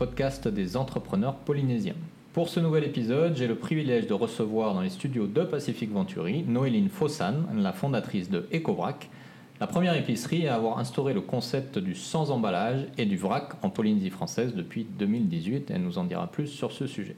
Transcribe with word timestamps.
podcast 0.00 0.48
des 0.48 0.78
entrepreneurs 0.78 1.34
polynésiens. 1.34 1.94
Pour 2.32 2.48
ce 2.48 2.58
nouvel 2.58 2.84
épisode, 2.84 3.36
j'ai 3.36 3.46
le 3.46 3.56
privilège 3.56 4.06
de 4.06 4.14
recevoir 4.14 4.72
dans 4.72 4.80
les 4.80 4.88
studios 4.88 5.26
de 5.26 5.42
Pacific 5.42 5.92
Venturi 5.92 6.42
Noéline 6.42 6.88
Fossan, 6.88 7.46
la 7.54 7.74
fondatrice 7.74 8.30
de 8.30 8.48
EcoVrac, 8.50 9.10
la 9.60 9.66
première 9.66 9.94
épicerie 9.94 10.48
à 10.48 10.54
avoir 10.54 10.78
instauré 10.78 11.12
le 11.12 11.20
concept 11.20 11.78
du 11.78 11.94
sans 11.94 12.30
emballage 12.30 12.86
et 12.96 13.04
du 13.04 13.18
vrac 13.18 13.52
en 13.60 13.68
Polynésie 13.68 14.08
française 14.08 14.54
depuis 14.54 14.86
2018. 14.98 15.70
Elle 15.70 15.82
nous 15.82 15.98
en 15.98 16.04
dira 16.04 16.28
plus 16.28 16.46
sur 16.46 16.72
ce 16.72 16.86
sujet. 16.86 17.16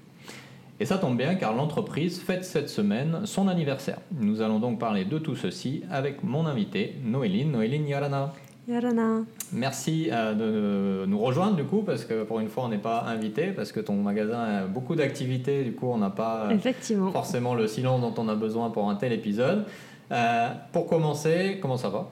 Et 0.80 0.84
ça 0.84 0.98
tombe 0.98 1.16
bien 1.16 1.36
car 1.36 1.54
l'entreprise 1.54 2.20
fête 2.20 2.44
cette 2.44 2.68
semaine 2.68 3.26
son 3.26 3.46
anniversaire. 3.46 4.00
Nous 4.10 4.42
allons 4.42 4.58
donc 4.58 4.80
parler 4.80 5.04
de 5.04 5.18
tout 5.18 5.36
ceci 5.36 5.84
avec 5.88 6.24
mon 6.24 6.46
invité, 6.46 6.96
Noéline. 7.04 7.52
Noéline 7.52 7.86
Yarana. 7.86 8.32
Yarana. 8.68 9.22
Merci 9.52 10.08
euh, 10.10 10.34
de 10.34 11.06
nous 11.06 11.18
rejoindre 11.18 11.56
du 11.56 11.64
coup 11.64 11.82
parce 11.82 12.04
que 12.04 12.22
pour 12.22 12.40
une 12.40 12.48
fois 12.48 12.64
on 12.64 12.68
n'est 12.68 12.78
pas 12.78 13.04
invité 13.08 13.48
parce 13.48 13.72
que 13.72 13.80
ton 13.80 13.96
magasin 13.96 14.40
a 14.40 14.66
beaucoup 14.66 14.94
d'activités 14.94 15.64
du 15.64 15.72
coup 15.72 15.88
on 15.88 15.98
n'a 15.98 16.10
pas 16.10 16.48
euh, 16.50 17.10
forcément 17.12 17.54
le 17.54 17.66
silence 17.66 18.00
dont 18.00 18.14
on 18.22 18.28
a 18.28 18.34
besoin 18.34 18.70
pour 18.70 18.88
un 18.88 18.94
tel 18.94 19.12
épisode. 19.12 19.64
Euh, 20.12 20.48
pour 20.72 20.88
commencer, 20.88 21.58
comment 21.62 21.78
ça 21.78 21.88
va? 21.88 22.10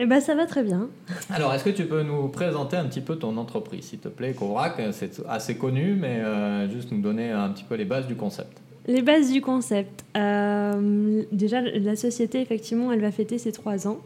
Eh 0.00 0.06
ben, 0.06 0.20
ça 0.20 0.34
va 0.34 0.46
très 0.46 0.64
bien. 0.64 0.88
Alors, 1.30 1.54
est-ce 1.54 1.62
que 1.62 1.70
tu 1.70 1.84
peux 1.84 2.02
nous 2.02 2.26
présenter 2.28 2.76
un 2.76 2.86
petit 2.86 3.00
peu 3.00 3.16
ton 3.16 3.36
entreprise, 3.36 3.84
s'il 3.84 4.00
te 4.00 4.08
plaît? 4.08 4.32
Covrac, 4.32 4.80
c'est 4.90 5.22
assez 5.28 5.56
connu, 5.56 5.94
mais 5.94 6.18
euh, 6.18 6.68
juste 6.68 6.90
nous 6.90 7.00
donner 7.00 7.30
un 7.30 7.48
petit 7.50 7.62
peu 7.62 7.76
les 7.76 7.84
bases 7.84 8.08
du 8.08 8.16
concept. 8.16 8.60
Les 8.88 9.02
bases 9.02 9.30
du 9.30 9.40
concept. 9.40 10.04
Euh, 10.16 11.22
déjà, 11.30 11.60
la 11.60 11.94
société, 11.94 12.40
effectivement, 12.40 12.90
elle 12.90 13.00
va 13.00 13.12
fêter 13.12 13.38
ses 13.38 13.52
trois 13.52 13.86
ans. 13.86 13.98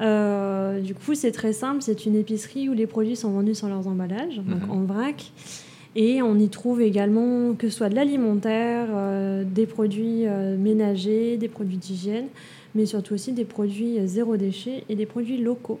Du 0.00 0.94
coup, 0.94 1.14
c'est 1.14 1.32
très 1.32 1.52
simple. 1.52 1.82
C'est 1.82 2.06
une 2.06 2.16
épicerie 2.16 2.68
où 2.68 2.72
les 2.72 2.86
produits 2.86 3.16
sont 3.16 3.30
vendus 3.30 3.54
sans 3.54 3.68
leurs 3.68 3.86
emballages, 3.86 4.36
donc 4.36 4.62
mhm. 4.62 4.70
en 4.70 4.82
vrac. 4.84 5.32
Et 5.96 6.22
on 6.22 6.36
y 6.38 6.48
trouve 6.48 6.82
également 6.82 7.54
que 7.54 7.68
ce 7.68 7.76
soit 7.76 7.88
de 7.88 7.94
l'alimentaire, 7.94 8.88
des 9.44 9.66
produits 9.66 10.24
ménagers, 10.58 11.36
des 11.36 11.48
produits 11.48 11.76
d'hygiène 11.76 12.26
mais 12.74 12.86
surtout 12.86 13.14
aussi 13.14 13.32
des 13.32 13.44
produits 13.44 14.06
zéro 14.06 14.36
déchet 14.36 14.84
et 14.88 14.96
des 14.96 15.06
produits 15.06 15.38
locaux 15.38 15.80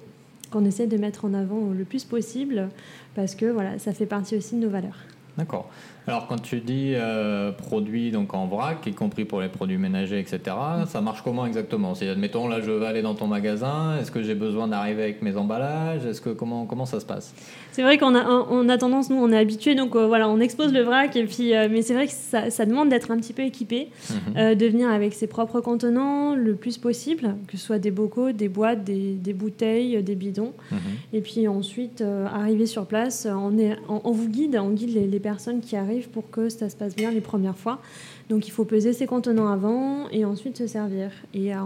qu'on 0.50 0.64
essaie 0.64 0.86
de 0.86 0.96
mettre 0.96 1.24
en 1.24 1.34
avant 1.34 1.70
le 1.76 1.84
plus 1.84 2.04
possible 2.04 2.68
parce 3.14 3.34
que 3.34 3.46
voilà, 3.46 3.78
ça 3.78 3.92
fait 3.92 4.06
partie 4.06 4.36
aussi 4.36 4.54
de 4.54 4.60
nos 4.60 4.70
valeurs. 4.70 4.98
D'accord. 5.36 5.68
Alors 6.06 6.26
quand 6.26 6.40
tu 6.40 6.60
dis 6.60 6.92
euh, 6.94 7.50
produits 7.50 8.10
donc 8.10 8.34
en 8.34 8.46
vrac, 8.46 8.86
y 8.86 8.92
compris 8.92 9.24
pour 9.24 9.40
les 9.40 9.48
produits 9.48 9.78
ménagers, 9.78 10.18
etc., 10.18 10.40
ça 10.86 11.00
marche 11.00 11.22
comment 11.22 11.46
exactement? 11.46 11.94
Si 11.94 12.06
admettons 12.06 12.46
là 12.46 12.60
je 12.60 12.70
vais 12.70 12.86
aller 12.86 13.00
dans 13.00 13.14
ton 13.14 13.26
magasin, 13.26 13.96
est-ce 13.98 14.10
que 14.10 14.22
j'ai 14.22 14.34
besoin 14.34 14.68
d'arriver 14.68 15.02
avec 15.02 15.22
mes 15.22 15.36
emballages? 15.36 16.04
Est-ce 16.04 16.20
que 16.20 16.30
comment 16.30 16.66
comment 16.66 16.84
ça 16.84 17.00
se 17.00 17.06
passe? 17.06 17.34
C'est 17.72 17.82
vrai 17.82 17.96
qu'on 17.96 18.14
a 18.14 18.22
on 18.28 18.68
a 18.68 18.76
tendance 18.76 19.08
nous 19.08 19.16
on 19.16 19.32
est 19.32 19.38
habitué 19.38 19.74
donc 19.74 19.96
euh, 19.96 20.06
voilà 20.06 20.28
on 20.28 20.40
expose 20.40 20.74
le 20.74 20.82
vrac 20.82 21.16
et 21.16 21.24
puis 21.24 21.54
euh, 21.54 21.68
mais 21.70 21.80
c'est 21.80 21.94
vrai 21.94 22.06
que 22.06 22.12
ça, 22.12 22.50
ça 22.50 22.66
demande 22.66 22.90
d'être 22.90 23.10
un 23.10 23.16
petit 23.16 23.32
peu 23.32 23.42
équipé, 23.42 23.88
mhm. 24.10 24.54
de 24.54 24.66
venir 24.66 24.90
avec 24.90 25.14
ses 25.14 25.26
propres 25.26 25.60
contenants 25.60 26.34
le 26.34 26.54
plus 26.54 26.76
possible, 26.76 27.34
que 27.48 27.56
ce 27.56 27.64
soit 27.64 27.78
des 27.78 27.90
bocaux, 27.90 28.32
des 28.32 28.48
boîtes, 28.48 28.84
des, 28.84 29.14
des 29.14 29.32
bouteilles, 29.32 30.02
des 30.02 30.14
bidons, 30.14 30.52
mhm. 30.70 30.78
et 31.14 31.22
puis 31.22 31.48
ensuite 31.48 32.04
arriver 32.30 32.66
sur 32.66 32.84
place, 32.84 33.26
on 33.30 33.56
est 33.56 33.76
on, 33.88 34.12
vous 34.12 34.28
guide, 34.28 34.58
on 34.60 34.70
guide 34.70 34.94
les, 34.94 35.06
les 35.06 35.20
personnes 35.20 35.60
qui 35.60 35.76
arrivent 35.76 35.93
pour 36.02 36.30
que 36.30 36.48
ça 36.48 36.68
se 36.68 36.76
passe 36.76 36.94
bien 36.94 37.10
les 37.10 37.20
premières 37.20 37.56
fois. 37.56 37.80
Donc 38.28 38.48
il 38.48 38.50
faut 38.50 38.64
peser 38.64 38.92
ses 38.92 39.06
contenants 39.06 39.48
avant 39.48 40.08
et 40.10 40.24
ensuite 40.24 40.56
se 40.56 40.66
servir. 40.66 41.10
Et 41.34 41.54
euh, 41.54 41.58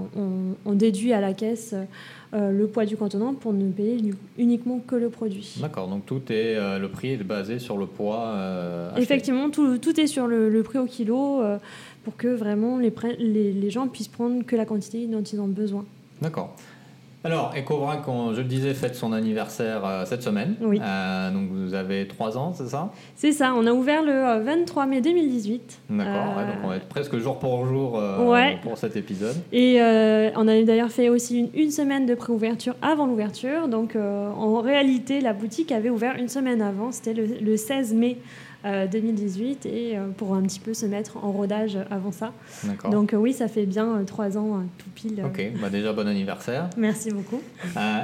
on, 0.65 0.73
déduit 0.73 1.13
à 1.13 1.21
la 1.21 1.33
caisse 1.33 1.75
euh, 2.35 2.51
le 2.51 2.67
poids 2.67 2.85
du 2.85 2.97
contenant 2.97 3.35
pour 3.35 3.53
ne 3.53 3.71
payer 3.71 4.13
uniquement 4.37 4.81
que 4.87 4.97
le 4.97 5.09
produit. 5.09 5.57
D'accord, 5.61 5.89
donc 5.89 6.07
tout 6.07 6.23
est, 6.31 6.57
euh, 6.57 6.79
le 6.79 6.89
prix 6.89 7.13
est 7.13 7.17
basé 7.19 7.59
sur 7.59 7.77
le 7.77 7.87
poids. 7.87 8.35
Effectivement, 8.97 9.51
tout, 9.51 9.79
tout, 9.79 9.99
est 9.99 10.07
sur 10.07 10.27
le, 10.27 10.63
prix 10.63 10.79
au 10.79 10.87
kilo 10.87 11.41
pour 12.05 12.17
que 12.17 12.29
vraiment 12.29 12.79
les, 12.79 12.93
les, 13.19 13.53
les 13.53 13.71
gens 13.71 13.89
puissent 13.89 14.09
prendre 14.09 14.45
que 14.45 14.57
la 14.57 14.65
quantité 14.65 15.07
dont 15.07 15.23
ils 15.23 15.41
ont 15.41 15.49
besoin. 15.49 15.85
D'accord. 16.21 16.57
Alors, 17.25 17.53
EcoVrac, 17.57 18.05
je 18.07 18.39
le 18.39 18.45
disais, 18.45 18.75
fête 18.75 18.95
son 18.95 19.13
anniversaire 19.13 19.85
euh, 19.85 20.05
cette 20.05 20.23
semaine. 20.23 20.55
Oui. 20.61 20.79
Euh, 20.81 21.33
donc, 21.33 21.49
vous 21.51 21.75
avez 21.75 22.07
trois 22.07 22.39
ans, 22.39 22.53
c'est 22.53 22.69
ça? 22.69 22.93
C'est 23.17 23.33
ça. 23.33 23.55
On 23.57 23.67
a 23.67 23.73
ouvert 23.73 24.03
le 24.05 24.41
23 24.45 24.85
euh, 24.85 24.87
mai 24.87 25.01
2018. 25.01 25.81
D'accord. 25.91 26.37
donc, 26.37 26.57
on 26.63 26.69
va 26.69 26.77
être 26.77 26.87
presque 26.87 27.19
jour 27.19 27.39
pour 27.41 27.67
jour 27.67 28.01
pour 28.63 28.79
cet 28.79 28.97
épisode. 28.97 29.35
Et 29.53 29.81
on 29.81 30.47
a 30.47 30.63
d'ailleurs 30.63 30.91
fait 30.91 31.09
aussi 31.09 31.51
une, 31.55 31.71
semaine 31.71 32.07
de 32.07 32.15
préouverture 32.15 32.75
avant 32.83 33.07
l'ouverture. 33.07 33.69
Donc, 33.69 33.97
en 33.97 34.61
réalité, 34.61 35.21
la 35.21 35.33
boutique 35.33 35.73
avait 35.73 35.91
ouvert 35.91 36.15
une 36.17 36.29
semaine 36.29 36.63
avant. 36.63 36.93
C'était 36.93 37.15
le, 37.15 37.27
le 37.41 37.57
16 37.57 37.95
mai 37.95 38.19
2018 38.91 39.67
euh, 39.67 39.69
et 39.69 39.97
euh, 39.97 40.09
pour 40.17 40.35
un 40.35 40.43
petit 40.43 40.61
peu 40.61 40.75
se 40.75 40.87
mettre 40.87 41.17
en 41.19 41.33
rodage 41.33 41.79
avant 41.91 42.13
ça. 42.13 42.33
Donc 42.91 43.13
euh, 43.13 43.17
oui, 43.17 43.33
ça 43.33 43.49
fait 43.49 43.67
bien 43.67 44.03
trois 44.07 44.37
ans 44.37 44.63
tout 44.79 44.91
pile. 44.95 45.23
Ok, 45.25 45.43
bah 45.61 45.71
déjà 45.71 45.93
bon 45.93 46.07
anniversaire. 46.07 46.69
Merci 46.77 47.11
beaucoup. 47.11 47.41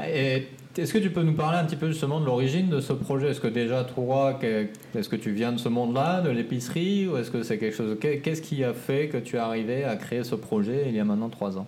et 0.09 0.49
est-ce 0.77 0.93
que 0.93 0.99
tu 0.99 1.11
peux 1.11 1.23
nous 1.23 1.35
parler 1.35 1.59
un 1.59 1.65
petit 1.65 1.77
peu 1.77 1.89
justement 1.89 2.21
de 2.21 2.27
l'origine 2.27 2.69
de 2.69 2.81
ce 2.81 2.93
projet? 2.93 3.31
Est-ce 3.31 3.41
que 3.41 3.49
déjà 3.49 3.85
toi, 3.85 4.39
est-ce 4.43 5.09
que 5.09 5.17
tu 5.17 5.31
viens 5.31 5.53
de 5.53 5.59
ce 5.59 5.69
monde-là, 5.69 6.21
de 6.21 6.31
l'épicerie, 6.31 7.07
ou 7.07 7.17
est-ce 7.17 7.31
que 7.31 7.43
c'est 7.43 7.59
quelque 7.59 7.77
chose 7.77 7.97
Qu'est-ce 8.01 8.43
qui 8.43 8.65
a 8.65 8.73
fait 8.73 9.09
que 9.09 9.19
tu 9.19 9.37
es 9.37 9.39
arrivé 9.39 9.85
à 9.85 9.97
créer 9.97 10.25
ce 10.25 10.35
projet 10.35 10.85
il 10.89 10.95
y 10.95 11.01
a 11.01 11.05
maintenant 11.05 11.29
trois 11.29 11.59
ans? 11.59 11.67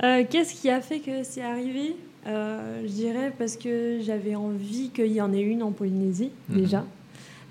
Qu'est-ce 0.00 0.54
qui 0.54 0.70
a 0.70 0.80
fait 0.80 1.00
que 1.00 1.22
c'est 1.22 1.42
arrivé? 1.42 1.96
Je 2.26 2.92
dirais 2.92 3.32
parce 3.38 3.56
que 3.56 3.98
j'avais 4.00 4.34
envie 4.34 4.90
qu'il 4.90 5.12
y 5.12 5.20
en 5.20 5.32
ait 5.32 5.40
une 5.40 5.62
en 5.62 5.70
Polynésie 5.70 6.32
mhm. 6.48 6.60
déjà 6.60 6.84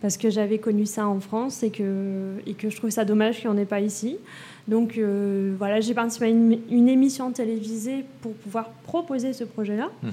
parce 0.01 0.17
que 0.17 0.29
j'avais 0.29 0.59
connu 0.59 0.85
ça 0.85 1.07
en 1.07 1.19
France 1.19 1.63
et 1.63 1.71
que, 1.71 2.33
et 2.45 2.53
que 2.53 2.69
je 2.69 2.77
trouve 2.77 2.89
ça 2.89 3.05
dommage 3.05 3.39
qu'il 3.39 3.49
n'y 3.49 3.55
en 3.55 3.57
ait 3.57 3.65
pas 3.65 3.81
ici. 3.81 4.17
Donc 4.67 4.97
euh, 4.97 5.55
voilà, 5.57 5.79
j'ai 5.79 5.93
participé 5.93 6.25
à 6.25 6.29
une, 6.29 6.89
émission 6.89 7.31
télévisée 7.31 8.05
pour 8.21 8.33
pouvoir 8.33 8.69
proposer 8.83 9.33
ce 9.33 9.43
projet-là. 9.43 9.89
Mhm. 10.03 10.11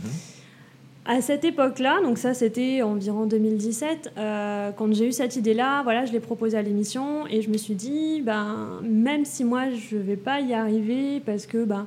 À 1.07 1.21
cette 1.21 1.45
époque-là, 1.45 2.01
donc 2.03 2.17
ça 2.17 2.33
c'était 2.33 2.81
environ 2.81 3.27
2017, 3.27 4.13
euh, 4.17 4.71
quand 4.73 4.95
j'ai 4.95 5.09
eu 5.09 5.13
cette 5.13 5.37
idée-là, 5.37 5.83
voilà, 5.83 6.07
je 6.07 6.13
l'ai 6.13 6.21
proposé 6.21 6.57
à 6.57 6.63
l'émission 6.63 7.27
et 7.27 7.43
je 7.43 7.51
me 7.51 7.59
suis 7.59 7.75
dit, 7.75 8.23
ben, 8.23 8.81
même 8.83 9.27
si 9.27 9.45
moi 9.45 9.65
je 9.69 9.97
ne 9.97 10.03
vais 10.03 10.17
pas 10.17 10.41
y 10.41 10.55
arriver 10.55 11.21
parce 11.21 11.45
que 11.45 11.63
ben, 11.65 11.87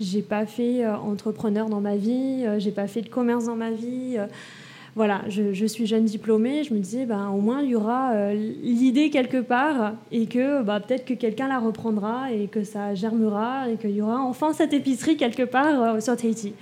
j'ai 0.00 0.20
pas 0.20 0.44
fait 0.44 0.84
euh, 0.84 0.96
entrepreneur 0.98 1.70
dans 1.70 1.80
ma 1.80 1.96
vie, 1.96 2.44
j'ai 2.58 2.72
pas 2.72 2.88
fait 2.88 3.00
de 3.00 3.08
commerce 3.08 3.46
dans 3.46 3.56
ma 3.56 3.70
vie, 3.70 4.18
voilà, 4.94 5.22
je, 5.28 5.66
suis 5.66 5.86
jeune 5.86 6.04
diplômée, 6.04 6.64
je 6.64 6.74
me 6.74 6.78
disais, 6.78 7.06
ben, 7.06 7.28
au 7.28 7.40
moins 7.40 7.62
il 7.62 7.70
y 7.70 7.76
aura 7.76 8.12
euh, 8.12 8.34
l'idée 8.34 9.10
quelque 9.10 9.40
part 9.40 9.94
et 10.10 10.26
que 10.26 10.62
bah, 10.62 10.80
peut-être 10.80 11.04
que 11.04 11.14
quelqu'un 11.14 11.48
la 11.48 11.58
reprendra 11.58 12.32
et 12.32 12.48
que 12.48 12.64
ça 12.64 12.94
germera 12.94 13.68
et 13.68 13.76
qu'il 13.76 13.90
y 13.90 14.02
aura 14.02 14.20
enfin 14.20 14.52
cette 14.52 14.72
épicerie 14.72 15.16
quelque 15.16 15.44
part 15.44 15.82
euh, 15.82 16.00
sur 16.00 16.16
Tahiti. 16.16 16.54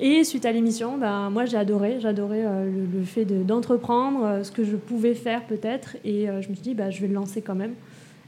Et 0.00 0.24
suite 0.24 0.44
à 0.44 0.52
l'émission, 0.52 0.98
ben, 0.98 1.30
moi 1.30 1.44
j'ai 1.44 1.56
adoré, 1.56 1.98
j'adorais 2.00 2.44
euh, 2.44 2.68
le, 2.92 3.04
fait 3.04 3.24
d'entreprendre, 3.24 4.40
ce 4.42 4.50
que 4.50 4.64
je 4.64 4.76
pouvais 4.76 5.14
faire 5.14 5.44
peut-être, 5.46 5.96
et 6.04 6.26
je 6.26 6.48
me 6.48 6.54
suis 6.54 6.62
dit, 6.62 6.74
bah, 6.74 6.90
je 6.90 7.00
vais 7.00 7.08
le 7.08 7.14
lancer 7.14 7.42
quand 7.42 7.54
même. 7.54 7.74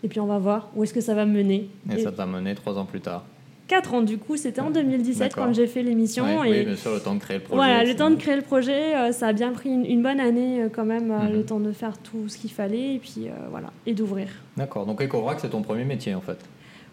Et 0.02 0.08
puis 0.08 0.20
on 0.20 0.26
va 0.26 0.38
voir 0.38 0.70
où 0.76 0.84
est-ce 0.84 0.94
que 0.94 1.00
ça 1.00 1.14
va 1.14 1.26
mener. 1.26 1.68
Et, 1.90 1.94
et... 1.94 1.98
ça 1.98 2.12
t'a 2.12 2.26
mené 2.26 2.54
trois 2.54 2.78
ans 2.78 2.84
plus 2.84 3.00
tard. 3.00 3.24
4 3.68 3.94
ans 3.94 4.02
du 4.02 4.18
coup, 4.18 4.36
c'était 4.36 4.60
en 4.60 4.70
2017 4.70 5.34
quand 5.34 5.52
j'ai 5.52 5.66
fait 5.66 5.82
l'émission. 5.82 6.44
et 6.44 6.50
oui, 6.50 6.64
bien 6.64 6.76
sûr, 6.76 6.94
le 6.94 7.00
temps 7.00 7.14
de 7.14 7.20
créer 7.20 7.38
le 7.38 7.42
projet. 7.42 7.56
Voilà, 7.56 7.84
le 7.84 7.96
temps 7.96 8.10
de 8.10 8.16
créer 8.16 8.36
le 8.36 8.42
projet, 8.42 8.94
euh, 8.94 9.12
ça 9.12 9.28
a 9.28 9.32
bien 9.32 9.52
pris 9.52 9.70
une, 9.70 10.02
bonne 10.02 10.20
année 10.20 10.62
euh, 10.62 10.68
quand 10.72 10.84
même, 10.84 11.10
euh, 11.10 11.28
le 11.28 11.38
mhm. 11.38 11.44
temps 11.44 11.60
de 11.60 11.72
faire 11.72 11.98
tout 11.98 12.28
ce 12.28 12.38
qu'il 12.38 12.50
fallait 12.50 12.94
et 12.94 12.98
puis 12.98 13.28
voilà, 13.50 13.68
et 13.86 13.92
d'ouvrir. 13.92 14.28
D'accord, 14.56 14.86
donc 14.86 15.02
EcoVrac, 15.02 15.40
c'est 15.40 15.50
ton 15.50 15.62
premier 15.62 15.84
métier 15.84 16.14
en 16.14 16.20
fait 16.20 16.38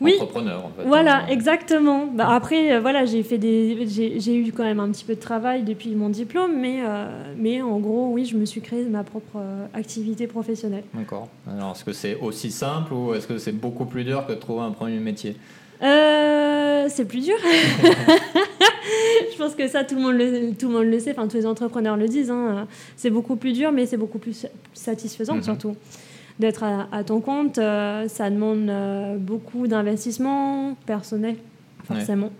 oui. 0.02 0.16
entrepreneur 0.16 0.66
en 0.66 0.70
fait. 0.70 0.86
Voilà, 0.86 1.20
hein. 1.20 1.28
exactement. 1.30 2.08
Bah, 2.08 2.30
après, 2.32 2.80
voilà, 2.80 3.06
j'ai 3.06 3.22
fait 3.24 3.38
des, 3.38 3.86
j'ai 3.88 4.36
eu 4.36 4.52
quand 4.52 4.64
même 4.64 4.80
un 4.80 4.90
petit 4.90 5.06
peu 5.06 5.16
de 5.16 5.20
travail 5.20 5.64
depuis 5.64 5.92
mon 5.96 6.10
diplôme, 6.10 6.60
mais 6.60 6.80
mais 7.38 7.62
en 7.62 7.80
gros, 7.80 8.10
oui, 8.12 8.26
je 8.26 8.36
me 8.36 8.46
suis 8.46 8.60
créé 8.62 8.84
ma 8.86 9.04
propre 9.04 9.38
activité 9.74 10.26
professionnelle. 10.26 10.84
D'accord. 10.94 11.30
Alors, 11.48 11.74
est-ce 11.74 11.86
que 11.86 11.94
c'est 11.94 12.16
aussi 12.16 12.52
simple 12.52 12.94
ou 12.94 13.14
est-ce 13.14 13.28
que 13.28 13.38
c'est 13.38 13.52
beaucoup 13.54 13.86
plus 13.86 14.04
dur 14.04 14.26
que 14.26 14.34
de 14.34 14.40
trouver 14.40 14.64
un 14.64 14.72
premier 14.72 15.00
métier? 15.00 15.38
Euh, 15.84 16.86
c'est 16.90 17.06
plus 17.06 17.22
dur. 17.22 17.36
je 19.32 19.38
pense 19.38 19.56
que 19.56 19.68
ça, 19.68 19.84
tout 19.84 19.96
le 19.96 20.02
monde 20.02 20.18
le, 20.18 20.54
tout 20.54 20.68
le, 20.68 20.74
monde 20.74 20.86
le 20.86 21.00
sait, 21.00 21.12
enfin, 21.12 21.28
tous 21.28 21.38
les 21.38 21.46
entrepreneurs 21.46 21.98
le 21.98 22.08
disent. 22.08 22.32
Hein. 22.32 22.68
C'est 22.96 23.10
beaucoup 23.10 23.36
plus 23.36 23.54
dur, 23.54 23.72
mais 23.72 23.86
c'est 23.86 23.98
beaucoup 23.98 24.20
plus 24.20 24.48
satisfaisant 24.74 25.36
mhm. 25.36 25.44
surtout. 25.44 25.76
D'être 26.40 26.64
à, 26.64 27.04
ton 27.04 27.22
compte, 27.22 27.60
euh, 27.60 28.08
ça 28.08 28.30
demande 28.30 28.68
euh, 28.68 29.18
beaucoup 29.18 29.68
d'investissement 29.68 30.76
personnel 30.88 31.36
forcément. 31.84 32.32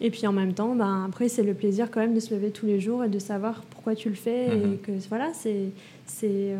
et 0.00 0.10
puis 0.10 0.26
en 0.26 0.32
même 0.32 0.52
temps, 0.52 0.74
ben, 0.74 1.04
après, 1.06 1.28
c'est 1.28 1.42
le 1.42 1.54
plaisir 1.54 1.90
quand 1.90 2.00
même 2.00 2.14
de 2.14 2.20
se 2.20 2.34
lever 2.34 2.50
tous 2.50 2.66
les 2.66 2.80
jours 2.80 3.04
et 3.04 3.08
de 3.08 3.18
savoir 3.18 3.62
pourquoi 3.70 3.94
tu 3.94 4.08
le 4.08 4.14
fais. 4.14 4.46
Et 4.46 4.56
mhm. 4.56 4.78
que 4.78 4.92
voilà, 5.08 5.32
c'est 5.34 5.70
c'est 6.06 6.54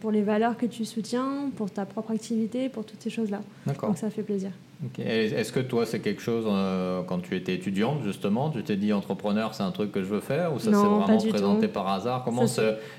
pour 0.00 0.12
les 0.12 0.22
valeurs 0.22 0.56
que 0.56 0.66
tu 0.66 0.84
soutiens, 0.84 1.50
pour 1.56 1.70
ta 1.70 1.84
propre 1.84 2.12
activité, 2.12 2.68
pour 2.68 2.84
toutes 2.84 3.02
ces 3.02 3.10
choses-là. 3.10 3.40
Donc 3.66 3.98
ça 3.98 4.10
fait 4.10 4.22
plaisir. 4.22 4.52
Est-ce 4.98 5.52
que 5.52 5.60
toi, 5.60 5.86
c'est 5.86 6.00
quelque 6.00 6.22
chose, 6.22 6.44
euh, 6.48 7.02
quand 7.02 7.20
tu 7.20 7.36
étais 7.36 7.54
étudiante, 7.54 8.02
justement, 8.02 8.50
tu 8.50 8.62
t'es 8.64 8.76
dit 8.76 8.92
entrepreneur, 8.92 9.54
c'est 9.54 9.62
un 9.62 9.70
truc 9.70 9.92
que 9.92 10.00
je 10.00 10.08
veux 10.08 10.20
faire, 10.20 10.52
ou 10.52 10.58
ça 10.58 10.66
s'est 10.66 10.76
vraiment 10.76 11.02
présenté 11.02 11.68
par 11.68 11.88
hasard? 11.88 12.24
Comment 12.24 12.46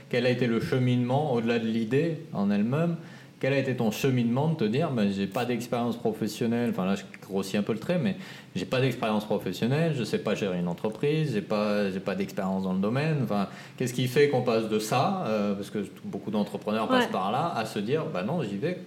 Quel 0.10 0.26
a 0.26 0.30
été 0.30 0.48
le 0.48 0.62
cheminement, 0.62 1.34
au-delà 1.34 1.60
de 1.60 1.68
l'idée 1.68 2.20
en 2.32 2.50
elle-même 2.50 2.96
quel 3.44 3.52
a 3.52 3.58
été 3.58 3.76
ton 3.76 3.92
cheminement 3.92 4.48
de 4.48 4.56
te 4.56 4.64
dire, 4.64 4.90
ben, 4.92 5.12
j'ai 5.12 5.28
pas 5.28 5.44
d'expérience 5.44 5.98
professionnelle, 5.98 6.70
enfin 6.70 6.86
là 6.86 6.96
je 6.96 7.04
grossis 7.22 7.58
un 7.58 7.62
peu 7.62 7.74
le 7.74 7.80
trait, 7.80 8.00
mais 8.02 8.16
j'ai 8.56 8.64
pas 8.64 8.80
d'expérience 8.80 9.26
professionnelle, 9.26 9.94
je 9.98 10.06
sais 10.06 10.20
pas 10.20 10.34
gérer 10.34 10.60
une 10.60 10.70
entreprise, 10.70 11.34
j'ai 11.34 11.42
pas, 11.42 11.92
j'ai 11.92 12.00
pas 12.00 12.16
d'expérience 12.16 12.64
dans 12.64 12.72
le 12.72 12.80
domaine. 12.80 13.18
Enfin, 13.22 13.50
qu'est-ce 13.76 13.94
qui 13.94 14.08
fait 14.08 14.30
qu'on 14.30 14.44
passe 14.44 14.70
de 14.70 14.80
ça, 14.80 15.26
euh, 15.28 15.56
parce 15.56 15.70
que 15.70 15.80
beaucoup 16.06 16.32
d'entrepreneurs 16.32 16.88
passent 16.88 17.12
par 17.12 17.34
là, 17.34 17.52
à 17.54 17.66
se 17.66 17.80
dire, 17.80 18.06
bah 18.06 18.24
non, 18.24 18.42
j'y 18.44 18.56
vais 18.56 18.80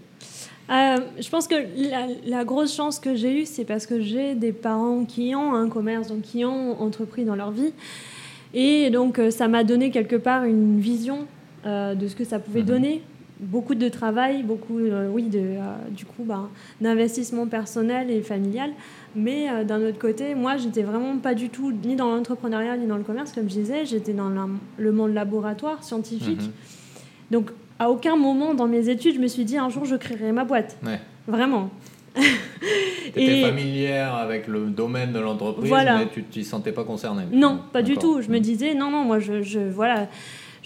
euh, 0.70 0.96
je 1.20 1.28
pense 1.28 1.46
que 1.46 1.54
la, 2.26 2.44
grosse 2.44 2.74
chance 2.74 2.98
que 2.98 3.14
j'ai 3.14 3.42
eue, 3.42 3.44
c'est 3.44 3.66
parce 3.66 3.86
que 3.86 4.00
j'ai 4.00 4.34
des 4.34 4.52
parents 4.52 5.04
qui 5.04 5.34
ont 5.34 5.54
un 5.54 5.68
commerce, 5.68 6.08
donc 6.08 6.22
qui 6.22 6.46
ont 6.46 6.80
entrepris 6.80 7.26
dans 7.26 7.36
leur 7.36 7.50
vie. 7.50 7.74
Et 8.54 8.88
donc, 8.88 9.18
euh, 9.18 9.30
ça 9.30 9.48
m'a 9.48 9.64
donné 9.64 9.90
quelque 9.90 10.16
part 10.16 10.44
une 10.44 10.80
vision 10.80 11.26
euh, 11.66 11.94
de 11.94 12.08
ce 12.08 12.16
que 12.16 12.24
ça 12.24 12.38
pouvait 12.38 12.62
mhm. 12.62 12.66
donner. 12.66 13.02
Beaucoup 13.38 13.74
de 13.74 13.88
travail, 13.88 14.42
beaucoup, 14.42 14.78
oui, 15.10 15.24
de, 15.24 15.56
du 15.90 16.06
coup, 16.06 16.24
bah, 16.24 16.48
d'investissement 16.80 17.46
personnel 17.46 18.10
et 18.10 18.22
familial. 18.22 18.70
Mais 19.14 19.64
d'un 19.64 19.82
autre 19.82 19.98
côté, 19.98 20.34
moi, 20.34 20.56
j'étais 20.56 20.82
vraiment 20.82 21.18
pas 21.18 21.34
du 21.34 21.50
tout 21.50 21.70
ni 21.70 21.96
dans 21.96 22.14
l'entrepreneuriat 22.14 22.78
ni 22.78 22.86
dans 22.86 22.96
le 22.96 23.02
commerce, 23.02 23.32
comme 23.32 23.50
je 23.50 23.56
disais. 23.56 23.84
J'étais 23.84 24.14
dans 24.14 24.30
le 24.78 24.92
monde 24.92 25.12
laboratoire, 25.12 25.84
scientifique. 25.84 26.40
Mhm. 26.40 26.52
Donc, 27.30 27.50
à 27.78 27.90
aucun 27.90 28.16
moment 28.16 28.54
dans 28.54 28.66
mes 28.66 28.88
études, 28.88 29.16
je 29.16 29.20
me 29.20 29.28
suis 29.28 29.44
dit 29.44 29.58
un 29.58 29.68
jour 29.68 29.84
je 29.84 29.96
créerai 29.96 30.32
ma 30.32 30.44
boîte. 30.44 30.78
Vraiment. 31.26 31.70
tu 32.16 32.22
étais 33.20 33.42
familière 33.42 34.14
avec 34.14 34.46
le 34.46 34.66
domaine 34.66 35.12
de 35.12 35.18
l'entreprise, 35.18 35.70
mais 35.70 36.08
tu 36.12 36.20
ne 36.20 36.24
t'y 36.24 36.44
sentais 36.44 36.72
pas 36.72 36.84
concernée. 36.84 37.24
Non, 37.30 37.60
pas 37.72 37.82
du 37.82 37.96
tout. 37.96 38.22
Je 38.22 38.30
me 38.30 38.38
mm. 38.38 38.40
disais, 38.40 38.74
non, 38.74 38.90
non, 38.90 39.04
moi, 39.04 39.18
je, 39.18 39.42
je, 39.42 39.58
voilà, 39.58 40.08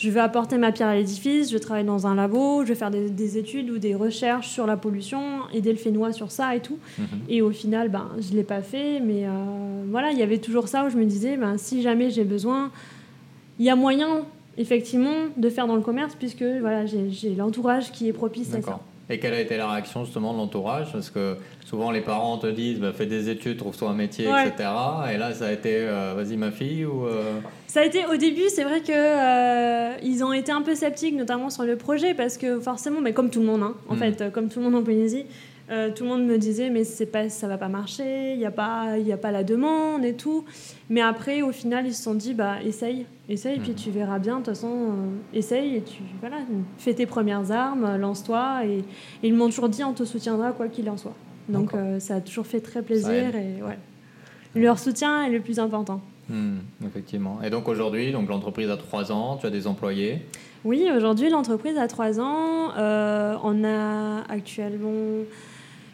je 0.00 0.08
vais 0.08 0.20
apporter 0.20 0.56
ma 0.56 0.72
pierre 0.72 0.88
à 0.88 0.94
l'édifice, 0.94 1.52
je 1.52 1.58
travaille 1.58 1.84
dans 1.84 2.06
un 2.06 2.14
labo, 2.14 2.62
je 2.62 2.68
vais 2.68 2.74
faire 2.74 2.90
des, 2.90 3.36
études 3.36 3.68
ou 3.68 3.76
des 3.76 3.94
recherches 3.94 4.48
sur 4.48 4.66
la 4.66 4.78
pollution, 4.78 5.20
aider 5.52 5.70
le 5.70 5.76
Fénois 5.78 6.12
sur 6.12 6.30
ça 6.30 6.56
et 6.56 6.60
tout. 6.60 6.78
Mm-hmm. 6.98 7.04
Et 7.28 7.42
au 7.42 7.50
final, 7.50 7.90
ben, 7.90 8.08
je 8.18 8.30
ne 8.30 8.36
l'ai 8.36 8.42
pas 8.42 8.62
fait, 8.62 8.98
mais 9.00 9.26
euh, 9.26 9.30
voilà, 9.90 10.10
il 10.10 10.18
y 10.18 10.22
avait 10.22 10.38
toujours 10.38 10.68
ça 10.68 10.86
où 10.86 10.90
je 10.90 10.96
me 10.96 11.04
disais, 11.04 11.36
ben, 11.36 11.58
si 11.58 11.82
jamais 11.82 12.08
j'ai 12.08 12.24
besoin, 12.24 12.70
il 13.58 13.66
y 13.66 13.70
a 13.70 13.76
moyen 13.76 14.24
effectivement 14.56 15.26
de 15.36 15.50
faire 15.50 15.66
dans 15.66 15.76
le 15.76 15.82
commerce 15.82 16.14
puisque 16.14 16.42
voilà, 16.42 16.86
j'ai 16.86 17.34
l'entourage 17.36 17.92
qui 17.92 18.08
est 18.08 18.14
propice 18.14 18.54
à 18.54 18.62
ça. 18.62 18.80
Et 19.10 19.18
quelle 19.18 19.34
a 19.34 19.40
été 19.40 19.56
la 19.56 19.68
réaction 19.68 20.04
justement 20.04 20.32
de 20.32 20.38
l'entourage? 20.38 20.92
Parce 20.92 21.10
que 21.10 21.36
souvent 21.66 21.90
les 21.90 22.00
parents 22.00 22.38
te 22.38 22.46
disent 22.46 22.78
bah, 22.78 22.92
fais 22.96 23.06
des 23.06 23.28
études, 23.28 23.56
trouve-toi 23.58 23.90
un 23.90 23.94
métier, 23.94 24.26
etc. 24.26 24.70
Et 25.12 25.18
là 25.18 25.34
ça 25.34 25.46
a 25.46 25.52
été 25.52 25.74
euh, 25.74 26.14
vas-y 26.16 26.36
ma 26.36 26.52
fille 26.52 26.84
ou 26.84 27.06
euh? 27.06 27.40
Ça 27.66 27.80
a 27.80 27.84
été 27.84 28.04
au 28.06 28.16
début, 28.16 28.48
c'est 28.48 28.64
vrai 28.64 28.80
que 28.80 28.92
euh, 28.92 29.96
ils 30.02 30.24
ont 30.24 30.32
été 30.32 30.50
un 30.50 30.62
peu 30.62 30.74
sceptiques, 30.74 31.14
notamment 31.14 31.50
sur 31.50 31.62
le 31.62 31.76
projet, 31.76 32.14
parce 32.14 32.36
que 32.36 32.58
forcément, 32.58 33.00
mais 33.00 33.12
comme 33.12 33.30
tout 33.30 33.38
le 33.38 33.46
monde, 33.46 33.62
hein, 33.62 33.74
en 33.88 33.94
hmm. 33.94 33.98
fait, 33.98 34.32
comme 34.32 34.48
tout 34.48 34.58
le 34.58 34.64
monde 34.64 34.74
en 34.74 34.82
Polynésie, 34.82 35.24
euh, 35.70 35.90
tout 35.94 36.02
le 36.02 36.10
monde 36.10 36.24
me 36.24 36.36
disait 36.36 36.68
mais 36.68 36.82
c'est 36.82 37.06
pas 37.06 37.28
ça 37.28 37.46
va 37.46 37.56
pas 37.56 37.68
marcher, 37.68 38.32
il 38.32 38.38
n'y 38.38 38.44
a 38.44 38.50
pas 38.50 38.98
il 38.98 39.10
a 39.12 39.16
pas 39.16 39.30
la 39.30 39.44
demande 39.44 40.04
et 40.04 40.14
tout. 40.14 40.44
Mais 40.88 41.00
après 41.00 41.42
au 41.42 41.52
final 41.52 41.86
ils 41.86 41.94
se 41.94 42.02
sont 42.02 42.14
dit 42.14 42.34
bah 42.34 42.56
essaye, 42.64 43.06
essaye 43.28 43.60
puis 43.60 43.70
mhm. 43.70 43.76
tu 43.76 43.90
verras 43.90 44.18
bien 44.18 44.40
de 44.40 44.44
toute 44.44 44.54
façon 44.54 44.68
euh, 44.68 45.38
essaye 45.38 45.76
et 45.76 45.82
tu 45.82 46.02
voilà, 46.18 46.38
fais 46.78 46.94
tes 46.94 47.06
premières 47.06 47.52
armes, 47.52 47.96
lance-toi 47.98 48.66
et, 48.66 48.84
ils 49.22 49.32
m'ont 49.32 49.46
toujours 49.46 49.68
dit 49.68 49.84
on 49.84 49.92
te 49.92 50.04
soutiendra 50.04 50.50
quoi 50.50 50.66
qu'il 50.66 50.90
en 50.90 50.96
soit. 50.96 51.14
Donc 51.48 51.74
euh, 51.74 52.00
ça 52.00 52.16
a 52.16 52.20
toujours 52.20 52.46
fait 52.46 52.60
très 52.60 52.82
plaisir 52.82 53.36
et 53.36 53.62
ouais. 53.62 53.78
Leur 54.56 54.80
soutien 54.80 55.24
est 55.24 55.30
le 55.30 55.40
plus 55.40 55.60
important. 55.60 56.00
Hmm, 56.28 56.58
effectivement. 56.84 57.38
Et 57.44 57.50
donc 57.50 57.68
aujourd'hui, 57.68 58.10
donc 58.10 58.28
l'entreprise 58.28 58.68
a 58.70 58.76
trois 58.76 59.12
ans, 59.12 59.36
tu 59.36 59.46
as 59.46 59.50
des 59.50 59.68
employés 59.68 60.22
Oui, 60.64 60.88
aujourd'hui 60.94 61.30
l'entreprise 61.30 61.78
a 61.78 61.86
trois 61.86 62.18
ans. 62.18 62.72
on 62.76 63.64
a 63.64 64.22
actuellement 64.28 65.24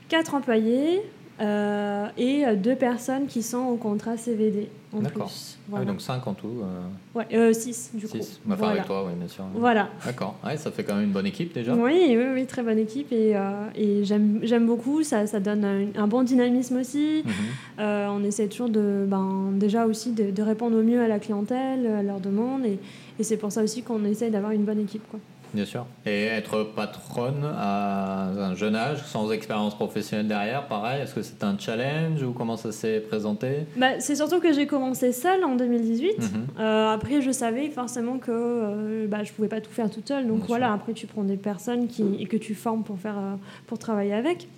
quatre 0.08 0.34
employés 0.34 1.02
euh, 1.40 2.08
et 2.16 2.44
deux 2.56 2.76
personnes 2.76 3.26
qui 3.26 3.42
sont 3.42 3.64
au 3.64 3.76
contrat 3.76 4.16
CVD 4.16 4.68
en 4.96 5.00
plus. 5.00 5.58
Ah 5.74 5.84
donc 5.84 6.00
cinq 6.00 6.26
en 6.26 6.34
tout 6.34 6.62
euh... 6.62 7.18
Ouais, 7.18 7.26
euh, 7.32 7.52
six 7.52 7.90
du 7.94 8.06
coup. 8.06 8.16
Six. 8.16 8.40
Bah, 8.44 8.56
avec 8.62 8.86
toi, 8.86 9.04
oui, 9.06 9.12
bien 9.18 9.28
sûr. 9.28 9.44
Voilà. 9.54 9.88
D'accord. 10.04 10.36
Ouais, 10.44 10.56
ça 10.56 10.70
fait 10.70 10.84
quand 10.84 10.94
même 10.94 11.04
une 11.04 11.12
bonne 11.12 11.26
équipe 11.26 11.52
déjà. 11.52 11.74
Oui, 11.74 12.04
oui, 12.08 12.24
oui 12.34 12.46
très 12.46 12.62
bonne 12.62 12.78
équipe 12.78 13.12
et, 13.12 13.36
euh, 13.36 13.66
et 13.74 14.04
j'aime 14.04 14.66
beaucoup. 14.66 15.02
Ça, 15.02 15.26
ça 15.26 15.40
donne 15.40 15.92
un, 15.96 16.06
bon 16.06 16.22
dynamisme 16.22 16.76
aussi. 16.76 17.22
Mhm. 17.24 17.32
Euh, 17.80 18.08
on 18.10 18.24
essaie 18.24 18.46
toujours 18.48 18.68
de, 18.68 19.04
ben, 19.06 19.50
déjà 19.52 19.86
aussi 19.86 20.12
de, 20.12 20.30
de, 20.30 20.42
répondre 20.42 20.78
au 20.78 20.82
mieux 20.82 21.00
à 21.00 21.08
la 21.08 21.18
clientèle, 21.18 21.86
à 21.86 22.02
leurs 22.02 22.20
demandes 22.20 22.64
et, 22.64 22.78
et 23.18 23.22
c'est 23.22 23.36
pour 23.36 23.50
ça 23.50 23.62
aussi 23.62 23.82
qu'on 23.82 24.04
essaie 24.04 24.30
d'avoir 24.30 24.52
une 24.52 24.64
bonne 24.64 24.80
équipe. 24.80 25.02
Quoi. 25.10 25.20
Bien 25.56 25.64
sûr. 25.64 25.86
Et 26.04 26.24
être 26.24 26.64
patronne 26.64 27.42
à 27.56 28.26
un 28.26 28.54
jeune 28.54 28.76
âge, 28.76 29.02
sans 29.06 29.32
expérience 29.32 29.74
professionnelle 29.74 30.28
derrière, 30.28 30.66
pareil, 30.66 31.00
est-ce 31.00 31.14
que 31.14 31.22
c'est 31.22 31.42
un 31.42 31.56
challenge 31.58 32.22
ou 32.22 32.32
comment 32.32 32.58
ça 32.58 32.72
s'est 32.72 33.00
présenté? 33.00 33.60
Bah, 33.74 33.98
C'est 33.98 34.16
surtout 34.16 34.38
que 34.38 34.52
j'ai 34.52 34.66
commencé 34.66 35.12
seule 35.12 35.44
en 35.44 35.56
2018. 35.56 36.18
Mhm. 36.18 36.46
Euh, 36.60 36.90
après, 36.90 37.22
je 37.22 37.30
savais 37.30 37.70
forcément 37.70 38.18
que 38.18 38.30
euh, 38.30 39.06
bah, 39.08 39.24
je 39.24 39.30
ne 39.30 39.34
pouvais 39.34 39.48
pas 39.48 39.62
tout 39.62 39.70
faire 39.70 39.88
toute 39.88 40.06
seule. 40.06 40.26
Donc 40.26 40.42
voilà, 40.46 40.74
après, 40.74 40.92
tu 40.92 41.06
prends 41.06 41.24
des 41.24 41.38
personnes 41.38 41.88
qui, 41.88 42.04
et 42.20 42.26
que 42.26 42.36
tu 42.36 42.54
formes 42.54 42.84
pour, 42.84 42.98
faire, 42.98 43.16
euh, 43.16 43.36
pour 43.66 43.78
travailler 43.78 44.12
avec. 44.12 44.48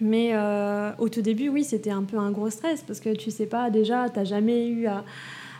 Mais 0.00 0.34
au 0.98 1.08
tout 1.08 1.22
début, 1.22 1.48
oui, 1.48 1.64
c'était 1.64 1.90
un 1.90 2.02
peu 2.02 2.16
un 2.16 2.30
gros 2.30 2.50
stress 2.50 2.82
parce 2.82 3.00
que 3.00 3.10
tu 3.10 3.30
sais 3.32 3.46
pas, 3.46 3.70
déjà, 3.70 4.08
tu 4.08 4.18
n'as 4.18 4.24
jamais 4.24 4.68
eu 4.68 4.86
à 4.86 5.04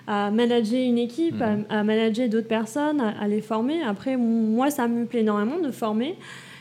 à 0.07 0.31
manager 0.31 0.81
une 0.81 0.99
équipe, 0.99 1.43
à, 1.69 1.85
manager 1.85 2.29
d'autres 2.29 2.49
personnes, 2.49 3.01
à, 3.01 3.29
les 3.29 3.41
former. 3.41 3.83
Après, 3.83 4.17
moi, 4.17 4.71
ça 4.71 4.89
me 4.89 5.05
plaît 5.05 5.21
énormément 5.21 5.59
de 5.59 5.71
former, 5.71 6.17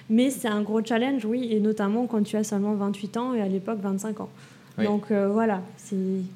mais 0.09 0.29
c'est 0.29 0.47
un 0.47 0.61
gros 0.61 0.83
challenge, 0.83 1.25
oui, 1.25 1.49
et 1.51 1.59
notamment 1.59 2.05
quand 2.05 2.23
tu 2.23 2.35
as 2.35 2.43
seulement 2.43 2.73
28 2.75 3.17
ans 3.17 3.33
et 3.33 3.41
à 3.41 3.47
l'époque 3.47 3.79
25 3.81 4.21
ans. 4.21 4.29
Donc 4.77 5.11
euh, 5.11 5.27
voilà, 5.27 5.61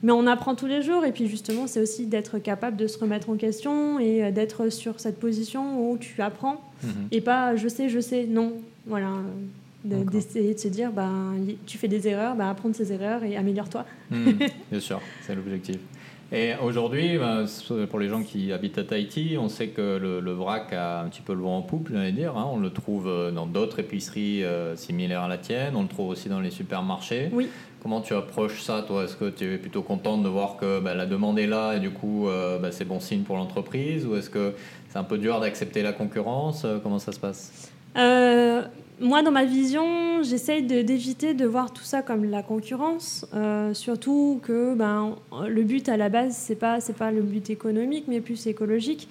mais 0.04 0.12
on 0.12 0.28
apprend 0.28 0.56
tous 0.56 0.68
les 0.68 0.82
jours 0.82 1.06
et 1.06 1.12
puis 1.12 1.28
justement 1.28 1.68
c'est 1.68 1.80
aussi 1.80 2.06
d'être 2.06 2.38
capable 2.38 2.78
de 2.78 2.88
se 2.88 2.98
remettre 2.98 3.30
en 3.30 3.36
question 3.36 4.00
et 4.00 4.24
euh, 4.24 4.32
d'être 4.32 4.70
sur 4.70 5.00
cette 5.00 5.20
position 5.20 5.90
où 5.90 5.98
tu 5.98 6.22
apprends 6.22 6.62
mhm. 6.84 7.08
et 7.12 7.22
pas 7.22 7.56
je 7.56 7.68
sais, 7.68 7.90
je 7.90 8.00
sais, 8.00 8.26
non, 8.26 8.54
voilà, 8.86 9.14
d'essayer 9.84 10.54
de, 10.54 10.60
se 10.60 10.68
dire 10.68 10.92
ben, 10.92 11.34
tu 11.66 11.78
fais 11.78 11.88
des 11.88 12.08
erreurs, 12.08 12.36
ben, 12.36 12.50
apprends 12.50 12.70
de 12.70 12.76
ces 12.76 12.92
erreurs 12.92 13.24
et 13.24 13.38
améliore-toi. 13.38 13.86
Mhm. 14.12 14.38
bien 14.72 14.80
sûr, 14.80 15.02
c'est 15.26 15.36
l'objectif. 15.36 15.78
Et 16.32 16.54
aujourd'hui, 16.62 17.18
ben, 17.18 17.46
pour 17.90 18.00
les 18.00 18.10
gens 18.10 18.24
qui 18.24 18.52
habitent 18.52 18.80
à 18.80 18.84
Tahiti, 18.84 19.38
on 19.40 19.48
sait 19.48 19.68
que 19.68 19.98
le, 19.98 20.32
vrac 20.32 20.74
a 20.74 21.02
un 21.02 21.08
petit 21.08 21.22
peu 21.22 21.34
le 21.34 21.42
vent 21.42 21.58
en 21.58 21.62
poupe, 21.62 21.90
j'allais 21.92 22.12
dire. 22.12 22.36
Hein. 22.36 22.50
On 22.52 22.58
le 22.58 22.72
trouve 22.72 23.08
euh, 23.08 23.32
dans 23.32 23.46
d'autres 23.46 23.80
épiceries 23.80 24.44
euh, 24.44 24.76
similaires 24.76 25.22
à 25.22 25.28
la 25.28 25.38
tienne. 25.38 25.76
On 25.76 25.84
le 25.84 25.88
trouve 25.88 26.10
aussi 26.10 26.28
dans 26.28 26.40
les 26.40 26.50
supermarchés. 26.50 27.30
Oui. 27.32 27.48
Comment 27.82 28.02
tu 28.02 28.16
approches 28.16 28.62
ça, 28.62 28.84
toi? 28.88 29.04
Est-ce 29.04 29.16
que 29.16 29.30
tu 29.30 29.54
es 29.54 29.58
plutôt 29.58 29.84
contente 29.84 30.24
de 30.24 30.28
voir 30.28 30.58
que 30.58 30.80
ben, 30.80 30.96
la 30.96 31.06
demande 31.06 31.38
est 31.38 31.46
là 31.46 31.76
et 31.76 31.80
du 31.80 31.92
coup, 31.92 32.28
euh, 32.28 32.58
ben, 32.58 32.72
c'est 32.72 32.86
bon 32.86 33.00
signe 33.00 33.22
pour 33.22 33.38
l'entreprise? 33.38 34.08
Ou 34.08 34.16
est-ce 34.16 34.32
que 34.32 34.56
c'est 34.90 34.98
un 34.98 35.04
peu 35.04 35.20
dur 35.20 35.40
d'accepter 35.40 35.84
la 35.84 35.94
concurrence? 35.94 36.66
Comment 36.82 36.98
ça 36.98 37.12
se 37.12 37.20
passe? 37.20 37.72
Moi, 39.00 39.22
dans 39.22 39.32
ma 39.32 39.46
vision, 39.46 40.24
j'essaye 40.24 40.64
d'éviter 40.64 41.34
de, 41.34 41.46
voir 41.46 41.74
tout 41.74 41.84
ça 41.84 42.02
comme 42.02 42.26
la 42.26 42.44
concurrence, 42.44 43.26
euh, 43.34 43.74
surtout 43.74 44.40
que 44.44 44.74
ben, 44.74 45.16
le 45.48 45.64
but 45.64 45.90
à 45.90 45.98
la 45.98 46.10
base, 46.10 46.36
c'est 46.38 46.56
pas 46.56 46.80
c'est 46.80 46.96
pas 46.96 47.12
le 47.12 47.22
but 47.22 47.50
économique, 47.50 48.06
mais 48.08 48.22
plus 48.22 48.48
écologique. 48.48 49.08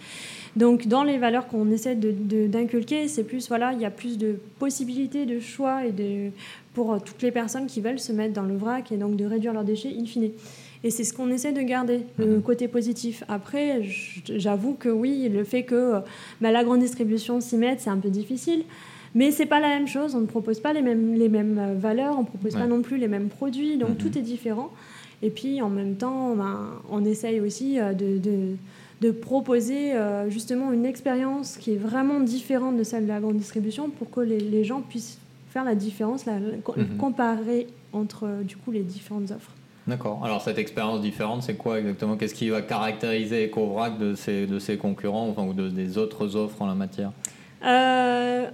Donc, 0.57 0.87
dans 0.87 1.03
les 1.03 1.19
valeurs 1.19 1.49
qu'on 1.49 1.71
essaie 1.71 1.97
d'inculquer, 1.97 3.09
c'est 3.09 3.25
plus 3.25 3.49
voilà, 3.49 3.73
il 3.73 3.81
y 3.81 3.85
a 3.85 3.91
plus 3.91 4.19
de 4.19 4.39
possibilités 4.59 5.27
de 5.27 5.41
choix 5.41 5.85
et 5.85 5.93
de 5.93 6.31
pour 6.73 7.03
toutes 7.03 7.23
les 7.23 7.31
personnes 7.31 7.67
qui 7.67 7.81
veulent 7.81 8.01
se 8.01 8.13
mettre 8.13 8.33
dans 8.33 8.43
le 8.43 8.57
vrac 8.57 8.91
et 8.91 8.97
donc 8.97 9.17
de 9.17 9.25
réduire 9.25 9.53
leurs 9.53 9.65
déchets 9.65 9.95
in 9.99 10.07
fine. 10.07 10.31
Et 10.83 10.91
c'est 10.91 11.05
ce 11.05 11.15
qu'on 11.15 11.31
essaie 11.31 11.53
de 11.53 11.63
garder, 11.63 12.01
le 12.19 12.37
mhm. 12.37 12.43
côté 12.43 12.69
positif. 12.69 13.25
Après, 13.29 13.83
j'avoue 14.29 14.75
que 14.75 14.91
oui, 14.91 15.29
le 15.31 15.43
fait 15.43 15.63
que 15.63 15.95
ben, 16.41 16.53
la 16.53 16.63
grande 16.63 16.81
distribution 16.81 17.41
s'y 17.41 17.57
mette, 17.57 17.81
c'est 17.81 17.91
un 17.91 17.97
peu 17.99 18.11
difficile. 18.11 18.65
Mais 19.15 19.31
c'est 19.31 19.47
pas 19.47 19.61
la 19.61 19.69
même 19.69 19.87
chose, 19.87 20.15
on 20.15 20.21
ne 20.21 20.27
propose 20.27 20.61
pas 20.61 20.73
les 20.73 20.83
mêmes, 20.83 21.15
les 21.15 21.29
mêmes 21.29 21.59
euh, 21.59 21.75
valeurs, 21.75 22.17
on 22.17 22.23
ne 22.23 22.27
propose 22.27 22.55
pas 22.55 22.67
non 22.67 22.83
plus 22.83 22.97
les 22.97 23.09
mêmes 23.09 23.29
produits, 23.29 23.77
donc 23.77 23.97
tout 23.99 24.09
mhm. 24.09 24.19
est 24.19 24.23
différent. 24.23 24.71
Et 25.23 25.31
puis 25.31 25.63
en 25.63 25.71
même 25.71 25.95
temps, 25.95 26.35
ben, 26.35 26.73
on 26.91 27.05
essaye 27.05 27.41
aussi 27.41 27.79
euh, 27.79 27.93
de, 27.93 28.19
de, 28.19 28.57
de 29.01 29.11
proposer 29.13 29.95
euh, 29.95 30.29
justement 30.29 30.73
une 30.73 30.85
expérience 30.85 31.57
qui 31.57 31.73
est 31.73 31.77
vraiment 31.77 32.21
différente 32.21 32.77
de 32.77 32.83
celle 32.83 33.05
de 33.05 33.09
la 33.09 33.21
grande 33.21 33.37
distribution 33.37 33.89
pour 33.89 34.11
que 34.11 34.21
les, 34.21 34.41
les 34.41 34.65
gens 34.65 34.81
puissent 34.81 35.19
faire 35.51 35.65
la 35.65 35.77
différence, 35.77 36.27
la, 36.27 36.41
mhm. 36.41 36.97
comparer 36.99 37.69
entre 37.93 38.43
du 38.43 38.57
coup 38.57 38.73
les 38.73 38.83
différentes 38.83 39.31
offres. 39.31 39.53
D'accord. 39.87 40.23
Alors 40.25 40.41
cette 40.41 40.59
expérience 40.59 41.01
différente, 41.03 41.43
c'est 41.43 41.57
quoi 41.57 41.79
exactement? 41.79 42.17
Qu'est-ce 42.17 42.35
qui 42.35 42.49
va 42.49 42.63
caractériser 42.63 43.47
EcoVrac 43.47 43.99
de 43.99 44.15
ses, 44.15 44.47
de 44.47 44.59
ses 44.59 44.77
concurrents 44.77 45.29
enfin, 45.29 45.45
ou 45.45 45.53
de, 45.53 45.69
des 45.69 45.99
autres 45.99 46.35
offres 46.35 46.63
en 46.63 46.67
la 46.67 46.75
matière? 46.75 47.13
Euh, 47.65 48.47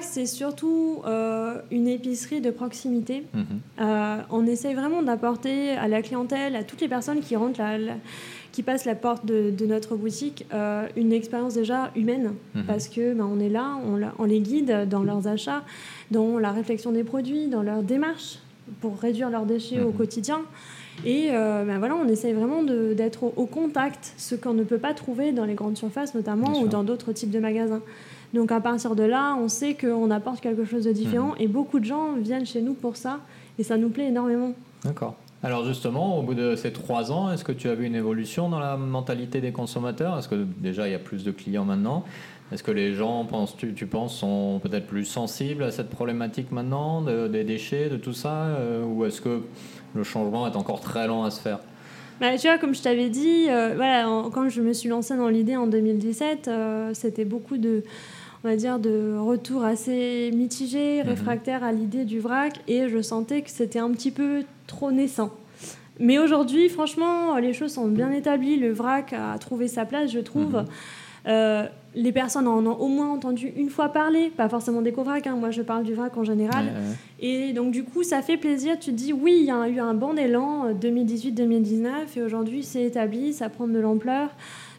c'est 0.00 0.26
surtout 0.26 1.02
euh, 1.06 1.60
une 1.70 1.88
épicerie 1.88 2.40
de 2.40 2.50
proximité. 2.50 3.24
Mhm. 3.34 3.44
Euh, 3.80 4.16
on 4.30 4.46
essaye 4.46 4.74
vraiment 4.74 5.02
d'apporter 5.02 5.72
à 5.72 5.88
la 5.88 6.02
clientèle, 6.02 6.56
à 6.56 6.64
toutes 6.64 6.80
les 6.80 6.88
personnes 6.88 7.20
qui 7.20 7.36
rentrent, 7.36 7.60
qui 8.52 8.62
passent 8.62 8.84
la 8.84 8.94
porte 8.94 9.24
de, 9.26 9.66
notre 9.66 9.96
boutique, 9.96 10.46
euh, 10.52 10.86
une 10.96 11.12
expérience 11.12 11.54
déjà 11.54 11.90
humaine. 11.94 12.34
Mhm. 12.54 12.64
Parce 12.64 12.88
que 12.88 13.14
ben, 13.14 13.28
on 13.30 13.40
est 13.40 13.48
là, 13.48 13.76
on, 13.86 14.00
on, 14.18 14.24
les 14.24 14.40
guide 14.40 14.88
dans 14.88 15.02
leurs 15.02 15.26
achats, 15.28 15.62
dans 16.10 16.38
la 16.38 16.52
réflexion 16.52 16.92
des 16.92 17.04
produits, 17.04 17.48
dans 17.48 17.62
leur 17.62 17.82
démarche 17.82 18.38
pour 18.80 18.98
réduire 18.98 19.30
leurs 19.30 19.46
déchets 19.46 19.80
au 19.80 19.88
Mhm. 19.88 19.96
quotidien. 19.96 20.40
Et 21.04 21.28
euh, 21.30 21.64
ben 21.64 21.78
voilà, 21.78 21.94
on 21.96 22.08
essaye 22.08 22.32
vraiment 22.32 22.62
d'être 22.62 23.24
au, 23.24 23.32
au 23.36 23.46
contact, 23.46 24.12
ce 24.16 24.34
qu'on 24.34 24.54
ne 24.54 24.64
peut 24.64 24.78
pas 24.78 24.94
trouver 24.94 25.32
dans 25.32 25.44
les 25.44 25.54
grandes 25.54 25.76
surfaces 25.76 26.14
notamment 26.14 26.50
Bien 26.50 26.54
ou 26.60 26.62
sûr. 26.62 26.68
dans 26.68 26.82
d'autres 26.84 27.12
types 27.12 27.30
de 27.30 27.38
magasins. 27.38 27.80
Donc 28.34 28.52
à 28.52 28.60
partir 28.60 28.94
de 28.94 29.04
là, 29.04 29.36
on 29.40 29.48
sait 29.48 29.74
qu'on 29.74 30.10
apporte 30.10 30.40
quelque 30.40 30.64
chose 30.64 30.84
de 30.84 30.92
différent 30.92 31.28
Mhm. 31.30 31.40
et 31.42 31.46
beaucoup 31.48 31.80
de 31.80 31.84
gens 31.84 32.14
viennent 32.18 32.46
chez 32.46 32.60
nous 32.62 32.74
pour 32.74 32.96
ça 32.96 33.20
et 33.58 33.62
ça 33.62 33.76
nous 33.76 33.88
plaît 33.88 34.08
énormément. 34.08 34.52
D'accord. 34.84 35.14
Alors 35.42 35.64
justement, 35.64 36.18
au 36.18 36.22
bout 36.22 36.34
de 36.34 36.56
ces 36.56 36.72
trois 36.72 37.12
ans, 37.12 37.30
est-ce 37.32 37.44
que 37.44 37.52
tu 37.52 37.68
as 37.68 37.74
vu 37.76 37.86
une 37.86 37.94
évolution 37.94 38.48
dans 38.48 38.58
la 38.58 38.76
mentalité 38.76 39.40
des 39.40 39.52
consommateurs? 39.52 40.18
Est-ce 40.18 40.28
que 40.28 40.44
déjà 40.58 40.88
il 40.88 40.92
y 40.92 40.96
a 40.96 40.98
plus 40.98 41.22
de 41.24 41.30
clients 41.30 41.64
maintenant? 41.64 42.04
Est-ce 42.50 42.62
que 42.62 42.70
les 42.72 42.94
gens, 42.94 43.26
tu, 43.58 43.74
tu 43.74 43.86
penses, 43.86 44.16
sont 44.16 44.58
peut-être 44.62 44.86
plus 44.86 45.04
sensibles 45.04 45.62
à 45.62 45.70
cette 45.70 45.90
problématique 45.90 46.50
maintenant 46.50 47.02
de- 47.02 47.28
des 47.28 47.44
déchets, 47.44 47.88
de 47.90 47.96
tout 47.98 48.14
ça? 48.14 48.32
Euh, 48.46 48.84
Ou 48.84 49.04
est-ce 49.04 49.20
que 49.20 49.42
le 49.98 50.04
changement 50.04 50.46
est 50.46 50.56
encore 50.56 50.80
très 50.80 51.06
lent 51.06 51.24
à 51.24 51.30
se 51.30 51.40
faire 51.40 51.58
Bah, 52.20 52.36
tu 52.38 52.46
vois, 52.48 52.58
comme 52.58 52.74
je 52.74 52.82
t'avais 52.82 53.10
dit, 53.10 53.46
euh, 53.48 53.74
voilà, 53.76 54.08
en- 54.08 54.30
quand 54.30 54.48
je 54.48 54.62
me 54.62 54.72
suis 54.72 54.88
lancée 54.88 55.16
dans 55.16 55.28
l'idée 55.28 55.56
en 55.56 55.66
2017, 55.66 56.48
euh, 56.48 56.90
c'était 56.94 57.24
beaucoup 57.24 57.58
de, 57.58 57.82
on 58.44 58.48
va 58.48 58.56
dire, 58.56 58.78
de 58.78 59.16
retours 59.18 59.64
assez 59.64 60.30
mitigés, 60.34 61.02
Mhm. 61.02 61.08
réfractaires 61.10 61.62
à 61.64 61.72
l'idée 61.72 62.04
du 62.04 62.18
vrac, 62.20 62.54
et 62.68 62.88
je 62.88 63.02
sentais 63.02 63.42
que 63.42 63.50
c'était 63.50 63.78
un 63.80 63.90
petit 63.90 64.10
peu 64.10 64.42
trop 64.66 64.90
naissant. 64.90 65.30
Mais 66.00 66.18
aujourd'hui, 66.18 66.68
franchement, 66.68 67.36
les 67.36 67.52
choses 67.52 67.72
sont 67.72 67.88
bien 67.88 68.12
établies. 68.12 68.56
Le 68.56 68.72
vrac 68.72 69.12
a 69.12 69.36
trouvé 69.38 69.66
sa 69.68 69.84
place, 69.84 70.10
je 70.12 70.20
trouve. 70.20 70.54
Mhm. 70.58 70.64
Euh, 71.26 71.66
les 71.94 72.12
personnes 72.12 72.46
en 72.46 72.64
ont 72.66 72.76
au 72.78 72.88
moins 72.88 73.10
entendu 73.10 73.52
une 73.56 73.70
fois 73.70 73.88
parler, 73.88 74.30
pas 74.36 74.48
forcément 74.48 74.82
d'éco-vrac, 74.82 75.26
hein, 75.26 75.36
moi 75.36 75.50
je 75.50 75.62
parle 75.62 75.82
du 75.84 75.94
vrac 75.94 76.16
en 76.16 76.24
général. 76.24 76.66
Ouais, 76.66 76.70
ouais. 76.70 77.48
Et 77.48 77.52
donc 77.52 77.70
du 77.72 77.82
coup, 77.84 78.02
ça 78.02 78.22
fait 78.22 78.36
plaisir. 78.36 78.78
Tu 78.78 78.90
te 78.90 78.96
dis, 78.96 79.12
oui, 79.12 79.36
il 79.40 79.46
y 79.46 79.50
a 79.50 79.68
eu 79.68 79.80
un 79.80 79.94
bon 79.94 80.16
élan 80.16 80.66
euh, 80.66 80.74
2018-2019 80.74 81.88
et 82.16 82.22
aujourd'hui 82.22 82.62
c'est 82.62 82.82
établi, 82.84 83.32
ça 83.32 83.48
prend 83.48 83.66
de 83.66 83.78
l'ampleur. 83.78 84.30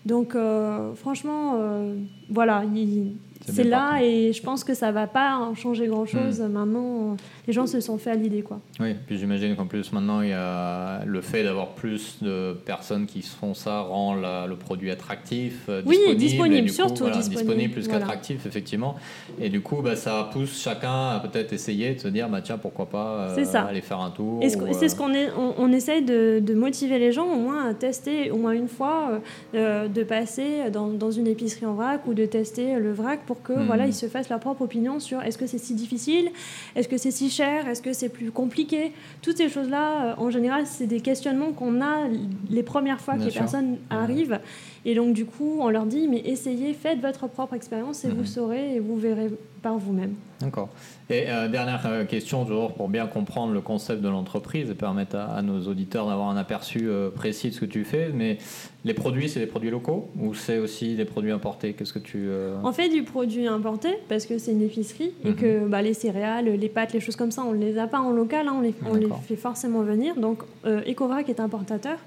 Donc 0.05 0.35
euh, 0.35 0.93
franchement, 0.95 1.55
euh, 1.57 1.95
voilà, 2.29 2.63
il- 2.73 3.15
C'est 3.49 3.63
c'est 3.63 3.69
là 3.69 3.99
et 4.01 4.31
je 4.33 4.41
pense 4.41 4.63
que 4.63 4.73
ça 4.73 4.91
va 4.91 5.07
pas 5.07 5.37
en 5.37 5.55
changer 5.55 5.87
grand-chose. 5.87 6.39
Maintenant, 6.41 7.11
euh, 7.13 7.15
les 7.47 7.53
gens 7.53 7.67
se 7.67 7.79
sont 7.79 7.97
fait 7.97 8.11
à 8.11 8.15
l'idée. 8.15 8.41
quoi. 8.41 8.59
Oui, 8.79 8.95
puis 9.07 9.17
j'imagine 9.17 9.55
qu'en 9.55 9.65
plus 9.65 9.91
maintenant, 9.91 10.21
il 10.21 10.29
y 10.29 10.33
a 10.33 11.03
le 11.05 11.21
fait 11.21 11.43
d'avoir 11.43 11.69
plus 11.69 12.17
de 12.21 12.53
personnes 12.65 13.05
qui 13.05 13.21
font 13.21 13.53
ça 13.53 13.81
rend 13.81 14.15
la- 14.15 14.47
le 14.47 14.55
produit 14.55 14.91
attractif, 14.91 15.63
euh, 15.69 15.81
Oui, 15.85 15.95
disponible, 15.97 16.19
disponible, 16.19 16.55
et 16.57 16.61
du 16.61 16.69
coup, 16.69 16.75
surtout 16.75 17.03
voilà, 17.03 17.17
disponible, 17.17 17.73
plus 17.73 17.85
voilà. 17.85 17.99
qu'attractif, 17.99 18.45
effectivement. 18.45 18.95
Et 19.41 19.49
du 19.49 19.61
coup, 19.61 19.81
bah, 19.81 19.95
ça 19.95 20.29
pousse 20.31 20.61
chacun 20.61 21.09
à 21.09 21.19
peut-être 21.19 21.53
essayer 21.53 21.93
de 21.95 21.99
se 21.99 22.07
dire, 22.07 22.29
bah, 22.29 22.41
tiens, 22.41 22.57
pourquoi 22.57 22.85
pas 22.87 23.07
euh, 23.29 23.35
C'est 23.35 23.45
ça. 23.45 23.61
aller 23.63 23.81
faire 23.81 23.99
un 24.01 24.09
tour. 24.11 24.39
Et 24.41 24.49
ce- 24.49 24.57
c'est 24.73 24.85
euh, 24.85 24.87
ce 24.89 24.95
qu'on 24.95 25.13
est, 25.13 25.29
on, 25.37 25.53
on 25.57 25.71
essaye 25.71 26.03
de, 26.03 26.39
de 26.39 26.53
motiver 26.53 26.99
les 26.99 27.11
gens 27.11 27.25
au 27.27 27.37
moins 27.39 27.67
à 27.69 27.73
tester 27.73 28.31
au 28.31 28.37
moins 28.37 28.51
une 28.53 28.67
fois, 28.67 29.19
euh, 29.55 29.87
de 29.87 30.03
passer 30.03 30.69
dans, 30.71 30.87
dans 30.87 31.11
une 31.11 31.27
épicerie 31.27 31.65
en 31.65 31.73
vrac 31.73 32.01
ou 32.07 32.13
de 32.13 32.25
tester 32.25 32.75
le 32.75 32.91
vrac 32.91 33.21
pour 33.25 33.38
que 33.43 33.53
Mhm. 33.53 33.65
voilà 33.65 33.85
ils 33.87 33.93
se 33.93 34.07
fassent 34.07 34.29
leur 34.29 34.39
propre 34.39 34.61
opinion 34.61 34.99
sur 34.99 35.21
est-ce 35.21 35.37
que 35.37 35.47
c'est 35.47 35.57
si 35.57 35.73
difficile, 35.73 36.29
est-ce 36.75 36.87
que 36.87 36.97
c'est 36.97 37.11
si 37.11 37.29
cher, 37.29 37.67
est-ce 37.67 37.81
que 37.81 37.93
c'est 37.93 38.09
plus 38.09 38.31
compliqué. 38.31 38.91
Toutes 39.21 39.37
ces 39.37 39.49
choses-là, 39.49 40.11
euh, 40.11 40.13
en 40.17 40.29
général, 40.29 40.65
c'est 40.65 40.87
des 40.87 41.01
questionnements 41.01 41.51
qu'on 41.51 41.81
a 41.81 42.07
les 42.49 42.63
premières 42.63 43.01
fois 43.01 43.15
Bien 43.15 43.25
que 43.25 43.29
les 43.31 43.37
personnes 43.37 43.77
arrivent. 43.89 44.39
Et 44.85 44.95
donc 44.95 45.13
du 45.13 45.25
coup, 45.25 45.57
on 45.61 45.69
leur 45.69 45.85
dit 45.85 46.07
mais 46.07 46.21
essayez, 46.25 46.73
faites 46.73 46.99
votre 47.01 47.27
propre 47.27 47.53
expérience 47.53 48.05
et 48.05 48.07
Mhm. 48.09 48.13
vous 48.15 48.25
saurez 48.25 48.75
et 48.75 48.79
vous 48.79 48.97
verrez 48.97 49.29
par 49.61 49.77
vous-même. 49.77 50.13
D'accord. 50.39 50.69
Et 51.09 51.25
euh, 51.29 51.49
dernière 51.49 51.85
euh, 51.85 52.05
question, 52.05 52.45
toujours 52.45 52.71
pour 52.73 52.87
bien 52.87 53.07
comprendre 53.07 53.51
le 53.51 53.59
concept 53.59 54.01
de 54.01 54.07
l'entreprise 54.07 54.69
et 54.69 54.73
permettre 54.73 55.17
à, 55.17 55.25
à 55.35 55.41
nos 55.41 55.59
auditeurs 55.67 56.07
d'avoir 56.07 56.29
un 56.29 56.37
aperçu 56.37 56.87
euh, 56.87 57.09
précis 57.09 57.49
de 57.49 57.53
ce 57.55 57.59
que 57.59 57.65
tu 57.65 57.83
fais. 57.83 58.09
Mais 58.13 58.37
les 58.85 58.93
produits, 58.93 59.27
c'est 59.27 59.41
des 59.41 59.47
produits 59.47 59.69
locaux 59.69 60.07
ou 60.17 60.33
c'est 60.33 60.59
aussi 60.59 60.95
des 60.95 61.03
produits 61.03 61.31
importés? 61.31 61.73
Qu'est-ce 61.73 61.91
que 61.91 61.99
tu. 61.99 62.19
euh, 62.29 62.55
On 62.63 62.71
fait 62.71 62.87
du 62.87 63.03
produit 63.03 63.47
importé 63.47 63.89
parce 64.07 64.25
que 64.25 64.37
c'est 64.37 64.53
une 64.53 64.61
épicerie 64.61 65.11
et 65.25 65.31
Mhm. 65.31 65.35
que 65.35 65.67
bah, 65.67 65.81
les 65.81 65.93
céréales, 65.93 66.45
les 66.45 66.69
pâtes, 66.69 66.93
les 66.93 67.01
choses 67.01 67.17
comme 67.17 67.31
ça, 67.31 67.43
on 67.43 67.51
ne 67.51 67.59
les 67.59 67.77
a 67.77 67.87
pas 67.87 67.99
en 67.99 68.11
local, 68.11 68.47
hein, 68.47 68.53
on, 68.57 68.61
les, 68.61 68.73
on 68.89 68.93
les 68.93 69.01
D'accord. 69.01 69.21
fait 69.23 69.35
forcément 69.35 69.81
venir. 69.81 70.15
Donc 70.15 70.43
Ecovrac 70.65 71.27
est 71.27 71.41
importateur 71.41 71.97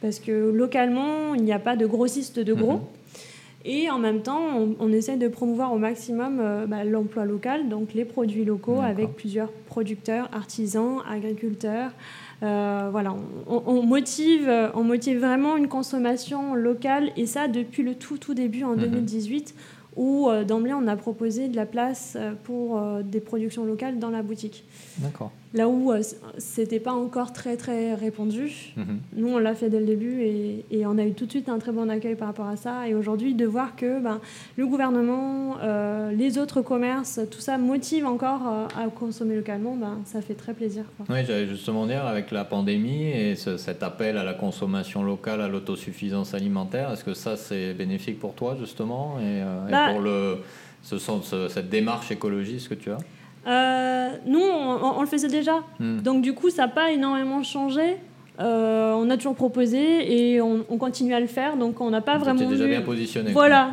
parce 0.00 0.18
que 0.20 0.50
localement, 0.50 1.34
il 1.34 1.42
n'y 1.42 1.52
a 1.52 1.58
pas 1.58 1.76
de 1.76 1.86
grossiste 1.86 2.38
de 2.38 2.52
gros. 2.54 2.72
Mhm. 2.74 2.80
Et 3.68 3.90
en 3.90 3.98
même 3.98 4.20
temps, 4.22 4.42
on, 4.56 4.76
on 4.78 4.92
essaie 4.92 5.16
de 5.16 5.26
promouvoir 5.26 5.72
au 5.72 5.78
maximum 5.78 6.38
euh, 6.40 6.66
bah, 6.66 6.84
l'emploi 6.84 7.24
local, 7.24 7.68
donc 7.68 7.94
les 7.94 8.04
produits 8.04 8.44
locaux 8.44 8.80
avec 8.80 9.16
plusieurs 9.16 9.50
producteurs, 9.50 10.28
artisans, 10.32 10.98
agriculteurs. 11.10 11.90
Euh, 12.44 12.88
voilà, 12.92 13.16
on, 13.48 13.82
motive, 13.82 14.46
euh, 14.48 14.68
on 14.74 14.84
motive 14.84 15.18
vraiment 15.18 15.56
une 15.56 15.68
consommation 15.68 16.54
locale 16.54 17.10
et 17.16 17.26
ça 17.26 17.48
depuis 17.48 17.82
le 17.82 17.94
tout 17.94 18.18
tout 18.18 18.34
début 18.34 18.62
en 18.62 18.74
Mhm. 18.76 18.80
2018 18.82 19.54
où 19.96 20.28
euh, 20.28 20.44
d'emblée 20.44 20.74
on 20.74 20.86
a 20.86 20.94
proposé 20.96 21.48
de 21.48 21.56
la 21.56 21.64
place 21.64 22.16
pour 22.44 22.78
des 23.02 23.20
productions 23.20 23.64
locales 23.64 23.98
dans 23.98 24.10
la 24.10 24.22
boutique. 24.22 24.64
D'accord. 24.98 25.32
Là 25.54 25.68
où 25.68 25.92
euh, 25.92 26.02
c'était 26.38 26.80
pas 26.80 26.92
encore 26.92 27.32
très 27.32 27.56
très 27.56 27.94
répandu, 27.94 28.72
Mhm. 28.76 28.98
nous, 29.16 29.28
on 29.28 29.38
l'a 29.38 29.54
fait 29.54 29.70
dès 29.70 29.80
le 29.80 29.86
début 29.86 30.20
et, 30.22 30.64
et 30.70 30.84
on 30.86 30.98
a 30.98 31.04
eu 31.04 31.12
tout 31.12 31.24
de 31.24 31.30
suite 31.30 31.48
un 31.48 31.58
très 31.58 31.72
bon 31.72 31.88
accueil 31.88 32.14
par 32.16 32.28
rapport 32.28 32.48
à 32.48 32.56
ça. 32.56 32.86
Et 32.88 32.94
aujourd'hui, 32.94 33.34
de 33.34 33.46
voir 33.46 33.74
que 33.76 34.00
ben, 34.00 34.20
le 34.56 34.66
gouvernement, 34.66 35.56
euh, 35.62 36.10
les 36.12 36.36
autres 36.38 36.60
commerces, 36.62 37.20
tout 37.30 37.40
ça 37.40 37.56
motive 37.58 38.06
encore 38.06 38.40
euh, 38.46 38.66
à 38.84 38.88
consommer 38.88 39.36
localement, 39.36 39.76
ben, 39.76 40.00
ça 40.04 40.20
fait 40.20 40.34
très 40.34 40.52
plaisir. 40.52 40.84
quoi. 40.96 41.06
Oui, 41.08 41.24
j'allais 41.26 41.46
justement 41.46 41.86
dire, 41.86 42.04
avec 42.04 42.30
la 42.32 42.44
pandémie 42.44 43.04
et 43.08 43.34
ce- 43.36 43.56
cet 43.56 43.82
appel 43.82 44.18
à 44.18 44.24
la 44.24 44.34
consommation 44.34 45.02
locale, 45.04 45.40
à 45.40 45.48
l'autosuffisance 45.48 46.34
alimentaire, 46.34 46.90
est-ce 46.92 47.04
que 47.04 47.14
ça 47.14 47.36
c'est 47.36 47.72
bénéfique 47.72 48.18
pour 48.18 48.34
toi 48.34 48.56
justement 48.58 49.18
et, 49.20 49.22
euh, 49.42 49.68
et 49.68 49.70
Bah- 49.72 49.90
pour 49.92 50.00
le, 50.00 50.38
ce- 50.82 51.48
cette 51.48 51.70
démarche 51.70 52.10
écologiste 52.10 52.68
que 52.68 52.74
tu 52.74 52.90
as? 52.90 52.98
Euh, 53.46 54.10
nous, 54.26 54.40
on, 54.40 54.98
on 54.98 55.00
le 55.00 55.06
faisait 55.06 55.28
déjà. 55.28 55.62
Hmm. 55.78 55.98
Donc 56.00 56.22
du 56.22 56.32
coup, 56.34 56.50
ça 56.50 56.62
n'a 56.62 56.68
pas 56.68 56.90
énormément 56.90 57.42
changé. 57.42 57.96
Euh, 58.38 58.92
on 58.94 59.08
a 59.08 59.16
toujours 59.16 59.34
proposé 59.34 60.32
et 60.34 60.40
on, 60.42 60.64
on 60.68 60.76
continue 60.78 61.14
à 61.14 61.20
le 61.20 61.26
faire. 61.26 61.56
Donc 61.56 61.80
on 61.80 61.90
n'a 61.90 62.00
pas 62.02 62.18
Vous 62.18 62.24
vraiment 62.24 62.48
déjà 62.48 62.64
vu- 62.64 62.70
bien 62.70 62.82
positionné. 62.82 63.32
Voilà. 63.32 63.70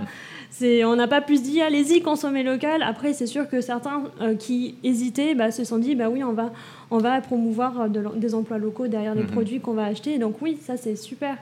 C'est, 0.49 0.85
on 0.85 0.95
n'a 0.95 1.07
pas 1.07 1.19
pu 1.21 1.37
se 1.37 1.41
dire 1.41 1.65
allez-y 1.65 2.01
consommer 2.01 2.43
local. 2.43 2.83
Après 2.83 3.11
c'est 3.13 3.25
sûr 3.25 3.49
que 3.49 3.59
certains 3.59 4.03
euh, 4.21 4.35
qui 4.35 4.75
hésitaient 4.83 5.33
bah, 5.33 5.49
se 5.51 5.63
sont 5.63 5.79
dit 5.79 5.95
bah 5.95 6.09
oui 6.09 6.23
on 6.23 6.31
va 6.33 6.53
on 6.91 6.99
va 6.99 7.19
promouvoir 7.21 7.89
de 7.89 8.03
des 8.15 8.35
emplois 8.35 8.59
locaux 8.59 8.87
derrière 8.87 9.15
les 9.15 9.23
Mhm. 9.23 9.31
produits 9.31 9.59
qu'on 9.59 9.73
va 9.73 9.85
acheter. 9.85 10.19
Donc 10.19 10.35
oui 10.43 10.57
ça 10.61 10.77
c'est 10.77 10.95
super. 10.95 11.37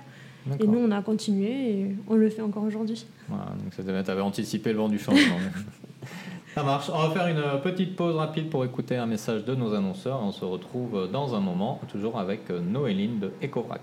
Et 0.59 0.65
nous 0.65 0.79
on 0.79 0.89
a 0.91 1.01
continué 1.01 1.49
et 1.51 1.95
on 2.07 2.15
le 2.15 2.29
fait 2.29 2.41
encore 2.41 2.63
aujourd'hui. 2.63 3.05
Voilà, 3.27 3.47
donc 3.61 4.03
tu 4.05 4.09
avais 4.11 4.21
anticipé 4.21 4.71
le 4.71 4.77
vent 4.79 4.89
du 4.89 4.97
changement. 4.97 5.35
Ça 6.53 6.63
marche. 6.63 6.91
On 6.93 7.07
va 7.07 7.13
faire 7.13 7.27
une 7.27 7.61
petite 7.61 7.95
pause 7.95 8.17
rapide 8.17 8.49
pour 8.49 8.65
écouter 8.65 8.97
un 8.97 9.05
message 9.05 9.45
de 9.45 9.55
nos 9.55 9.73
annonceurs. 9.73 10.19
On 10.21 10.33
se 10.33 10.43
retrouve 10.43 11.09
dans 11.09 11.33
un 11.33 11.39
moment, 11.39 11.79
toujours 11.89 12.19
avec 12.19 12.49
Noéline 12.49 13.19
de 13.19 13.31
Ecorac. 13.41 13.81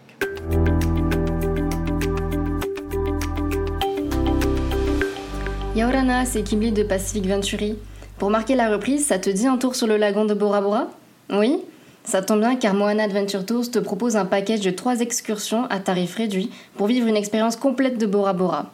Yaorana, 5.75 6.27
c'est 6.27 6.43
Kimberly 6.43 6.73
de 6.73 6.83
Pacific 6.83 7.27
Venturi? 7.27 7.79
Pour 8.19 8.31
marquer 8.31 8.55
la 8.55 8.69
reprise, 8.69 9.07
ça 9.07 9.19
te 9.19 9.31
dit 9.31 9.47
un 9.47 9.57
tour 9.57 9.75
sur 9.75 9.87
le 9.87 9.97
lagon 9.97 10.27
de 10.27 10.35
Bora 10.35 10.61
Bora? 10.61 10.89
Oui? 11.31 11.63
Ça 12.05 12.21
tombe 12.21 12.41
bien 12.41 12.57
car 12.57 12.75
Moana 12.75 13.05
Adventure 13.05 13.47
Tours 13.47 13.71
te 13.71 13.79
propose 13.79 14.17
un 14.17 14.27
package 14.27 14.61
de 14.61 14.71
3 14.71 15.01
excursions 15.01 15.65
à 15.71 15.79
tarif 15.79 16.17
réduit 16.17 16.51
pour 16.77 16.87
vivre 16.87 17.07
une 17.07 17.17
expérience 17.17 17.57
complète 17.57 17.99
de 17.99 18.07
Bora 18.07 18.33
Bora. 18.33 18.73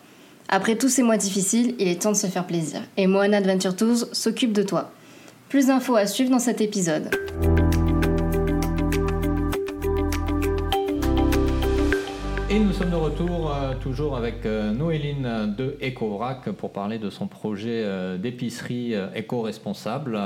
Après 0.49 0.77
tous 0.77 0.89
ces 0.89 1.03
mois 1.03 1.17
difficiles, 1.17 1.75
il 1.79 1.89
est 1.89 2.03
temps 2.03 2.13
de 2.13 2.17
se 2.17 2.27
faire 2.27 2.47
plaisir. 2.47 2.81
Et 2.97 3.07
Moana 3.07 3.39
Adventure 3.39 3.75
Tours 3.75 4.07
s'occupe 4.13 4.53
de 4.53 4.63
toi. 4.63 4.91
Plus 5.49 5.69
d'infos 5.69 5.97
à 5.97 6.07
suivre 6.07 6.31
dans 6.31 6.39
cet 6.39 6.61
épisode. 6.61 7.11
Et 12.55 12.61
nous 12.61 12.73
sommes 12.73 12.91
de 12.91 12.95
retour 12.95 13.53
euh, 13.53 13.75
toujours 13.83 14.17
avec 14.17 14.47
euh, 14.47 14.73
Noéline 14.73 15.57
de 15.59 15.77
EcoVrac 15.83 16.51
pour 16.53 16.71
parler 16.71 16.99
de 16.99 17.11
son 17.11 17.27
projet 17.27 17.83
euh, 17.85 18.17
d'épicerie 18.17 18.95
éco-responsable 19.13 20.17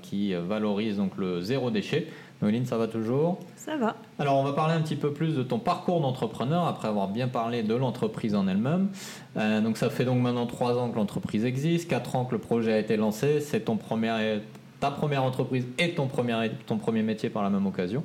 qui 0.00 0.32
valorise 0.32 0.96
donc 0.96 1.18
le 1.18 1.42
zéro 1.42 1.70
déchet. 1.70 2.06
Noéline, 2.42 2.66
ça 2.66 2.76
va 2.76 2.86
toujours 2.86 3.38
Ça 3.56 3.76
va. 3.76 3.96
Alors, 4.18 4.36
on 4.36 4.44
va 4.44 4.52
parler 4.52 4.74
un 4.74 4.82
petit 4.82 4.96
peu 4.96 5.12
plus 5.12 5.34
de 5.34 5.42
ton 5.42 5.58
parcours 5.58 6.00
d'entrepreneur 6.00 6.66
après 6.66 6.88
avoir 6.88 7.08
bien 7.08 7.28
parlé 7.28 7.62
de 7.62 7.74
l'entreprise 7.74 8.34
en 8.34 8.46
elle-même. 8.46 8.88
Euh, 9.36 9.60
donc, 9.60 9.78
ça 9.78 9.88
fait 9.88 10.04
donc 10.04 10.20
maintenant 10.20 10.46
trois 10.46 10.76
ans 10.76 10.90
que 10.90 10.96
l'entreprise 10.96 11.44
existe, 11.44 11.88
quatre 11.88 12.14
ans 12.14 12.26
que 12.26 12.32
le 12.32 12.40
projet 12.40 12.74
a 12.74 12.78
été 12.78 12.96
lancé. 12.96 13.40
C'est 13.40 13.60
ton 13.60 13.76
premier, 13.76 14.40
ta 14.80 14.90
première 14.90 15.22
entreprise 15.22 15.66
et 15.78 15.94
ton 15.94 16.08
premier, 16.08 16.50
ton 16.66 16.76
premier 16.76 17.02
métier 17.02 17.30
par 17.30 17.42
la 17.42 17.50
même 17.50 17.66
occasion. 17.66 18.02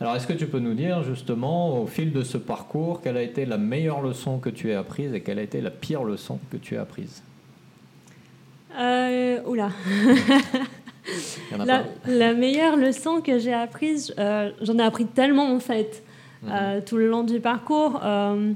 Alors, 0.00 0.16
est-ce 0.16 0.26
que 0.26 0.32
tu 0.32 0.46
peux 0.46 0.60
nous 0.60 0.74
dire 0.74 1.02
justement, 1.02 1.80
au 1.80 1.86
fil 1.86 2.12
de 2.12 2.22
ce 2.22 2.38
parcours, 2.38 3.02
quelle 3.02 3.16
a 3.16 3.22
été 3.22 3.44
la 3.44 3.58
meilleure 3.58 4.00
leçon 4.00 4.38
que 4.38 4.48
tu 4.48 4.72
as 4.72 4.78
apprise 4.78 5.12
et 5.14 5.20
quelle 5.20 5.38
a 5.38 5.42
été 5.42 5.60
la 5.60 5.70
pire 5.70 6.04
leçon 6.04 6.38
que 6.50 6.56
tu 6.56 6.76
as 6.76 6.82
apprise? 6.82 7.22
Euh, 8.78 9.42
oula. 9.44 9.70
La, 12.06 12.34
meilleure 12.34 12.76
leçon 12.76 13.20
que 13.20 13.38
j'ai 13.38 13.52
apprise, 13.52 14.14
euh, 14.18 14.50
j'en 14.62 14.78
ai 14.78 14.82
appris 14.82 15.06
tellement 15.06 15.52
en 15.52 15.60
fait 15.60 16.02
Mhm. 16.42 16.50
euh, 16.52 16.80
tout 16.84 16.96
le 16.96 17.08
long 17.08 17.22
du 17.22 17.38
parcours. 17.40 18.00
Euh, 18.02 18.52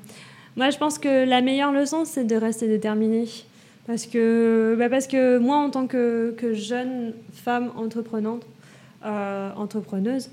moi, 0.57 0.71
je 0.71 0.79
pense 0.79 0.99
que 0.99 1.25
la 1.27 1.41
meilleure 1.43 1.73
leçon, 1.73 2.05
c'est 2.05 2.25
de 2.25 2.37
rester 2.37 2.67
déterminée. 2.69 3.27
Parce 3.87 4.07
que, 4.07 4.75
bah, 4.79 4.89
parce 4.89 5.07
que 5.07 5.37
moi, 5.39 5.57
en 5.59 5.69
tant 5.69 5.87
que, 5.87 6.35
que 6.39 6.55
jeune 6.55 7.13
femme 7.35 7.71
entreprenante, 7.77 8.47
entrepreneuse, 9.57 10.31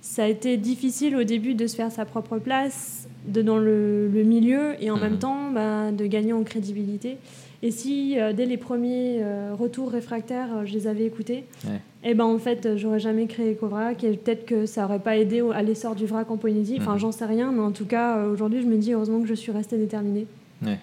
ça 0.00 0.24
a 0.24 0.26
été 0.28 0.56
difficile 0.56 1.16
au 1.16 1.24
début 1.24 1.54
de 1.54 1.66
se 1.66 1.76
faire 1.76 1.90
sa 1.92 2.04
propre 2.04 2.38
place 2.38 3.08
de, 3.26 3.42
dans 3.42 3.58
le, 3.58 4.08
le 4.08 4.22
milieu 4.22 4.74
et 4.80 4.90
en 4.90 4.96
Mhm. 4.96 5.02
même 5.02 5.18
temps 5.18 5.50
bah, 5.52 5.90
de 5.92 6.06
gagner 6.06 6.32
en 6.32 6.42
crédibilité. 6.44 7.18
Et 7.62 7.70
si 7.70 8.18
euh, 8.18 8.32
dès 8.32 8.44
les 8.46 8.56
premiers 8.58 9.18
euh, 9.22 9.52
retours 9.58 9.90
réfractaires, 9.90 10.48
euh, 10.58 10.64
je 10.66 10.72
les 10.74 10.86
avais 10.86 11.04
écoutés, 11.04 11.44
Ouais. 11.66 11.80
et 12.04 12.14
ben 12.14 12.24
en 12.24 12.38
fait, 12.38 12.76
j'aurais 12.76 13.00
jamais 13.00 13.26
créé 13.26 13.52
EcoVrac 13.52 14.04
et 14.04 14.16
peut-être 14.16 14.44
que 14.46 14.66
ça 14.66 14.84
aurait 14.84 14.98
pas 14.98 15.16
aidé 15.16 15.42
à 15.54 15.62
l'essor 15.62 15.94
du 15.94 16.04
vrac 16.06 16.30
en 16.30 16.36
Polynésie. 16.36 16.76
Enfin, 16.80 16.92
Mhm. 16.94 16.98
j'en 16.98 17.12
sais 17.12 17.24
rien, 17.24 17.52
mais 17.52 17.60
en 17.62 17.72
tout 17.72 17.86
cas, 17.86 18.24
aujourd'hui, 18.26 18.60
je 18.60 18.66
me 18.66 18.76
dis 18.76 18.92
heureusement 18.92 19.20
que 19.20 19.26
je 19.28 19.34
suis 19.34 19.52
restée 19.52 19.78
déterminée. 19.78 20.26
Ouais. 20.64 20.78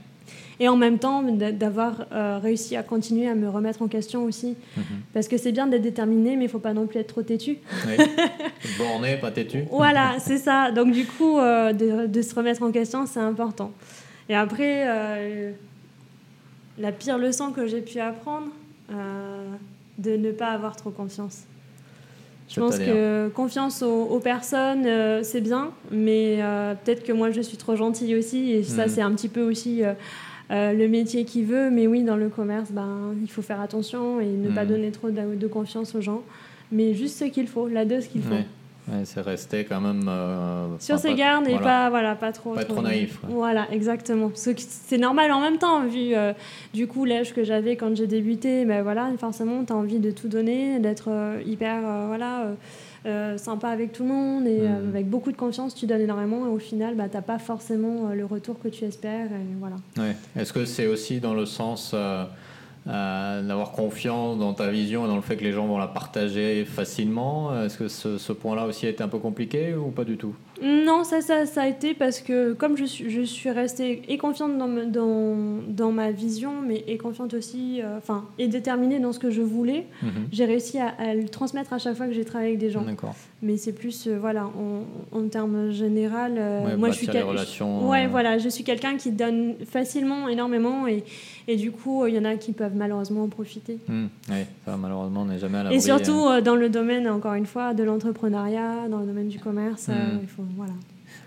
Et 0.60 0.68
en 0.68 0.76
même 0.76 1.00
temps, 1.00 1.22
d'a- 1.24 1.52
d'avoir 1.52 2.06
euh, 2.12 2.40
réussi 2.42 2.76
à 2.76 2.84
continuer 2.84 3.28
à 3.28 3.36
me 3.36 3.50
remettre 3.50 3.82
en 3.82 3.88
question 3.88 4.24
aussi. 4.24 4.56
Mhm. 4.78 4.84
Parce 5.14 5.28
que 5.28 5.38
c'est 5.38 5.52
bien 5.52 5.68
d'être 5.68 5.82
déterminé, 5.82 6.36
mais 6.38 6.46
il 6.46 6.50
faut 6.50 6.60
pas 6.60 6.74
non 6.74 6.86
plus 6.88 7.00
être 7.00 7.08
trop 7.08 7.22
têtu. 7.24 7.58
Oui. 7.88 7.96
Borné, 8.78 9.18
pas 9.18 9.32
têtu 9.32 9.64
Voilà, 9.72 10.16
c'est 10.20 10.38
ça. 10.38 10.72
Donc 10.72 10.92
du 10.92 11.06
coup, 11.06 11.38
de, 11.40 12.08
de 12.08 12.22
se 12.22 12.34
remettre 12.36 12.62
en 12.64 12.72
question, 12.72 13.06
c'est 13.06 13.20
important. 13.20 13.72
Et 14.30 14.36
après, 14.36 14.88
la 16.78 16.92
pire 16.92 17.18
leçon 17.18 17.52
que 17.52 17.68
j'ai 17.68 17.82
pu 17.82 18.00
apprendre, 18.00 18.48
euh, 18.92 19.48
de 19.98 20.12
ne 20.18 20.32
pas 20.32 20.48
avoir 20.48 20.76
trop 20.76 20.90
confiance. 20.90 21.44
Je 22.50 22.60
pense 22.60 22.78
que 22.86 23.30
confiance 23.30 23.82
aux, 23.82 24.04
aux 24.06 24.20
personnes, 24.20 24.86
euh, 24.86 25.22
c'est 25.24 25.42
bien, 25.42 25.72
mais 25.92 26.38
euh, 26.42 26.74
peut-être 26.76 27.04
que 27.04 27.12
moi, 27.14 27.32
je 27.32 27.42
suis 27.42 27.58
trop 27.58 27.76
gentille 27.76 28.16
aussi, 28.16 28.52
et 28.52 28.64
ça, 28.64 28.84
Mhm. 28.84 28.90
c'est 28.90 29.02
un 29.02 29.12
petit 29.14 29.30
peu 29.30 29.42
aussi 29.42 29.82
le 30.50 30.88
métier 30.88 31.26
qui 31.26 31.42
veut. 31.44 31.70
Mais 31.72 31.88
oui, 31.88 32.04
dans 32.04 32.18
le 32.18 32.30
commerce, 32.30 32.70
ben, 32.72 33.16
il 33.22 33.30
faut 33.30 33.42
faire 33.42 33.60
attention 33.62 34.20
et 34.20 34.26
ne 34.28 34.50
pas 34.52 34.64
Mhm. 34.64 34.70
donner 34.70 34.92
trop 34.92 35.10
de, 35.10 35.36
de 35.36 35.48
confiance 35.48 35.96
aux 35.96 36.02
gens, 36.02 36.22
mais 36.72 36.94
juste 36.94 37.18
ce 37.18 37.26
qu'il 37.26 37.48
faut, 37.48 37.68
la 37.68 37.86
dose 37.86 38.08
qu'il 38.08 38.22
faut. 38.22 38.36
Ouais. 38.88 39.04
C'est 39.06 39.22
resté 39.22 39.64
quand 39.64 39.80
même. 39.80 40.06
euh, 40.08 40.68
Sur 40.80 41.00
ses 41.00 41.16
gardes 41.16 41.48
et 41.48 41.52
voilà. 41.52 41.66
pas, 41.66 41.90
voilà, 41.90 42.16
pas 42.16 42.32
trop. 42.32 42.54
Pas 42.54 42.66
trop 42.66 42.82
naïf. 42.82 43.18
Voilà, 43.28 43.68
exactement. 43.72 44.32
C'est 44.34 44.98
normal 44.98 45.32
en 45.32 45.40
même 45.42 45.58
temps, 45.58 45.86
vu 45.86 46.14
euh, 46.16 46.34
du 46.74 46.88
coup 46.88 47.06
l'âge 47.06 47.34
que 47.34 47.44
j'avais 47.44 47.76
quand 47.78 47.96
j'ai 47.96 48.08
débuté. 48.08 48.66
Ben 48.66 48.84
voilà, 48.84 49.10
forcément, 49.18 49.64
tu 49.64 49.72
as 49.72 49.76
envie 49.76 50.00
de 50.00 50.12
tout 50.12 50.28
donner, 50.28 50.80
d'être 50.80 51.06
euh, 51.10 51.42
hyper 51.46 51.82
voilà, 52.08 52.48
sympa 53.38 53.68
avec 53.70 53.92
tout 53.92 54.04
le 54.04 54.10
monde 54.10 54.48
et 54.48 54.62
Mhm. 54.62 54.90
avec 54.90 55.10
beaucoup 55.10 55.32
de 55.32 55.38
confiance, 55.38 55.76
tu 55.76 55.86
donnes 55.86 56.02
énormément 56.02 56.46
et 56.46 56.50
au 56.50 56.58
final, 56.60 56.96
bah, 56.96 57.10
tu 57.10 57.16
n'as 57.16 57.22
pas 57.22 57.38
forcément 57.40 58.10
le 58.14 58.26
retour 58.26 58.60
que 58.62 58.68
tu 58.70 58.86
espères. 58.86 59.26
Et 59.28 59.56
voilà. 59.60 59.76
Ouais. 59.98 60.16
Est-ce 60.42 60.54
que 60.54 60.64
c'est 60.66 60.88
aussi 60.88 61.20
dans 61.20 61.34
le 61.34 61.46
sens 61.46 61.94
d'avoir 62.86 63.72
confiance 63.72 64.38
dans 64.38 64.54
ta 64.54 64.70
vision 64.70 65.06
et 65.06 65.08
dans 65.08 65.16
le 65.16 65.22
fait 65.22 65.38
que 65.38 65.44
les 65.44 65.54
gens 65.54 65.66
vont 65.68 65.78
la 65.78 65.88
partager 65.88 66.66
facilement 66.66 67.64
Est-ce 67.64 67.78
que 67.78 67.88
ce, 67.88 68.18
ce 68.18 68.34
point-là 68.34 68.66
aussi 68.66 68.86
a 68.86 68.90
été 68.90 69.04
un 69.04 69.08
peu 69.08 69.20
compliqué 69.20 69.74
ou 69.74 69.90
pas 69.92 70.04
du 70.04 70.18
tout? 70.18 70.36
Non, 70.62 71.04
ça, 71.04 71.22
ça, 71.22 71.46
ça 71.46 71.64
a 71.64 71.68
été 71.68 71.94
parce 71.94 72.20
que 72.20 72.54
comme 72.54 72.78
je 72.78 72.86
suis, 72.86 73.10
je 73.10 73.22
suis 73.22 73.50
restée 73.50 74.04
et 74.08 74.18
confiante 74.18 74.58
dans, 74.58 74.68
me- 74.68 74.86
dans, 74.86 75.62
dans 75.68 75.92
ma 75.92 76.12
vision, 76.12 76.52
mais 76.66 76.84
et 76.88 76.98
confiante 76.98 77.34
aussi, 77.34 77.82
euh, 77.82 77.98
enfin, 77.98 78.26
et 78.38 78.48
déterminée 78.48 79.00
dans 79.00 79.12
ce 79.14 79.20
que 79.20 79.30
je 79.32 79.42
voulais, 79.42 79.86
Mhm. 80.04 80.10
j'ai 80.32 80.46
réussi 80.46 80.80
à, 80.80 80.90
à 81.00 81.14
le 81.16 81.28
transmettre 81.28 81.74
à 81.74 81.80
chaque 81.80 81.96
fois 81.96 82.06
que 82.08 82.14
j'ai 82.14 82.24
travaillé 82.26 82.50
avec 82.52 82.60
des 82.60 82.70
gens. 82.70 82.86
Mais 83.42 83.58
c'est 83.58 83.74
plus, 83.74 84.08
euh, 84.08 84.18
voilà, 84.20 84.46
en, 84.46 85.18
en 85.18 85.28
termes 85.28 85.72
général, 85.72 86.36
euh, 86.38 86.66
Ouais, 86.66 86.78
moi 86.78 86.92
je 86.92 86.98
suis 86.98 87.08
relations, 87.10 87.90
Ouais, 87.90 88.08
voilà, 88.08 88.38
je 88.38 88.48
suis 88.48 88.64
quelqu'un 88.64 88.96
qui 88.96 89.12
donne 89.12 89.56
facilement, 89.66 90.30
énormément, 90.30 90.88
et, 90.88 91.04
et 91.48 91.56
du 91.58 91.72
coup, 91.72 92.06
il 92.06 92.14
y 92.14 92.20
en 92.20 92.26
a 92.26 92.36
qui 92.36 92.54
peuvent 92.54 92.76
malheureusement 92.76 93.24
en 93.24 93.28
profiter. 93.28 93.80
Hmm. 93.90 94.06
Ouais, 94.30 94.48
ça 94.66 94.78
malheureusement 94.78 95.22
on 95.24 95.26
n'est 95.26 95.40
jamais 95.40 95.58
à 95.58 95.64
l'abri. 95.64 95.78
Et 95.78 95.82
surtout 95.82 96.42
dans 96.44 96.56
le 96.56 96.70
domaine, 96.70 97.10
encore 97.10 97.34
une 97.34 97.46
fois, 97.48 97.74
de 97.74 97.84
l'entrepreneuriat, 97.84 98.88
dans 98.90 99.00
le 99.00 99.06
domaine 99.08 99.28
du 99.28 99.40
commerce, 99.40 99.88
euh, 99.90 99.94
Mm. 99.94 100.20
il 100.22 100.28
faut, 100.28 100.43
voilà. 100.56 100.74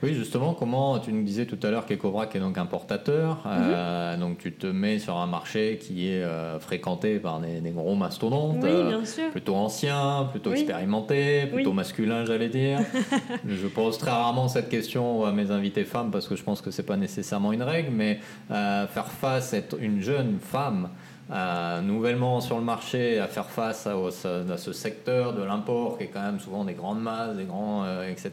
Oui, 0.03 0.13
justement, 0.15 0.53
comment 0.53 0.99
tu 0.99 1.13
nous 1.13 1.23
disais 1.23 1.47
tout 1.47 1.59
à 1.63 1.71
l'heure 1.71 1.87
qu'Ecobrac 1.87 2.35
est 2.35 2.41
donc 2.41 2.59
importateur, 2.59 3.37
Mhm. 3.45 3.51
euh, 3.55 4.17
donc 4.19 4.39
tu 4.39 4.53
te 4.53 4.67
mets 4.67 4.99
sur 4.99 5.17
un 5.17 5.27
marché 5.27 5.79
qui 5.81 6.09
est 6.09 6.23
euh, 6.25 6.59
fréquenté 6.59 7.19
par 7.19 7.41
des, 7.41 7.61
des 7.61 7.71
gros 7.71 7.95
mastodontes, 7.95 8.59
Oui, 8.63 8.69
euh, 8.69 8.89
bien 8.89 9.05
sûr. 9.05 9.31
plutôt 9.31 9.55
anciens, 9.55 10.29
plutôt 10.31 10.51
Oui. 10.51 10.59
expérimentés, 10.59 11.47
plutôt 11.47 11.71
Oui. 11.71 11.77
masculins, 11.77 12.25
j'allais 12.25 12.49
dire. 12.49 12.81
je 13.49 13.67
pose 13.69 13.97
très 13.97 14.11
rarement 14.11 14.49
cette 14.49 14.69
question 14.69 15.25
à 15.25 15.33
mes 15.33 15.51
invités 15.51 15.85
femmes 15.85 16.11
parce 16.11 16.27
que 16.29 16.37
je 16.37 16.43
pense 16.43 16.61
que 16.61 16.71
c'est 16.71 16.83
pas 16.83 16.97
nécessairement 16.97 17.53
une 17.53 17.63
règle, 17.63 17.91
mais 17.93 18.19
euh, 18.51 18.87
faire 18.89 19.07
face 19.07 19.55
à 19.55 19.59
être 19.59 19.77
une 19.81 20.01
jeune 20.03 20.39
femme. 20.41 20.89
Euh, 21.33 21.81
nouvellement 21.81 22.41
sur 22.41 22.57
le 22.57 22.63
marché, 22.65 23.19
à 23.19 23.27
faire 23.27 23.47
face 23.51 23.87
à, 23.89 23.95
ce 24.57 24.73
secteur 24.73 25.33
de 25.35 25.43
l'import 25.43 25.99
qui 25.99 26.05
est 26.05 26.07
quand 26.07 26.23
même 26.23 26.39
souvent 26.39 26.65
des 26.65 26.75
grandes 26.75 27.01
masses, 27.03 27.37
des 27.37 27.45
grands, 27.45 27.83
euh, 27.85 28.09
etc. 28.09 28.31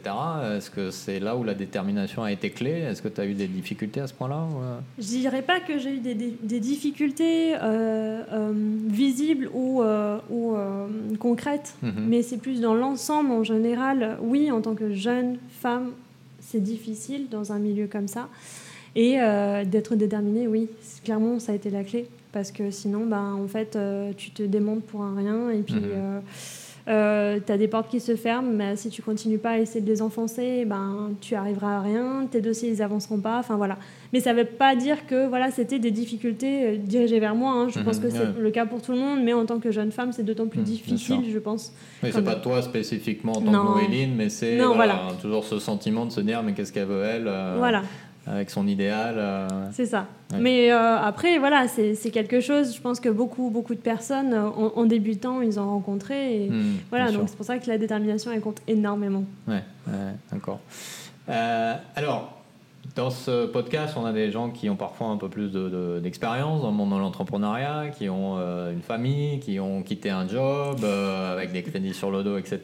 Est-ce 0.56 0.70
que 0.70 0.90
c'est 0.92 1.18
là 1.18 1.34
où 1.36 1.42
la 1.42 1.54
détermination 1.54 2.22
a 2.22 2.30
été 2.30 2.50
clé? 2.50 2.70
Est-ce 2.70 3.02
que 3.02 3.08
tu 3.08 3.20
as 3.20 3.26
eu 3.26 3.34
des 3.34 3.48
difficultés 3.48 4.00
à 4.00 4.06
ce 4.06 4.14
point-là 4.14 4.36
euh? 4.62 4.78
Je 4.98 5.04
dirais 5.04 5.42
pas 5.42 5.58
que 5.60 5.78
j'ai 5.78 5.94
eu 5.96 5.98
des, 5.98 6.14
des- 6.14 6.36
des 6.40 6.60
difficultés 6.60 7.56
euh, 7.60 8.52
visibles 8.86 9.50
ou, 9.52 9.82
ou 10.30 10.56
concrètes, 11.18 11.74
Mhm. 11.82 11.92
mais 12.08 12.22
c'est 12.22 12.38
plus 12.38 12.60
dans 12.60 12.74
l'ensemble 12.74 13.32
en 13.32 13.42
général. 13.42 14.18
Oui, 14.20 14.50
en 14.52 14.60
tant 14.60 14.74
que 14.74 14.92
jeune 14.94 15.38
femme, 15.60 15.90
c'est 16.40 16.60
difficile 16.62 17.28
dans 17.30 17.52
un 17.52 17.58
milieu 17.58 17.86
comme 17.86 18.06
ça. 18.08 18.28
Et 18.96 19.16
euh, 19.20 19.64
d'être 19.64 19.94
déterminée, 19.96 20.46
oui, 20.46 20.68
clairement, 21.04 21.38
ça 21.40 21.52
a 21.52 21.54
été 21.54 21.70
la 21.70 21.82
clé. 21.84 22.06
Parce 22.32 22.50
que 22.52 22.70
sinon, 22.70 23.06
ben, 23.06 23.34
en 23.42 23.46
fait, 23.48 23.76
euh, 23.76 24.12
tu 24.16 24.30
te 24.30 24.42
démontes 24.42 24.82
pour 24.84 25.02
un 25.02 25.16
rien. 25.16 25.50
Et 25.50 25.62
puis, 25.62 25.74
Mhm. 25.76 26.22
tu 26.86 26.90
as 27.52 27.56
des 27.58 27.68
portes 27.68 27.88
qui 27.88 28.00
se 28.00 28.14
ferment. 28.16 28.50
Mais 28.52 28.76
si 28.76 28.88
tu 28.90 29.02
continues 29.02 29.38
pas 29.38 29.50
à 29.50 29.58
essayer 29.58 29.80
de 29.80 29.86
les 29.88 30.02
enfoncer, 30.02 30.64
ben, 30.64 31.10
tu 31.20 31.34
arriveras 31.34 31.76
à 31.78 31.80
rien. 31.80 32.26
Tes 32.30 32.40
dossiers, 32.40 32.70
ils 32.70 32.82
avanceront 32.82 33.18
pas. 33.20 33.38
Enfin, 33.38 33.56
voilà. 33.56 33.78
Mais 34.12 34.20
ça 34.20 34.32
veut 34.32 34.44
pas 34.44 34.76
dire 34.76 35.06
que 35.06 35.26
voilà, 35.28 35.50
c'était 35.50 35.78
des 35.78 35.90
difficultés 35.92 36.66
euh, 36.66 36.76
dirigées 36.76 37.20
vers 37.20 37.34
moi. 37.34 37.52
hein. 37.52 37.68
Je 37.68 37.78
Mhm, 37.78 37.84
pense 37.84 37.98
que 37.98 38.10
c'est 38.10 38.38
le 38.38 38.50
cas 38.50 38.66
pour 38.66 38.82
tout 38.82 38.92
le 38.92 38.98
monde. 38.98 39.20
Mais 39.24 39.32
en 39.32 39.46
tant 39.46 39.58
que 39.60 39.70
jeune 39.70 39.90
femme, 39.92 40.12
c'est 40.12 40.22
d'autant 40.24 40.46
plus 40.46 40.60
Mhm, 40.60 40.64
difficile, 40.66 41.30
je 41.32 41.38
pense. 41.38 41.72
Quand 42.00 42.08
c'est 42.12 42.22
pas 42.22 42.34
toi 42.36 42.62
spécifiquement 42.62 43.32
en 43.32 43.40
tant 43.42 43.50
Non. 43.52 43.60
que 43.60 43.70
Noéline, 43.80 44.14
mais 44.16 44.28
c'est 44.28 44.56
Non, 44.56 44.74
voilà, 44.74 45.00
voilà. 45.04 45.18
toujours 45.20 45.44
ce 45.44 45.58
sentiment 45.58 46.04
de 46.06 46.10
se 46.12 46.20
dire 46.20 46.42
mais 46.42 46.52
qu'est-ce 46.52 46.72
qu'elle 46.72 46.86
veut 46.86 47.02
elle 47.04 47.26
euh, 47.28 47.54
Voilà. 47.58 47.82
Avec 48.26 48.50
son 48.50 48.66
idéal 48.66 49.14
euh, 49.18 49.48
C'est 49.72 49.86
ça. 49.86 50.06
Ouais. 50.32 50.38
Mais 50.40 50.72
euh, 50.72 50.96
après, 50.98 51.38
voilà, 51.38 51.66
c'est 51.68 51.94
quelque 52.10 52.40
chose, 52.40 52.74
je 52.74 52.80
pense 52.80 52.98
que 53.00 53.08
beaucoup, 53.10 53.50
beaucoup 53.50 53.74
de 53.74 53.80
personnes, 53.80 54.32
euh, 54.32 54.46
en, 54.48 54.72
en 54.76 54.84
débutant, 54.84 55.40
ils 55.42 55.60
ont 55.60 55.68
rencontré. 55.68 56.44
Et 56.44 56.50
hmm, 56.50 56.76
voilà, 56.90 57.12
donc 57.12 57.28
c'est 57.28 57.36
pour 57.36 57.44
ça 57.46 57.58
que 57.58 57.68
la 57.68 57.78
détermination, 57.78 58.30
elle 58.32 58.40
compte 58.40 58.62
énormément. 58.66 59.24
Ouais, 59.46 59.62
ouais, 59.88 59.92
d'accord. 60.32 60.60
Euh, 61.28 61.74
alors, 61.96 62.30
dans 62.96 63.10
ce 63.10 63.46
podcast, 63.46 63.94
on 63.98 64.04
a 64.04 64.12
des 64.12 64.30
gens 64.30 64.50
qui 64.50 64.68
ont 64.70 64.76
parfois 64.76 65.08
un 65.08 65.16
peu 65.16 65.28
plus 65.28 65.50
de- 65.50 65.68
de- 65.68 66.00
d'expérience 66.02 66.60
dans 66.62 66.68
le 66.70 66.76
monde 66.76 66.92
de 66.92 66.98
l'entrepreneuriat, 66.98 67.88
qui 67.96 68.08
ont 68.08 68.36
euh, 68.38 68.72
une 68.72 68.82
famille, 68.82 69.40
qui 69.40 69.58
ont 69.58 69.82
quitté 69.82 70.10
un 70.10 70.28
job 70.28 70.78
euh, 70.84 71.32
avec 71.32 71.50
des 71.52 71.62
crédits 71.62 71.94
sur 71.94 72.10
le 72.10 72.22
dos, 72.22 72.36
etc. 72.36 72.60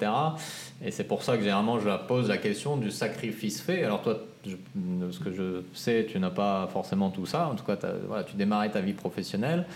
Et 0.85 0.90
c'est 0.90 1.05
pour 1.05 1.23
ça 1.23 1.37
que 1.37 1.42
généralement 1.42 1.81
je 1.81 1.88
la 1.88 1.99
pose 1.99 2.29
la 2.29 2.37
question 2.37 2.77
du 2.77 2.90
sacrifice 2.90 3.61
fait. 3.62 3.83
Alors 3.83 4.03
toi, 4.03 4.18
ce 4.44 5.18
que 5.18 5.33
je 5.33 5.62
sais, 5.74 6.07
tu 6.09 6.18
n'as 6.18 6.31
pas 6.31 6.68
forcément 6.72 7.11
tout 7.11 7.26
ça. 7.26 7.48
En 7.48 7.55
tout 7.55 7.64
cas, 7.64 7.76
tu 8.26 8.37
démarrais 8.37 8.70
ta 8.70 8.81
vie 8.81 8.92
professionnelle. 8.92 9.66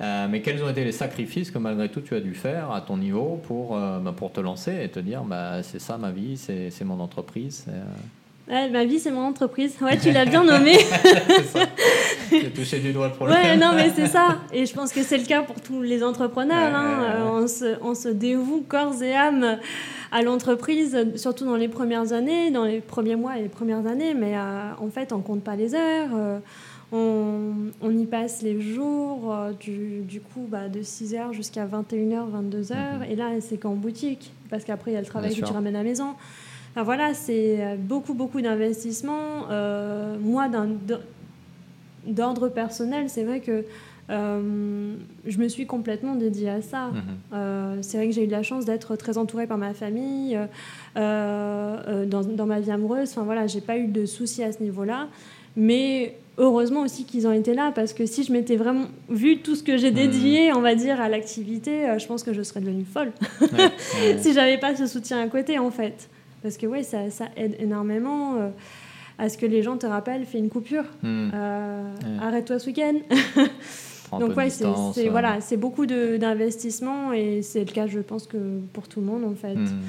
Euh, 0.00 0.26
mais 0.28 0.40
quels 0.40 0.62
ont 0.64 0.70
été 0.70 0.84
les 0.84 0.92
sacrifices 0.92 1.50
que 1.50 1.58
malgré 1.58 1.88
tout 1.88 2.00
tu 2.00 2.14
as 2.14 2.20
dû 2.20 2.34
faire 2.34 2.72
à 2.72 2.80
ton 2.80 2.96
niveau 2.96 3.40
pour, 3.46 3.76
euh, 3.76 4.00
bah, 4.00 4.12
pour 4.16 4.32
te 4.32 4.40
lancer 4.40 4.82
et 4.82 4.88
te 4.88 4.98
dire 4.98 5.22
bah, 5.22 5.62
c'est 5.62 5.78
ça 5.78 5.98
ma 5.98 6.10
vie, 6.10 6.36
c'est 6.36 6.70
c'est 6.70 6.84
mon 6.84 6.98
entreprise 6.98 7.66
euh, 8.50 8.68
ma 8.70 8.84
vie, 8.84 8.98
c'est 8.98 9.12
mon 9.12 9.26
entreprise. 9.26 9.76
Ouais, 9.80 9.96
tu 9.98 10.10
l'as 10.10 10.24
bien 10.24 10.42
nommé. 10.42 10.76
J'ai 12.30 12.50
touché 12.50 12.80
du 12.80 12.92
doigt 12.92 13.08
le 13.08 13.14
problème. 13.14 13.38
Ouais, 13.38 13.56
non, 13.56 13.72
mais 13.74 13.90
c'est 13.94 14.06
ça. 14.06 14.38
Et 14.52 14.66
je 14.66 14.74
pense 14.74 14.92
que 14.92 15.02
c'est 15.02 15.18
le 15.18 15.24
cas 15.24 15.42
pour 15.42 15.60
tous 15.60 15.82
les 15.82 16.02
entrepreneurs. 16.02 16.74
Hein. 16.74 17.02
Euh, 17.02 17.42
on, 17.42 17.46
se, 17.46 17.76
on, 17.82 17.94
se, 17.94 18.08
dévoue 18.08 18.64
corps 18.66 19.00
et 19.02 19.14
âme 19.14 19.58
à 20.10 20.22
l'entreprise, 20.22 20.96
surtout 21.16 21.44
dans 21.44 21.56
les 21.56 21.68
premières 21.68 22.12
années, 22.12 22.50
dans 22.50 22.64
les 22.64 22.80
premiers 22.80 23.16
mois 23.16 23.38
et 23.38 23.42
les 23.42 23.48
premières 23.48 23.86
années. 23.86 24.14
Mais 24.14 24.36
euh, 24.36 24.70
en 24.78 24.88
fait, 24.88 25.12
on 25.12 25.20
compte 25.20 25.44
pas 25.44 25.54
les 25.54 25.74
heures. 25.74 26.10
Euh, 26.14 26.38
on, 26.90 27.70
on, 27.80 27.96
y 27.96 28.06
passe 28.06 28.42
les 28.42 28.60
jours, 28.60 29.34
du, 29.60 30.00
du, 30.02 30.20
coup, 30.20 30.46
bah, 30.48 30.68
de 30.68 30.80
6h 30.80 31.32
jusqu'à 31.32 31.64
21h, 31.64 32.24
22h. 32.30 32.74
Mhm. 32.74 33.02
Et 33.08 33.16
là, 33.16 33.28
c'est 33.40 33.56
qu'en 33.56 33.74
boutique. 33.74 34.32
Parce 34.50 34.64
qu'après, 34.64 34.90
il 34.90 34.94
y 34.94 34.98
a 34.98 35.00
le 35.00 35.06
travail 35.06 35.34
que 35.34 35.44
tu 35.44 35.52
ramènes 35.52 35.76
à 35.76 35.78
la 35.78 35.84
maison 35.84 36.14
voilà, 36.76 37.12
c'est 37.14 37.56
euh, 37.60 37.76
beaucoup, 37.76 38.14
beaucoup 38.14 38.40
d'investissements. 38.40 39.50
Euh, 39.50 40.16
moi, 40.18 40.48
d'ordre 42.06 42.48
personnel, 42.48 43.08
c'est 43.08 43.24
vrai 43.24 43.40
que 43.40 43.64
euh, 44.10 44.94
je 45.26 45.38
me 45.38 45.48
suis 45.48 45.66
complètement 45.66 46.14
dédiée 46.14 46.50
à 46.50 46.62
ça. 46.62 46.88
Mhm. 46.88 47.82
c'est 47.82 47.98
vrai 47.98 48.08
que 48.08 48.14
j'ai 48.14 48.24
eu 48.24 48.28
la 48.28 48.42
chance 48.42 48.64
d'être 48.64 48.96
très 48.96 49.16
entourée 49.16 49.46
par 49.46 49.58
ma 49.58 49.74
famille, 49.74 50.38
dans, 50.96 52.46
ma 52.46 52.60
vie 52.60 52.70
amoureuse. 52.70 53.10
Enfin 53.10 53.22
voilà, 53.22 53.46
j'ai 53.46 53.60
pas 53.60 53.76
eu 53.76 53.86
de 53.86 54.06
soucis 54.06 54.42
à 54.42 54.52
ce 54.52 54.62
niveau-là. 54.62 55.08
Mais 55.54 56.16
heureusement 56.38 56.80
aussi 56.80 57.04
qu'ils 57.04 57.26
ont 57.26 57.32
été 57.32 57.52
là, 57.52 57.72
parce 57.74 57.92
que 57.92 58.06
si 58.06 58.24
je 58.24 58.32
m'étais 58.32 58.56
vraiment 58.56 58.86
vu 59.10 59.38
tout 59.38 59.54
ce 59.54 59.62
que 59.62 59.76
j'ai 59.76 59.90
mhm. 59.90 59.96
dédié, 59.96 60.52
on 60.54 60.62
va 60.62 60.74
dire, 60.74 61.00
à 61.00 61.10
l'activité, 61.10 61.86
je 61.98 62.06
pense 62.06 62.22
que 62.22 62.32
je 62.32 62.42
serais 62.42 62.60
devenue 62.60 62.86
folle. 62.86 63.12
si 64.18 64.32
j'avais 64.32 64.56
pas 64.56 64.74
ce 64.74 64.86
soutien 64.86 65.20
à 65.20 65.26
côté, 65.26 65.58
en 65.58 65.70
fait. 65.70 66.08
Parce 66.42 66.56
que 66.56 66.66
ouais, 66.66 66.82
ça, 66.82 67.10
ça 67.10 67.26
aide 67.36 67.56
énormément 67.58 68.36
euh, 68.36 68.48
à 69.18 69.28
ce 69.28 69.38
que 69.38 69.46
les 69.46 69.62
gens 69.62 69.76
te 69.76 69.86
rappellent, 69.86 70.24
fais 70.24 70.38
une 70.38 70.48
coupure, 70.48 70.84
hmm. 71.02 71.30
euh, 71.34 72.18
arrête-toi 72.20 72.58
ce 72.58 72.66
week-end. 72.66 72.94
Donc 74.18 74.36
ouais, 74.36 74.50
c'est 74.50 74.66
euh. 74.66 75.10
voilà, 75.10 75.40
c'est 75.40 75.56
beaucoup 75.56 75.86
d'investissement 75.86 77.12
et 77.14 77.40
c'est 77.40 77.64
le 77.64 77.72
cas, 77.72 77.86
je 77.86 78.00
pense 78.00 78.26
que 78.26 78.60
pour 78.72 78.88
tout 78.88 79.00
le 79.00 79.06
monde 79.06 79.24
en 79.24 79.34
fait. 79.34 79.54
Hmm. 79.54 79.80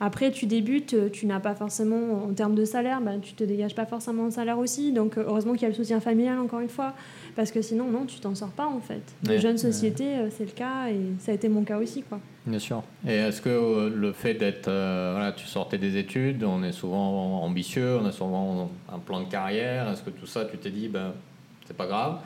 Après, 0.00 0.30
tu 0.30 0.46
débutes, 0.46 1.10
tu 1.10 1.26
n'as 1.26 1.40
pas 1.40 1.56
forcément, 1.56 2.24
en 2.28 2.32
termes 2.32 2.54
de 2.54 2.64
salaire, 2.64 3.00
bah, 3.00 3.14
tu 3.20 3.32
te 3.32 3.42
dégages 3.42 3.74
pas 3.74 3.84
forcément 3.84 4.26
de 4.26 4.30
salaire 4.30 4.60
aussi. 4.60 4.92
Donc, 4.92 5.18
heureusement 5.18 5.54
qu'il 5.54 5.62
y 5.62 5.64
a 5.64 5.70
le 5.70 5.74
soutien 5.74 5.98
familial, 5.98 6.38
encore 6.38 6.60
une 6.60 6.68
fois. 6.68 6.94
Parce 7.34 7.50
que 7.50 7.62
sinon, 7.62 7.90
non, 7.90 8.04
tu 8.06 8.20
t'en 8.20 8.36
sors 8.36 8.50
pas, 8.50 8.66
en 8.66 8.78
fait. 8.78 9.02
Les 9.24 9.40
jeunes 9.40 9.58
sociétés, 9.58 10.14
c'est 10.30 10.44
le 10.44 10.52
cas 10.52 10.86
et 10.88 11.00
ça 11.18 11.32
a 11.32 11.34
été 11.34 11.48
mon 11.48 11.64
cas 11.64 11.78
aussi, 11.78 12.02
quoi. 12.02 12.20
Bien 12.48 12.58
sûr. 12.58 12.82
Et 13.06 13.14
est-ce 13.14 13.42
que 13.42 13.50
euh, 13.50 13.90
le 13.94 14.12
fait 14.12 14.34
d'être, 14.34 14.68
euh, 14.68 15.12
voilà, 15.14 15.32
tu 15.32 15.46
sortais 15.46 15.76
des 15.76 15.98
études, 15.98 16.44
on 16.44 16.62
est 16.62 16.72
souvent 16.72 17.42
ambitieux, 17.42 17.98
on 18.02 18.06
a 18.06 18.12
souvent 18.12 18.70
un 18.92 18.98
plan 18.98 19.20
de 19.20 19.28
carrière, 19.28 19.90
est-ce 19.90 20.02
que 20.02 20.10
tout 20.10 20.26
ça, 20.26 20.46
tu 20.46 20.56
t'es 20.56 20.70
dit, 20.70 20.88
ben, 20.88 21.12
c'est 21.66 21.76
pas 21.76 21.86
grave? 21.86 22.20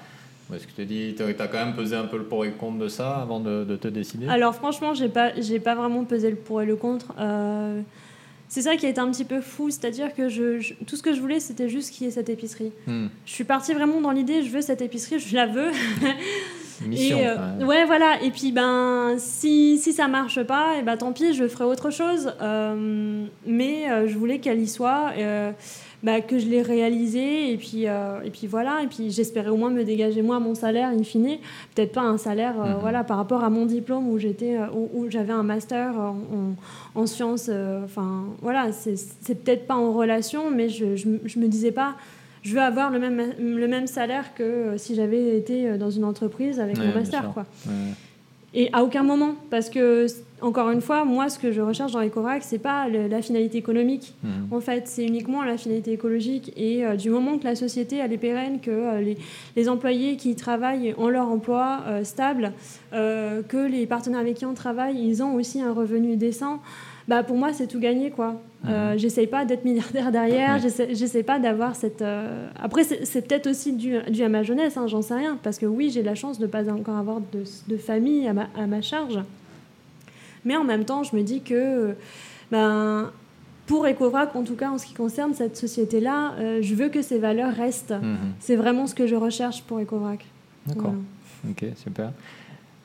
Ou 0.48 0.54
est-ce 0.54 0.64
que 0.64 0.70
tu 0.70 0.76
t'es 0.76 0.84
dit, 0.84 1.14
tu 1.16 1.22
as 1.22 1.48
quand 1.48 1.64
même 1.64 1.74
pesé 1.74 1.96
un 1.96 2.04
peu 2.04 2.18
le 2.18 2.24
pour 2.24 2.44
et 2.44 2.48
le 2.48 2.54
contre 2.54 2.78
de 2.78 2.88
ça 2.88 3.16
avant 3.16 3.40
de, 3.40 3.64
te 3.76 3.88
décider? 3.88 4.28
Alors 4.28 4.54
franchement, 4.54 4.94
j'ai 4.94 5.08
pas, 5.08 5.32
j'ai 5.40 5.58
pas 5.58 5.74
vraiment 5.74 6.04
pesé 6.04 6.30
le 6.30 6.36
pour 6.36 6.62
et 6.62 6.66
le 6.66 6.76
contre. 6.76 7.12
Euh, 7.18 7.80
c'est 8.48 8.62
ça 8.62 8.76
qui 8.76 8.86
a 8.86 8.90
été 8.90 9.00
un 9.00 9.10
petit 9.10 9.24
peu 9.24 9.40
fou, 9.40 9.70
c'est-à-dire 9.70 10.14
que 10.14 10.28
je, 10.28 10.74
tout 10.86 10.96
ce 10.96 11.02
que 11.02 11.14
je 11.14 11.20
voulais, 11.20 11.40
c'était 11.40 11.68
juste 11.68 11.90
qu'il 11.90 12.06
y 12.06 12.08
ait 12.08 12.12
cette 12.12 12.28
épicerie. 12.28 12.70
Hmm. 12.86 13.06
Je 13.26 13.32
suis 13.32 13.44
partie 13.44 13.72
vraiment 13.72 14.00
dans 14.00 14.12
l'idée, 14.12 14.42
je 14.44 14.50
veux 14.50 14.60
cette 14.60 14.82
épicerie, 14.82 15.18
je 15.18 15.34
la 15.34 15.46
veux. 15.46 15.70
Mission, 16.86 17.18
et, 17.18 17.26
euh, 17.26 17.64
ouais, 17.64 17.84
voilà. 17.84 18.22
Et 18.22 18.30
puis, 18.30 18.52
ben, 18.52 19.14
si, 19.18 19.78
si 19.78 19.92
ça 19.92 20.08
marche 20.08 20.42
pas, 20.42 20.76
et 20.76 20.80
eh 20.80 20.82
ben, 20.82 20.96
tant 20.96 21.12
pis, 21.12 21.34
je 21.34 21.46
ferai 21.48 21.64
autre 21.64 21.90
chose. 21.90 22.32
Euh, 22.40 23.24
mais 23.46 23.90
euh, 23.90 24.08
je 24.08 24.16
voulais 24.16 24.38
qu'elle 24.38 24.60
y 24.60 24.68
soit, 24.68 25.12
bah, 26.02 26.20
que 26.20 26.38
je 26.38 26.46
l'ai 26.46 26.62
réalisé. 26.62 27.52
Et 27.52 27.56
puis, 27.56 27.84
et 27.84 28.30
puis 28.30 28.46
voilà. 28.46 28.82
Et 28.82 28.86
puis, 28.86 29.10
j'espérais 29.10 29.50
au 29.50 29.56
moins 29.56 29.70
me 29.70 29.84
dégager, 29.84 30.22
moi, 30.22 30.40
mon 30.40 30.54
salaire, 30.54 30.88
in 30.88 31.02
fine. 31.02 31.38
Peut-être 31.74 31.92
pas 31.92 32.02
un 32.02 32.18
salaire 32.18 32.54
mhm. 32.56 32.76
voilà, 32.80 33.04
par 33.04 33.16
rapport 33.16 33.44
à 33.44 33.50
mon 33.50 33.66
diplôme 33.66 34.08
où, 34.08 34.18
j'étais, 34.18 34.56
où, 34.72 35.06
j'avais 35.08 35.32
un 35.32 35.44
master 35.44 35.96
en, 35.98 36.54
en, 36.94 37.06
sciences. 37.06 37.50
Enfin, 37.84 38.24
voilà, 38.40 38.72
c'est, 38.72 38.96
c'est 38.96 39.44
peut-être 39.44 39.66
pas 39.66 39.76
en 39.76 39.92
relation, 39.92 40.50
mais 40.50 40.68
je, 40.68 40.96
je, 40.96 41.08
je 41.24 41.38
me 41.38 41.48
disais 41.48 41.72
pas 41.72 41.94
je 42.42 42.54
veux 42.54 42.60
avoir 42.60 42.90
le 42.90 42.98
même, 42.98 43.34
le 43.38 43.68
même 43.68 43.86
salaire 43.86 44.34
que 44.34 44.42
euh, 44.42 44.78
si 44.78 44.94
j'avais 44.94 45.36
été 45.36 45.68
euh, 45.68 45.78
dans 45.78 45.90
une 45.90 46.04
entreprise 46.04 46.60
avec 46.60 46.76
mon 46.78 46.92
master. 46.92 47.32
Quoi. 47.32 47.46
Et 48.54 48.68
à 48.74 48.84
aucun 48.84 49.02
moment, 49.02 49.34
parce 49.48 49.70
que, 49.70 50.06
encore 50.42 50.70
une 50.70 50.82
fois, 50.82 51.06
moi, 51.06 51.30
ce 51.30 51.38
que 51.38 51.52
je 51.52 51.62
recherche 51.62 51.92
dans 51.92 52.02
EcoVac, 52.02 52.42
c'est 52.42 52.58
pas 52.58 52.86
la 52.86 53.22
finalité 53.22 53.56
économique. 53.56 54.14
Mmh. 54.22 54.28
En 54.50 54.60
fait, 54.60 54.88
c'est 54.88 55.06
uniquement 55.06 55.42
la 55.42 55.56
finalité 55.56 55.92
écologique. 55.92 56.52
Et 56.54 56.84
euh, 56.84 56.96
du 56.96 57.08
moment 57.08 57.38
que 57.38 57.44
la 57.44 57.54
société, 57.54 57.96
elle 57.96 58.12
est 58.12 58.18
pérenne, 58.18 58.60
que 58.60 59.00
les, 59.00 59.16
les, 59.56 59.68
employés 59.70 60.16
qui 60.16 60.34
travaillent 60.36 60.94
ont 60.98 61.08
leur 61.08 61.28
emploi 61.28 61.80
stable, 62.02 62.52
que 62.90 63.66
les 63.66 63.86
partenaires 63.86 64.20
avec 64.20 64.36
qui 64.36 64.44
on 64.44 64.52
travaille, 64.52 65.02
ils 65.02 65.22
ont 65.22 65.34
aussi 65.34 65.62
un 65.62 65.72
revenu 65.72 66.16
décent, 66.16 66.60
bah, 67.08 67.22
pour 67.22 67.36
moi, 67.36 67.52
c'est 67.52 67.68
tout 67.68 67.80
gagné, 67.80 68.10
quoi. 68.10 68.38
Euh, 68.68 68.94
j'essaye 68.96 69.26
pas 69.26 69.44
d'être 69.44 69.64
milliardaire 69.64 70.12
derrière, 70.12 70.58
j'essaie 70.58 71.22
pas 71.22 71.38
d'avoir 71.38 71.74
cette. 71.74 72.02
Euh, 72.02 72.48
après, 72.60 72.84
c'est 72.84 73.26
peut-être 73.26 73.48
aussi 73.48 73.72
dû, 73.72 73.98
dû, 74.10 74.22
à 74.22 74.28
ma 74.28 74.42
jeunesse, 74.42 74.76
hein, 74.76 74.86
j'en 74.86 75.02
sais 75.02 75.14
rien, 75.14 75.38
parce 75.42 75.58
que 75.58 75.66
oui, 75.66 75.90
j'ai 75.90 76.02
la 76.02 76.14
chance 76.14 76.38
de 76.38 76.46
pas 76.46 76.70
encore 76.70 76.96
avoir 76.96 77.20
de, 77.20 77.44
de 77.68 77.76
famille 77.76 78.28
à 78.28 78.32
ma, 78.32 78.48
à 78.56 78.66
ma, 78.66 78.80
charge. 78.80 79.18
Mais 80.44 80.56
en 80.56 80.64
même 80.64 80.84
temps, 80.84 81.02
je 81.02 81.16
me 81.16 81.22
dis 81.22 81.40
que 81.42 81.94
ben, 82.50 83.10
pour 83.66 83.86
Ecovrac, 83.86 84.34
en 84.36 84.42
tout 84.42 84.56
cas 84.56 84.70
en 84.70 84.78
ce 84.78 84.86
qui 84.86 84.94
concerne 84.94 85.34
cette 85.34 85.56
société-là, 85.56 86.34
euh, 86.38 86.58
je 86.62 86.74
veux 86.74 86.88
que 86.88 87.02
ces 87.02 87.18
valeurs 87.18 87.54
restent. 87.54 87.92
Mhm. 87.92 88.34
C'est 88.40 88.56
vraiment 88.56 88.86
ce 88.86 88.94
que 88.94 89.06
je 89.06 89.14
recherche 89.14 89.62
pour 89.62 89.80
Ecovrac. 89.80 90.24
D'accord. 90.66 90.94
Ok, 91.48 91.64
super. 91.76 92.12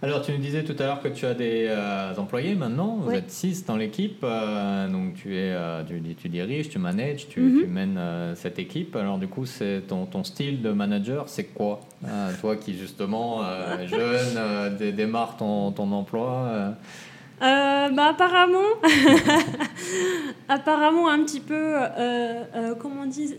Alors, 0.04 0.22
tu 0.22 0.32
nous 0.32 0.38
disais 0.38 0.64
tout 0.64 0.76
à 0.78 0.86
l'heure 0.86 1.02
que 1.02 1.08
tu 1.08 1.26
as 1.26 1.34
des 1.34 1.66
euh, 1.68 2.16
employés 2.18 2.54
maintenant. 2.54 2.98
Vous 2.98 3.12
êtes 3.12 3.32
six 3.32 3.66
dans 3.66 3.76
l'équipe. 3.76 4.20
Euh, 4.24 4.88
donc, 4.88 5.16
tu, 5.16 5.36
es, 5.36 5.52
euh, 5.52 5.84
tu, 5.84 6.00
tu, 6.14 6.30
diriges, 6.30 6.70
tu 6.70 6.78
manages, 6.78 7.28
tu, 7.28 7.40
mhm. 7.40 7.68
mènes 7.68 8.00
cette 8.36 8.60
équipe. 8.60 8.96
Alors, 8.96 9.18
du 9.18 9.28
coup, 9.28 9.48
c'est 9.48 9.82
ton, 9.88 10.06
ton, 10.06 10.24
style 10.24 10.62
de 10.62 10.70
manager, 10.70 11.28
c'est 11.28 11.46
quoi 11.46 11.80
Toi 12.42 12.58
qui, 12.58 12.78
justement, 12.78 13.42
jeune, 13.88 14.78
démarre 14.96 15.36
ton, 15.36 15.72
ton 15.72 15.92
emploi 15.92 16.76
euh, 17.40 17.90
bah, 17.90 18.08
apparemment, 18.10 18.66
apparemment 20.50 21.08
un 21.08 21.24
petit 21.24 21.40
peu, 21.40 21.54
euh, 21.54 22.44
euh, 22.56 22.74
comment 22.76 23.04
on 23.04 23.06
dit, 23.06 23.36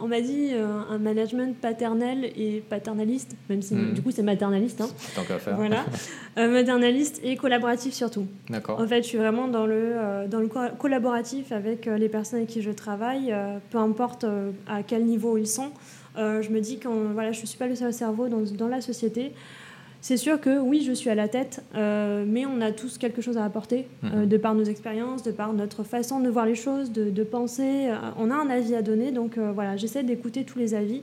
on 0.00 0.06
m'a 0.06 0.20
dit 0.20 0.50
un 0.54 0.98
management 0.98 1.56
paternel 1.58 2.30
et 2.36 2.62
paternaliste, 2.68 3.34
même 3.48 3.62
si 3.62 3.74
hmm. 3.74 3.94
du 3.94 4.02
coup 4.02 4.10
c'est 4.10 4.22
maternaliste. 4.22 4.82
Hein. 4.82 4.88
Tant 5.14 5.22
qu'à 5.22 5.38
faire. 5.38 5.56
Voilà, 5.56 5.86
maternaliste 6.36 7.20
et 7.24 7.36
collaboratif 7.36 7.94
surtout. 7.94 8.26
D'accord. 8.50 8.78
En 8.78 8.86
fait, 8.86 9.02
je 9.02 9.08
suis 9.08 9.18
vraiment 9.18 9.48
dans 9.48 9.64
le, 9.64 10.26
dans 10.28 10.40
le 10.40 10.48
collaboratif 10.78 11.52
avec 11.52 11.86
les 11.86 12.10
personnes 12.10 12.40
avec 12.40 12.50
qui 12.50 12.60
je 12.60 12.70
travaille, 12.70 13.34
peu 13.70 13.78
importe 13.78 14.26
à 14.68 14.82
quel 14.82 15.06
niveau 15.06 15.38
ils 15.38 15.48
sont. 15.48 15.70
je 16.16 16.50
me 16.50 16.60
dis 16.60 16.78
que 16.78 16.88
voilà, 16.88 17.32
je 17.32 17.40
ne 17.40 17.46
suis 17.46 17.58
pas 17.58 17.66
le 17.66 17.76
seul 17.76 17.94
cerveau 17.94 18.28
dans, 18.28 18.42
dans 18.42 18.68
la 18.68 18.82
société. 18.82 19.32
C'est 20.00 20.16
sûr 20.16 20.40
que 20.40 20.58
oui, 20.58 20.82
je 20.86 20.92
suis 20.92 21.10
à 21.10 21.14
la 21.14 21.28
tête, 21.28 21.64
euh, 21.74 22.24
mais 22.26 22.46
on 22.46 22.60
a 22.60 22.72
tous 22.72 22.98
quelque 22.98 23.22
chose 23.22 23.36
à 23.36 23.44
apporter, 23.44 23.86
euh, 24.04 24.22
mhm. 24.22 24.26
de 24.26 24.36
par 24.36 24.54
nos 24.54 24.64
expériences, 24.64 25.22
de 25.22 25.32
par 25.32 25.52
notre 25.52 25.82
façon 25.82 26.20
de 26.20 26.28
voir 26.28 26.46
les 26.46 26.54
choses, 26.54 26.92
de, 26.92 27.24
penser. 27.24 27.88
Euh, 27.88 27.96
on 28.18 28.30
a 28.30 28.34
un 28.34 28.48
avis 28.48 28.74
à 28.74 28.82
donner, 28.82 29.10
donc 29.10 29.38
voilà, 29.38 29.76
j'essaie 29.76 30.02
d'écouter 30.02 30.44
tous 30.44 30.58
les 30.58 30.74
avis. 30.74 31.02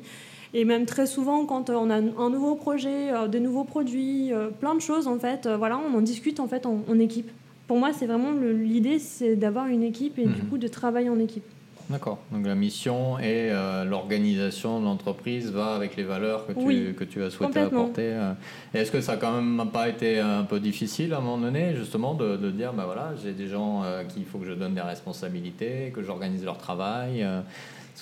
Et 0.54 0.66
même 0.66 0.86
très 0.86 1.08
souvent, 1.08 1.46
quand 1.46 1.70
on 1.72 1.90
a 1.90 1.96
un 1.96 2.30
nouveau 2.30 2.56
projet, 2.56 3.10
des 3.28 3.40
nouveaux 3.40 3.64
produits, 3.64 4.32
plein 4.60 4.76
de 4.76 4.82
choses, 4.82 5.08
en 5.08 5.18
fait, 5.18 5.48
voilà, 5.48 5.80
on 5.80 5.98
en 5.98 6.02
discute 6.02 6.40
en 6.40 6.48
fait 6.48 6.68
en, 6.68 7.00
équipe. 7.00 7.32
Pour 7.68 7.78
moi, 7.78 7.92
c'est 7.92 8.06
vraiment 8.06 8.32
l'idée, 8.32 9.00
c'est 9.00 9.36
d'avoir 9.36 9.66
une 9.66 9.82
équipe 9.82 10.20
et 10.20 10.26
du 10.26 10.44
mhm. 10.44 10.50
coup 10.50 10.58
de 10.60 10.68
travailler 10.68 11.10
en 11.10 11.20
équipe. 11.20 11.44
D'accord. 11.90 12.20
Donc 12.32 12.46
la 12.46 12.56
mission 12.56 13.20
et 13.20 13.50
euh, 13.52 13.84
l'organisation 13.84 14.80
de 14.80 14.86
l'entreprise 14.86 15.52
va 15.52 15.76
avec 15.76 15.96
les 15.96 16.04
valeurs 16.04 16.48
que 16.48 16.54
tu, 16.54 16.94
que 16.94 17.04
tu 17.04 17.22
as 17.24 17.30
souhaité 17.30 17.60
apporter. 17.60 18.14
Euh. 18.14 18.34
Est-ce 18.74 18.92
que 18.92 19.02
ça 19.02 19.14
n'a 19.14 19.18
quand 19.18 19.42
même 19.42 19.70
pas 19.72 19.90
été 19.90 20.20
un 20.20 20.44
peu 20.44 20.60
difficile 20.60 21.14
à 21.14 21.18
un 21.18 21.22
moment 21.22 21.38
donné, 21.38 21.76
justement, 21.76 22.14
de, 22.14 22.38
de 22.38 22.52
dire, 22.52 22.74
ben 22.74 22.86
voilà, 22.86 23.14
j'ai 23.22 23.34
des 23.34 23.48
gens 23.48 23.84
euh, 23.84 24.04
qu'il 24.06 24.26
faut 24.26 24.38
que 24.38 24.46
je 24.46 24.54
donne 24.54 24.74
des 24.74 24.82
responsabilités, 24.82 25.92
que 25.94 26.04
j'organise 26.04 26.44
leur 26.44 26.58
travail 26.58 27.26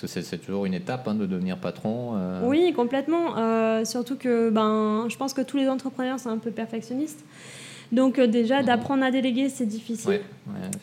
parce 0.00 0.14
que 0.14 0.22
c'est 0.22 0.38
toujours 0.38 0.64
une 0.64 0.72
étape 0.72 1.06
hein, 1.06 1.14
de 1.14 1.26
devenir 1.26 1.58
patron. 1.58 2.14
Oui, 2.44 2.72
complètement. 2.74 3.84
surtout 3.84 4.16
que 4.16 4.48
ben, 4.48 5.06
je 5.08 5.16
pense 5.18 5.34
que 5.34 5.42
tous 5.42 5.58
les 5.58 5.68
entrepreneurs 5.68 6.18
sont 6.18 6.30
un 6.30 6.38
peu 6.38 6.50
perfectionnistes. 6.50 7.22
Donc 7.92 8.18
euh, 8.18 8.26
déjà, 8.26 8.60
mhm. 8.60 8.66
d'apprendre 8.66 9.04
à 9.04 9.10
déléguer, 9.10 9.48
c'est 9.50 9.66
difficile. 9.66 10.20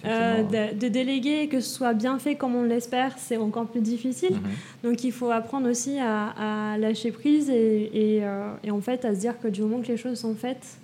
Euh, 0.05 0.71
de, 0.73 0.87
déléguer, 0.87 1.47
que 1.47 1.59
ce 1.59 1.69
soit 1.69 1.93
bien 1.93 2.19
fait 2.19 2.35
comme 2.35 2.55
on 2.55 2.63
l'espère, 2.63 3.15
c'est 3.17 3.37
encore 3.37 3.65
plus 3.65 3.81
difficile. 3.81 4.35
Mhm. 4.35 4.89
Donc 4.91 5.03
il 5.03 5.11
faut 5.11 5.31
apprendre 5.31 5.69
aussi 5.69 5.97
à, 5.99 6.77
lâcher 6.77 7.11
prise 7.11 7.49
et, 7.49 8.21
euh, 8.23 8.51
et, 8.63 8.71
en 8.71 8.79
fait 8.79 9.03
à 9.05 9.15
se 9.15 9.19
dire 9.19 9.39
que 9.39 9.47
du 9.47 9.61
moment 9.61 9.81
que 9.81 9.87
les 9.87 9.97
choses 9.97 10.19
sont 10.19 10.35
faites, 10.35 10.79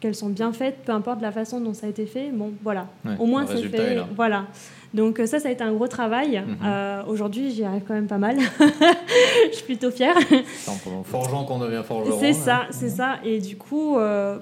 qu'elles 0.00 0.14
sont 0.14 0.30
bien 0.30 0.52
faites, 0.52 0.78
peu 0.84 0.92
importe 0.92 1.20
la 1.20 1.32
façon 1.32 1.60
dont 1.60 1.74
ça 1.74 1.86
a 1.86 1.90
été 1.90 2.06
fait. 2.06 2.30
Bon, 2.32 2.52
voilà. 2.62 2.86
Ouais, 3.04 3.12
Au 3.18 3.26
moins, 3.26 3.46
c'est 3.46 3.62
fait. 3.68 3.96
là. 3.96 4.08
Voilà. 4.14 4.46
Donc, 4.94 5.20
ça, 5.26 5.38
ça 5.38 5.48
a 5.48 5.50
été 5.50 5.62
un 5.64 5.72
gros 5.72 5.88
travail. 5.88 6.40
Mhm. 6.40 6.56
Euh, 6.64 7.02
Aujourd'hui, 7.08 7.50
j'y 7.50 7.64
arrive 7.64 7.82
quand 7.86 7.94
même 7.94 8.06
pas 8.06 8.18
mal. 8.18 8.36
Je 9.50 9.56
suis 9.56 9.64
plutôt 9.64 9.90
fière. 9.90 10.14
C'est 10.28 10.70
en 10.70 11.02
forgeant 11.02 11.44
qu'on 11.44 11.58
devient 11.58 11.82
forgeron. 11.84 12.18
C'est 12.20 12.32
ça, 12.32 12.66
c'est 12.70 12.88
ça. 12.88 13.16
Et 13.24 13.40
du 13.40 13.56
coup, 13.56 13.98
euh, 13.98 14.38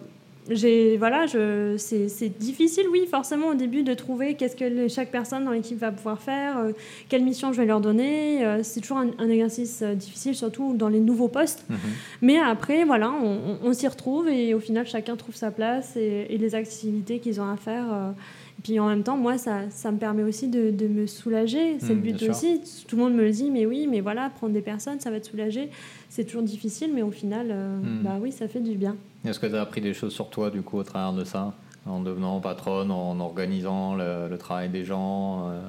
j'ai 0.50 0.96
voilà, 0.96 1.26
je, 1.26 1.74
c'est, 1.78 2.08
c'est 2.08 2.28
difficile, 2.28 2.84
oui, 2.92 3.06
forcément 3.10 3.48
au 3.48 3.54
début 3.54 3.82
de 3.82 3.94
trouver 3.94 4.34
qu'est-ce 4.34 4.56
que 4.56 4.88
chaque 4.88 5.10
personne 5.10 5.44
dans 5.44 5.50
l'équipe 5.50 5.78
va 5.78 5.90
pouvoir 5.92 6.20
faire, 6.20 6.58
euh, 6.58 6.72
quelle 7.08 7.22
mission 7.24 7.52
je 7.52 7.60
vais 7.60 7.66
leur 7.66 7.80
donner. 7.80 8.44
Euh, 8.44 8.60
c'est 8.62 8.80
toujours 8.80 8.98
un, 8.98 9.10
un 9.18 9.28
exercice 9.28 9.80
euh, 9.82 9.94
difficile, 9.94 10.34
surtout 10.34 10.74
dans 10.74 10.88
les 10.88 11.00
nouveaux 11.00 11.28
postes. 11.28 11.64
Mhm. 11.68 11.76
Mais 12.22 12.38
après, 12.38 12.84
voilà, 12.84 13.10
on, 13.10 13.26
on- 13.64 13.68
on 13.68 13.72
s'y 13.72 13.88
retrouve 13.88 14.28
et 14.28 14.54
au 14.54 14.60
final, 14.60 14.86
chacun 14.86 15.16
trouve 15.16 15.34
sa 15.34 15.50
place 15.50 15.96
et, 15.96 16.26
et 16.30 16.38
les 16.38 16.54
activités 16.54 17.18
qu'ils 17.18 17.40
ont 17.40 17.50
à 17.50 17.56
faire. 17.56 18.14
Puis 18.62 18.78
en 18.80 18.88
même 18.88 19.02
temps, 19.02 19.16
moi, 19.16 19.38
ça, 19.38 19.60
ça 19.70 19.92
me 19.92 19.98
permet 19.98 20.22
aussi 20.22 20.48
de, 20.48 20.70
de 20.70 20.86
me 20.88 21.06
soulager. 21.06 21.78
C'est 21.78 21.92
Mm, 21.92 21.96
le 21.96 22.02
but 22.02 22.08
bien 22.16 22.18
sûr. 22.18 22.30
aussi. 22.30 22.60
Tout 22.88 22.96
le 22.96 23.02
monde 23.02 23.14
me 23.14 23.22
le 23.22 23.30
dit, 23.30 23.50
mais 23.50 23.66
oui, 23.66 23.86
mais 23.88 24.00
voilà, 24.00 24.30
prendre 24.30 24.52
des 24.52 24.62
personnes, 24.62 24.98
ça 25.00 25.10
va 25.10 25.20
te 25.20 25.26
soulager. 25.26 25.70
C'est 26.08 26.24
toujours 26.24 26.42
difficile, 26.42 26.90
mais 26.94 27.02
au 27.02 27.10
final, 27.10 27.48
euh, 27.50 27.76
Mm. 27.78 28.02
bah 28.02 28.16
oui, 28.20 28.32
ça 28.32 28.48
fait 28.48 28.60
du 28.60 28.74
bien. 28.76 28.96
Est-ce 29.24 29.38
que 29.38 29.46
tu 29.46 29.54
as 29.56 29.60
appris 29.62 29.80
des 29.80 29.92
choses 29.94 30.12
sur 30.12 30.28
toi, 30.30 30.50
du 30.50 30.62
coup, 30.62 30.78
au 30.78 30.82
travers 30.84 31.12
de 31.12 31.24
ça 31.24 31.54
En 31.86 32.00
devenant 32.00 32.40
patronne, 32.40 32.90
en 32.90 33.18
organisant 33.20 33.94
le, 33.94 34.28
le 34.28 34.38
travail 34.38 34.68
des 34.70 34.84
gens 34.84 35.48
euh, 35.50 35.60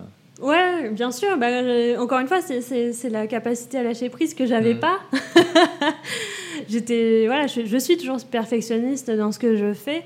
Ouais, 0.41 0.89
bien 0.91 1.12
sûr. 1.12 1.36
Bah, 1.38 1.47
euh, 1.50 1.97
encore 1.97 2.19
une 2.19 2.28
fois, 2.28 2.41
c'est- 2.41 3.10
la 3.10 3.26
capacité 3.28 3.80
à 3.80 3.84
lâcher 3.84 4.10
prise 4.10 4.34
que 4.36 4.45
j'avais 4.45 4.76
Mm. 4.76 4.80
pas. 4.80 5.00
J'étais, 6.69 7.23
voilà, 7.28 7.47
je, 7.47 7.65
je 7.65 7.78
suis 7.78 7.97
toujours 7.97 8.17
perfectionniste 8.26 9.10
dans 9.12 9.32
ce 9.32 9.39
que 9.39 9.56
je 9.56 9.73
fais 9.73 10.04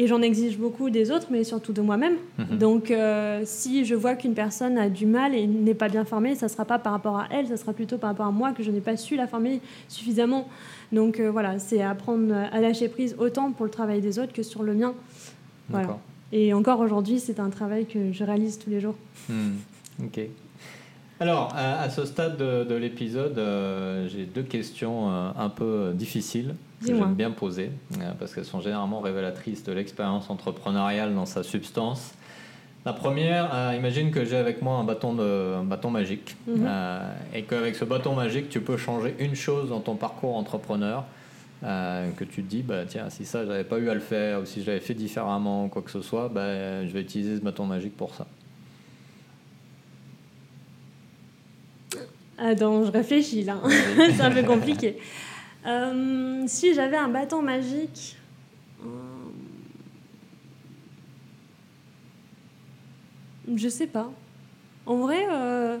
et 0.00 0.06
j'en 0.06 0.22
exige 0.22 0.56
beaucoup 0.58 0.90
des 0.90 1.10
autres, 1.10 1.26
mais 1.28 1.42
surtout 1.42 1.72
de 1.72 1.80
moi-même. 1.82 2.14
Mhm. 2.38 2.56
Donc, 2.58 2.90
euh, 2.92 3.42
si 3.44 3.84
je 3.84 3.96
vois 3.96 4.14
qu'une 4.14 4.32
personne 4.34 4.78
a 4.78 4.88
du 4.88 5.06
mal 5.06 5.34
et 5.34 5.44
n'est 5.48 5.74
pas 5.74 5.88
bien 5.88 6.04
formée, 6.04 6.36
ça 6.36 6.48
sera 6.48 6.64
pas 6.64 6.78
par 6.78 6.92
rapport 6.92 7.18
à 7.18 7.26
elle, 7.32 7.48
ça 7.48 7.56
sera 7.56 7.72
plutôt 7.72 7.98
par 7.98 8.10
rapport 8.10 8.26
à 8.26 8.30
moi 8.30 8.52
que 8.52 8.62
je 8.62 8.70
n'ai 8.70 8.80
pas 8.80 8.96
su 8.96 9.16
la 9.16 9.26
former 9.26 9.60
suffisamment. 9.88 10.48
Donc 10.92 11.18
euh, 11.18 11.32
voilà, 11.32 11.58
c'est 11.58 11.82
apprendre 11.82 12.32
à 12.32 12.60
lâcher 12.60 12.88
prise 12.88 13.16
autant 13.18 13.50
pour 13.50 13.64
le 13.66 13.72
travail 13.72 14.00
des 14.00 14.20
autres 14.20 14.32
que 14.32 14.44
sur 14.44 14.62
le 14.62 14.72
mien. 14.72 14.94
Voilà. 15.68 15.98
Et 16.30 16.54
encore 16.54 16.78
aujourd'hui, 16.78 17.18
c'est 17.18 17.40
un 17.40 17.50
travail 17.50 17.84
que 17.86 18.12
je 18.12 18.22
réalise 18.22 18.58
tous 18.58 18.70
les 18.70 18.80
jours. 18.80 18.94
Hmm, 19.28 19.56
Ok. 20.04 20.20
Alors, 21.20 21.52
à, 21.56 21.80
à 21.80 21.90
ce 21.90 22.04
stade 22.04 22.36
de, 22.36 22.62
de 22.62 22.74
l'épisode, 22.76 23.36
euh, 23.36 24.06
j'ai 24.08 24.24
deux 24.24 24.44
questions 24.44 25.10
euh, 25.10 25.30
un 25.36 25.48
peu 25.48 25.90
difficiles 25.92 26.54
que 26.80 26.94
j'aime 26.94 27.14
bien 27.14 27.30
poser, 27.30 27.70
euh, 28.00 28.12
parce 28.18 28.34
qu'elles 28.34 28.44
sont 28.44 28.60
généralement 28.60 29.00
révélatrices 29.00 29.64
de 29.64 29.72
l'expérience 29.72 30.30
entrepreneuriale 30.30 31.14
dans 31.14 31.26
sa 31.26 31.42
substance. 31.42 32.12
La 32.86 32.92
première, 32.92 33.50
euh, 33.52 33.74
imagine 33.76 34.10
que 34.10 34.24
j'ai 34.24 34.36
avec 34.36 34.62
moi 34.62 34.76
un 34.76 34.84
bâton, 34.84 35.12
de, 35.14 35.56
un 35.60 35.64
bâton 35.64 35.90
magique, 35.90 36.36
Mhm. 36.46 36.64
euh, 36.66 37.12
et 37.34 37.42
qu'avec 37.42 37.74
ce 37.74 37.84
bâton 37.84 38.14
magique, 38.14 38.48
tu 38.48 38.60
peux 38.60 38.76
changer 38.76 39.14
une 39.18 39.34
chose 39.34 39.68
dans 39.70 39.80
ton 39.80 39.96
parcours 39.96 40.36
entrepreneur, 40.36 41.04
euh, 41.64 42.08
que 42.12 42.22
tu 42.24 42.42
te 42.44 42.48
dis, 42.48 42.62
bah, 42.62 42.84
tiens, 42.86 43.10
si 43.10 43.24
ça, 43.24 43.44
j'avais 43.44 43.64
pas 43.64 43.78
eu 43.78 43.88
à 43.90 43.94
le 43.94 44.00
faire, 44.00 44.40
ou 44.40 44.44
si 44.46 44.62
je 44.62 44.68
l'avais 44.68 44.80
fait 44.80 44.94
différemment, 44.94 45.64
ou 45.64 45.68
quoi 45.68 45.82
que 45.82 45.90
ce 45.90 46.00
soit, 46.02 46.28
bah, 46.28 46.86
je 46.86 46.92
vais 46.92 47.00
utiliser 47.00 47.36
ce 47.36 47.42
bâton 47.42 47.66
magique 47.66 47.96
pour 47.96 48.14
ça. 48.14 48.26
Attends, 52.38 52.84
je 52.84 52.92
réfléchis 52.92 53.42
là. 53.42 53.56
c'est 54.16 54.20
un 54.20 54.30
peu 54.30 54.44
compliqué. 54.44 54.98
Euh, 55.66 56.44
si 56.46 56.74
j'avais 56.74 56.96
un 56.96 57.08
bâton 57.08 57.42
magique. 57.42 58.16
euh, 58.84 58.86
Je 63.56 63.68
sais 63.68 63.86
pas. 63.86 64.10
En 64.86 64.96
vrai, 64.96 65.26
euh, 65.30 65.78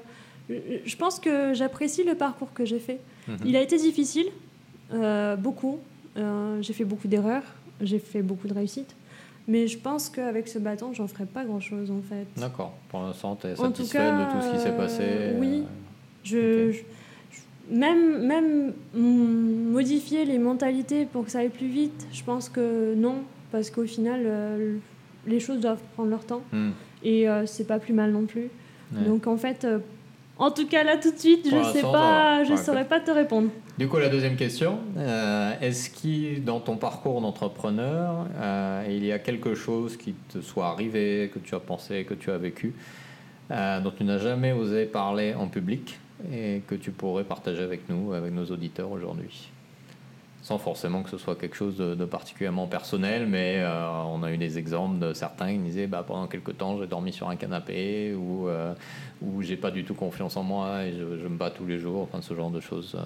je- 0.48 0.96
pense 0.96 1.20
que 1.20 1.52
j'apprécie 1.54 2.02
le 2.04 2.14
parcours 2.14 2.52
que 2.52 2.64
j'ai 2.64 2.78
fait. 2.78 3.00
Mhm. 3.26 3.36
Il 3.44 3.56
a 3.56 3.60
été 3.62 3.76
difficile, 3.76 4.26
beaucoup. 5.38 5.78
J'ai 6.60 6.72
fait 6.72 6.84
beaucoup 6.84 7.08
d'erreurs, 7.08 7.42
j'ai 7.80 7.98
fait 7.98 8.22
beaucoup 8.22 8.48
de 8.48 8.54
réussites. 8.54 8.94
Mais 9.46 9.66
je 9.66 9.78
pense 9.78 10.10
qu'avec 10.10 10.46
ce 10.48 10.58
bâton, 10.58 10.92
j'en 10.92 11.08
ferai 11.08 11.24
pas 11.24 11.44
grand 11.44 11.60
chose 11.60 11.90
en 11.90 12.02
fait. 12.02 12.26
D'accord. 12.36 12.74
Pour 12.90 13.00
l'instant, 13.02 13.34
tu 13.36 13.46
es 13.46 13.56
satisfait 13.56 13.98
de 14.12 14.24
tout 14.32 14.42
ce 14.46 14.52
qui 14.54 14.60
s'est 14.62 14.76
passé 14.76 15.32
oui. 15.38 15.64
Je, 16.24 16.72
je- 16.72 16.82
même, 17.70 18.24
même 18.26 18.72
modifier 18.94 20.24
les 20.24 20.38
mentalités 20.38 21.06
pour 21.06 21.24
que 21.24 21.30
ça 21.30 21.40
aille 21.40 21.48
plus 21.48 21.68
vite, 21.68 22.06
je 22.12 22.22
pense 22.24 22.48
que 22.48 22.94
non, 22.94 23.16
parce 23.52 23.70
qu'au 23.70 23.84
final, 23.84 24.22
euh, 24.24 24.76
les 25.26 25.40
choses 25.40 25.60
doivent 25.60 25.82
prendre 25.94 26.10
leur 26.10 26.24
temps 26.24 26.42
hmm, 26.52 26.70
et 27.02 27.28
euh, 27.28 27.46
c'est 27.46 27.66
pas 27.66 27.78
plus 27.78 27.92
mal 27.92 28.10
non 28.12 28.26
plus. 28.26 28.50
ouais. 28.94 29.04
Donc 29.06 29.26
en 29.26 29.36
fait, 29.36 29.64
euh, 29.64 29.78
en 30.38 30.50
tout 30.50 30.66
cas 30.66 30.84
là 30.84 30.96
tout 30.96 31.10
de 31.10 31.18
suite, 31.18 31.48
Pour 31.48 31.58
je 31.62 31.72
sais 31.72 31.82
pas, 31.82 32.44
je 32.44 32.52
Ouais, 32.52 32.56
saurais 32.56 32.84
pas 32.86 33.00
te 33.00 33.10
répondre. 33.10 33.50
Du 33.78 33.86
coup, 33.88 33.98
la 33.98 34.08
deuxième 34.08 34.34
question, 34.36 34.78
est-ce 35.60 35.88
qu'il, 35.90 36.44
dans 36.44 36.58
ton 36.58 36.76
parcours 36.76 37.20
d'entrepreneur, 37.20 38.26
il 38.88 39.04
y 39.04 39.12
a 39.12 39.20
quelque 39.20 39.54
chose 39.54 39.96
qui 39.96 40.14
te 40.32 40.40
soit 40.40 40.66
arrivé, 40.66 41.30
que 41.32 41.38
tu 41.38 41.54
as 41.54 41.60
pensé, 41.60 42.04
que 42.04 42.14
tu 42.14 42.32
as 42.32 42.38
vécu, 42.38 42.74
dont 43.50 43.92
tu 43.96 44.02
n'as 44.02 44.18
jamais 44.18 44.50
osé 44.52 44.84
parler 44.84 45.32
en 45.34 45.46
public? 45.46 46.00
Et 46.32 46.62
que 46.66 46.74
tu 46.74 46.90
pourrais 46.90 47.24
partager 47.24 47.62
avec 47.62 47.88
nous, 47.88 48.12
avec 48.12 48.32
nos 48.32 48.46
auditeurs 48.46 48.90
aujourd'hui 48.90 49.48
sans 50.40 50.56
forcément 50.56 51.02
que 51.02 51.10
ce 51.10 51.18
soit 51.18 51.34
quelque 51.36 51.56
chose 51.56 51.76
de, 51.76 51.94
de 51.94 52.04
particulièrement 52.06 52.66
personnel, 52.68 53.26
mais 53.26 53.56
euh, 53.58 53.90
on 54.06 54.22
a 54.22 54.32
eu 54.32 54.38
des 54.38 54.56
exemples 54.56 54.98
de 54.98 55.12
certains 55.12 55.52
qui 55.52 55.58
disaient 55.58 55.86
bah, 55.88 56.02
pendant 56.06 56.26
quelques 56.26 56.56
temps 56.56 56.78
j'ai 56.78 56.86
dormi 56.86 57.12
sur 57.12 57.28
un 57.28 57.36
canapé 57.36 58.14
ou, 58.14 58.48
euh, 58.48 58.72
ou 59.20 59.42
j'ai 59.42 59.56
pas 59.56 59.70
du 59.70 59.84
tout 59.84 59.92
confiance 59.94 60.38
en 60.38 60.44
moi 60.44 60.84
et 60.84 60.92
je, 60.92 61.18
je 61.22 61.28
me 61.28 61.36
bats 61.36 61.50
tous 61.50 61.66
les 61.66 61.78
jours, 61.78 62.00
enfin 62.02 62.22
ce 62.22 62.32
genre 62.34 62.50
de 62.50 62.60
choses 62.60 62.94
euh, 62.94 63.00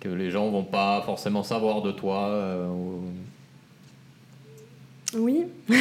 que 0.00 0.08
les 0.08 0.30
gens 0.30 0.50
vont 0.50 0.64
pas 0.64 1.02
forcément 1.02 1.44
savoir 1.44 1.80
de 1.82 1.92
toi. 1.92 2.26
euh, 2.28 2.66
ou- 2.68 3.02
Oui. 5.14 5.44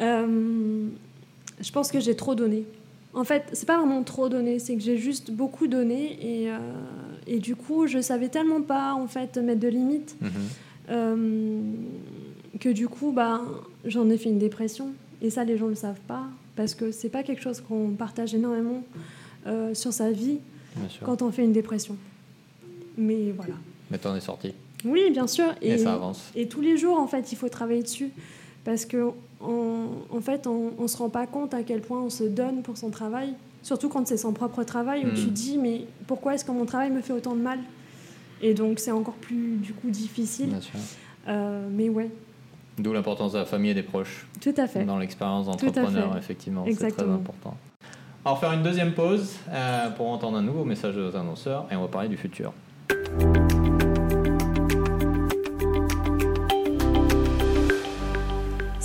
Je 0.00 1.72
pense 1.72 1.90
que 1.92 2.00
j'ai 2.00 2.16
trop 2.16 2.34
donné. 2.34 2.64
En 3.14 3.24
fait, 3.24 3.44
c'est 3.52 3.66
pas 3.66 3.78
vraiment 3.78 4.02
trop 4.02 4.28
donné, 4.28 4.58
c'est 4.58 4.74
que 4.76 4.82
j'ai 4.82 4.98
juste 4.98 5.30
beaucoup 5.30 5.66
donné 5.66 6.18
et, 6.44 6.50
euh, 6.50 6.58
et 7.26 7.38
du 7.38 7.56
coup, 7.56 7.86
je 7.86 8.00
savais 8.00 8.28
tellement 8.28 8.60
pas 8.62 8.92
en 8.94 9.06
fait 9.08 9.36
mettre 9.38 9.60
de 9.60 9.68
limites 9.68 10.14
Mhm. 10.20 10.30
euh, 10.90 11.60
que 12.60 12.68
du 12.68 12.88
coup, 12.88 13.12
bah, 13.12 13.40
j'en 13.84 14.08
ai 14.10 14.18
fait 14.18 14.28
une 14.28 14.38
dépression. 14.38 14.88
Et 15.22 15.30
ça, 15.30 15.44
les 15.44 15.56
gens 15.58 15.66
le 15.68 15.74
savent 15.74 16.00
pas 16.06 16.24
parce 16.54 16.74
que 16.74 16.90
c'est 16.92 17.08
pas 17.08 17.22
quelque 17.22 17.42
chose 17.42 17.60
qu'on 17.60 17.90
partage 17.90 18.34
énormément 18.34 18.82
euh, 19.46 19.74
sur 19.74 19.92
sa 19.92 20.10
vie 20.10 20.38
quand 21.04 21.22
on 21.22 21.30
fait 21.32 21.44
une 21.44 21.52
dépression. 21.52 21.96
Mais 22.96 23.32
voilà. 23.34 23.54
Mais 23.90 23.98
t'en 23.98 24.14
es 24.16 24.20
sorti 24.20 24.52
Oui, 24.84 25.10
bien 25.10 25.26
sûr. 25.26 25.46
et, 25.62 25.78
ça 25.78 25.94
avance. 25.94 26.30
Et 26.36 26.46
tous 26.46 26.60
les 26.60 26.76
jours, 26.76 26.98
en 27.00 27.06
fait, 27.06 27.32
il 27.32 27.36
faut 27.36 27.48
travailler 27.48 27.82
dessus. 27.82 28.10
Parce 28.64 28.84
que, 28.84 29.10
en, 29.40 29.86
en 30.10 30.20
fait, 30.20 30.46
on 30.46 30.72
ne 30.80 30.86
se 30.86 30.96
rend 30.96 31.08
pas 31.10 31.26
compte 31.26 31.54
à 31.54 31.62
quel 31.62 31.80
point 31.80 32.00
on 32.00 32.10
se 32.10 32.24
donne 32.24 32.62
pour 32.62 32.76
son 32.76 32.90
travail. 32.90 33.34
Surtout 33.62 33.88
quand 33.88 34.06
c'est 34.06 34.16
son 34.16 34.32
propre 34.32 34.62
travail, 34.64 35.04
où 35.04 35.08
Mm. 35.10 35.14
tu 35.14 35.26
dis, 35.30 35.58
mais 35.58 35.82
pourquoi 36.06 36.34
est-ce 36.34 36.44
que 36.44 36.52
mon 36.52 36.64
travail 36.64 36.90
me 36.90 37.00
fait 37.00 37.12
autant 37.12 37.34
de 37.34 37.40
mal? 37.42 37.58
Et 38.40 38.54
donc, 38.54 38.78
c'est 38.78 38.92
encore 38.92 39.14
plus, 39.14 39.56
du 39.56 39.72
coup, 39.74 39.90
difficile. 39.90 40.48
Bien 40.50 40.60
sûr. 40.60 40.78
Euh, 41.28 41.68
mais 41.70 41.88
ouais, 41.88 42.10
D'où 42.78 42.92
l'importance 42.92 43.32
de 43.32 43.38
la 43.38 43.44
famille 43.44 43.72
et 43.72 43.74
des 43.74 43.82
proches 43.82 44.26
tout 44.40 44.54
à 44.56 44.68
fait. 44.68 44.84
dans 44.84 44.98
l'expérience 44.98 45.46
d'entrepreneur, 45.46 46.16
effectivement, 46.16 46.64
c'est 46.66 46.90
très 46.92 47.02
important. 47.02 47.56
On 48.24 48.34
va 48.34 48.36
faire 48.36 48.52
une 48.52 48.62
deuxième 48.62 48.92
pause 48.92 49.34
euh, 49.50 49.90
pour 49.90 50.06
entendre 50.08 50.36
un 50.38 50.42
nouveau 50.42 50.64
message 50.64 50.94
de 50.94 51.00
nos 51.02 51.16
annonceurs 51.16 51.66
et 51.72 51.76
on 51.76 51.80
va 51.82 51.88
parler 51.88 52.08
du 52.08 52.16
futur. 52.16 52.52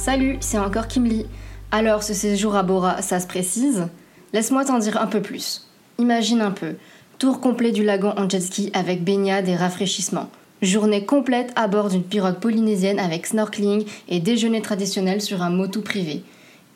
Salut, 0.05 0.35
c'est 0.41 0.59
encore 0.59 0.89
Kimli. 0.89 1.27
Alors, 1.71 2.03
ce 2.03 2.13
séjour 2.13 2.57
à 2.57 2.63
Bora, 2.63 3.01
ça 3.01 3.21
se 3.21 3.25
précise? 3.25 3.87
Laisse-moi 4.33 4.65
t'en 4.65 4.77
dire 4.77 5.01
un 5.01 5.07
peu 5.07 5.21
plus. 5.21 5.69
Imagine 5.97 6.41
un 6.41 6.51
peu. 6.51 6.75
Tour 7.19 7.39
complet 7.39 7.71
du 7.71 7.85
lagon 7.85 8.13
en 8.17 8.27
avec 8.73 9.05
baignade 9.05 9.47
et 9.47 9.55
rafraîchissement. 9.55 10.29
Journée 10.61 11.05
complète 11.05 11.53
à 11.55 11.69
bord 11.69 11.87
d'une 11.87 12.03
pirogue 12.03 12.41
polynésienne 12.41 12.99
avec 12.99 13.27
snorkeling 13.27 13.85
et 14.09 14.19
déjeuner 14.19 14.61
traditionnel 14.61 15.21
sur 15.21 15.41
un 15.41 15.49
motu 15.49 15.79
privé. 15.79 16.21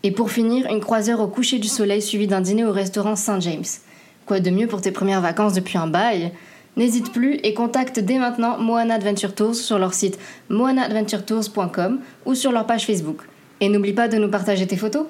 Et 0.04 0.12
pour 0.12 0.32
finir, 0.32 0.66
une 0.72 0.80
croisière 0.80 1.20
au 1.20 1.28
coucher 1.28 1.60
du 1.60 1.68
soleil 1.68 2.02
suivie 2.02 2.28
d'un 2.28 2.40
dîner 2.40 2.63
au 2.63 2.72
restaurant 2.72 3.18
Saint 3.18 3.42
James. 3.42 3.66
Quoi 4.26 4.40
de 4.40 4.52
mieux 4.52 4.68
pour 4.68 4.80
tes 4.80 4.92
premières 4.92 5.20
vacances 5.20 5.52
depuis 5.52 5.78
un 5.78 5.88
bail? 5.88 6.32
N'hésite 6.78 7.12
plus 7.12 7.40
et 7.42 7.56
contacte 7.56 8.00
dès 8.00 8.20
maintenant 8.20 8.60
Moana 8.60 8.94
Adventure 8.94 9.34
Tours 9.34 9.56
sur 9.56 9.80
leur 9.80 9.96
site 9.96 10.20
moanaadventuretours.com 10.50 12.00
ou 12.26 12.36
sur 12.36 12.52
leur 12.52 12.68
page 12.68 12.86
Facebook. 12.86 13.24
Et 13.60 13.70
n'oublie 13.70 13.94
pas 13.94 14.08
de 14.08 14.18
nous 14.18 14.30
partager 14.30 14.68
tes 14.68 14.78
photos. 14.78 15.08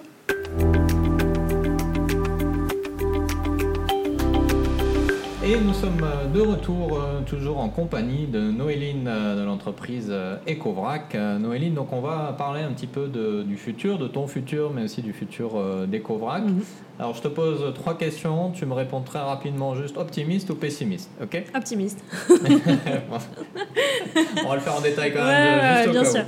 Et 5.50 5.56
nous 5.62 5.74
sommes 5.74 6.04
euh, 6.04 6.26
de 6.28 6.42
retour, 6.42 7.00
euh, 7.00 7.22
toujours 7.26 7.60
en 7.60 7.70
compagnie 7.70 8.28
de 8.28 8.40
Noéline 8.52 9.08
euh, 9.08 9.40
de 9.40 9.44
l'entreprise 9.46 10.12
Ecovrac. 10.50 11.14
Noéline, 11.16 11.74
donc 11.74 11.94
on 11.94 12.02
va 12.02 12.36
parler 12.38 12.62
un 12.64 12.72
petit 12.74 12.88
peu 12.88 13.08
de- 13.08 13.44
du 13.44 13.56
futur, 13.56 13.98
de 13.98 14.08
ton 14.10 14.28
futur, 14.28 14.72
mais 14.76 14.84
aussi 14.84 15.02
du 15.02 15.14
futur 15.14 15.52
d'Ecovrac. 15.88 16.44
Mhm. 16.44 16.60
Alors 17.00 17.16
je 17.16 17.22
te 17.22 17.28
pose 17.30 17.74
trois 17.76 17.94
questions, 17.98 18.52
tu 18.52 18.66
me 18.66 18.74
réponds 18.74 19.00
très 19.02 19.20
rapidement 19.20 19.74
juste 19.76 19.96
optimiste 19.98 20.50
ou 20.50 20.56
pessimiste, 20.56 21.10
ok? 21.24 21.44
Optimiste. 21.56 22.04
On 24.46 24.50
va 24.50 24.56
le 24.56 24.62
faire 24.62 24.76
en 24.76 24.82
détail 24.82 25.14
quand 25.14 25.24
même, 25.24 25.60
ouais, 25.60 25.84
juste 25.84 25.92
bien 25.92 26.04
sûr. 26.04 26.24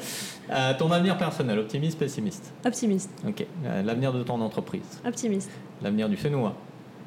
Euh, 0.52 0.74
ton 0.80 0.90
avenir 0.92 1.18
personnel, 1.18 1.60
optimiste, 1.60 2.00
pessimiste? 2.00 2.54
Optimiste. 2.66 3.12
Ok. 3.28 3.46
Euh, 3.66 3.84
L'avenir 3.84 4.14
de 4.14 4.24
ton 4.24 4.40
entreprise, 4.42 5.02
Optimiste. 5.06 5.50
l'avenir 5.82 6.08
du 6.08 6.16
Fénois. 6.16 6.56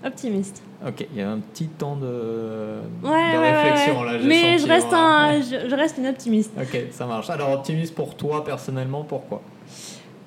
Optimiste. 0.05 0.63
Ok, 0.87 1.07
il 1.13 1.19
y 1.19 1.23
a 1.23 1.31
un 1.31 1.39
petit 1.39 1.69
temps 1.69 1.95
de, 1.97 2.07
Ouais, 2.07 3.09
de 3.09 3.09
ouais, 3.09 3.39
ouais, 3.39 3.63
réflexion 3.63 4.01
ouais. 4.01 4.13
là. 4.13 4.19
Mais 4.25 4.55
je 4.55 4.59
senti, 4.59 4.71
reste, 4.73 4.87
voilà. 4.89 5.07
un, 5.07 5.41
je, 5.41 5.69
je 5.71 5.75
reste 5.77 5.99
une 5.99 6.07
optimiste. 6.09 6.51
Ok, 6.61 6.77
ça 6.91 7.07
marche. 7.07 7.31
Alors 7.31 7.51
optimiste 7.53 7.95
pour 7.95 8.17
toi 8.17 8.45
personnellement, 8.45 9.05
pourquoi? 9.05 9.41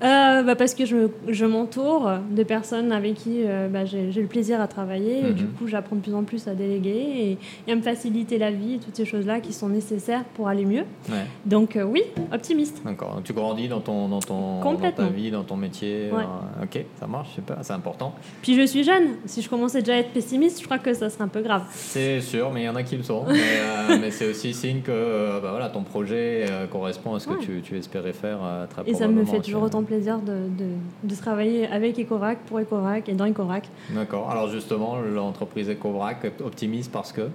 Euh, 0.04 0.44
bah, 0.44 0.56
parce 0.56 0.76
que 0.76 0.86
je, 0.86 1.08
je 1.30 1.46
m'entoure 1.46 2.10
de 2.30 2.44
personnes 2.44 2.92
avec 2.92 3.14
qui 3.16 3.44
euh, 3.46 3.70
bah, 3.70 3.86
j'ai 3.86 4.12
le 4.12 4.28
plaisir 4.28 4.60
à 4.60 4.68
travailler 4.68 5.20
et 5.20 5.24
Mhm. 5.30 5.34
du 5.34 5.46
coup 5.46 5.68
j'apprends 5.68 5.96
de 5.96 6.02
plus 6.02 6.14
en 6.14 6.24
plus 6.24 6.48
à 6.50 6.54
déléguer 6.54 6.90
et, 6.90 7.38
et 7.68 7.72
à 7.72 7.76
me 7.76 7.82
faciliter 7.82 8.38
la 8.38 8.52
vie, 8.52 8.80
toutes 8.84 8.96
ces 8.96 9.06
choses-là 9.06 9.40
qui 9.40 9.54
sont 9.54 9.70
nécessaires 9.70 10.24
pour 10.34 10.50
aller 10.50 10.66
mieux. 10.66 10.84
Ouais, 11.10 11.26
Donc 11.46 11.76
euh, 11.78 11.84
oui, 11.84 12.04
optimiste. 12.34 12.82
d'accord. 12.84 13.22
Tu 13.24 13.32
grandis 13.34 13.68
dans 13.70 13.80
ton, 13.80 14.10
dans 14.10 14.20
ton, 14.20 14.60
dans 14.62 14.76
ta 14.92 15.06
vie, 15.08 15.32
dans 15.32 15.44
ton 15.44 15.56
métier. 15.56 16.10
Ouais. 16.12 16.24
ok, 16.64 16.84
ça 17.00 17.08
marche, 17.08 17.30
c'est 17.62 17.74
important. 17.74 18.14
Puis 18.42 18.56
je 18.56 18.66
suis 18.66 18.84
jeune, 18.84 19.16
si 19.26 19.42
je 19.42 19.50
commençais 19.50 19.80
déjà 19.80 19.94
à 19.94 19.98
être 19.98 20.12
pessimiste, 20.12 20.60
je 20.60 20.66
crois 20.66 20.78
que 20.80 20.94
ça 20.94 21.10
serait 21.10 21.24
un 21.24 21.28
peu 21.30 21.42
grave. 21.42 21.64
C'est 21.72 22.20
sûr, 22.20 22.52
mais 22.52 22.64
il 22.64 22.66
y 22.66 22.70
en 22.70 22.76
a 22.76 22.84
qui 22.84 22.98
le 22.98 23.04
sont. 23.04 23.24
mais 23.28 23.98
mais 24.02 24.12
c'est 24.12 24.30
aussi 24.30 24.54
signe 24.54 24.82
que 24.82 25.40
bah, 25.42 25.52
voilà, 25.52 25.70
ton 25.70 25.84
projet 25.84 26.46
correspond 26.72 27.16
à 27.16 27.20
ce 27.20 27.28
que 27.28 27.34
Ouais. 27.34 27.40
tu, 27.40 27.62
tu 27.62 27.78
espérais 27.78 28.14
faire 28.14 28.40
très 28.70 28.90
Et 28.90 28.94
ça 28.94 29.08
me 29.08 29.24
fait 29.26 29.40
toujours 29.40 29.64
autant 29.64 29.84
plaisir 29.86 30.20
de, 30.20 30.34
de, 30.34 30.70
de 31.04 31.16
travailler 31.16 31.68
avec 31.68 31.98
Ecorac, 32.00 32.40
pour 32.48 32.60
Ecorac 32.60 33.08
et 33.08 33.14
dans 33.14 33.26
Ecorac. 33.28 33.70
D'accord. 33.92 34.30
Alors 34.30 34.50
justement, 34.50 34.98
l'entreprise 35.00 35.70
Ecovrac 35.70 36.18
optimiste 36.44 36.92
parce 36.92 37.12
que? 37.14 37.30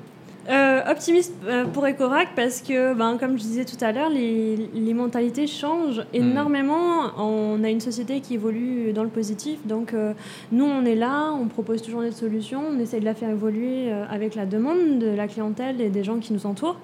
Euh, 0.49 0.81
optimiste 0.91 1.35
euh, 1.47 1.67
pour 1.67 1.87
Ecorac 1.87 2.29
parce 2.35 2.63
que, 2.63 2.95
ben, 2.95 3.19
comme 3.19 3.33
je 3.39 3.43
disais 3.43 3.65
tout 3.67 3.77
à 3.85 3.93
l'heure, 3.93 4.09
les, 4.09 4.57
les 4.75 4.95
mentalités 4.95 5.47
changent 5.47 6.03
énormément. 6.15 7.11
On 7.19 7.63
a 7.63 7.69
une 7.69 7.81
société 7.81 8.21
qui 8.21 8.35
évolue 8.35 8.93
dans 8.93 9.03
le 9.05 9.11
positif. 9.11 9.59
Donc, 9.67 9.93
euh, 9.93 10.13
nous, 10.51 10.65
on 10.65 10.85
est 10.87 10.95
là, 10.97 11.31
on 11.33 11.47
propose 11.47 11.83
toujours 11.83 12.01
des 12.01 12.11
solutions, 12.13 12.63
on 12.75 12.79
essaie 12.81 13.01
de 13.01 13.05
la 13.05 13.15
faire 13.15 13.31
évoluer 13.31 13.93
avec 14.11 14.35
la 14.35 14.47
demande 14.47 14.99
de 14.99 15.15
la 15.15 15.29
clientèle 15.29 15.81
et 15.81 15.91
des 15.91 16.03
gens 16.05 16.19
qui 16.19 16.33
nous 16.33 16.47
entourent. 16.47 16.79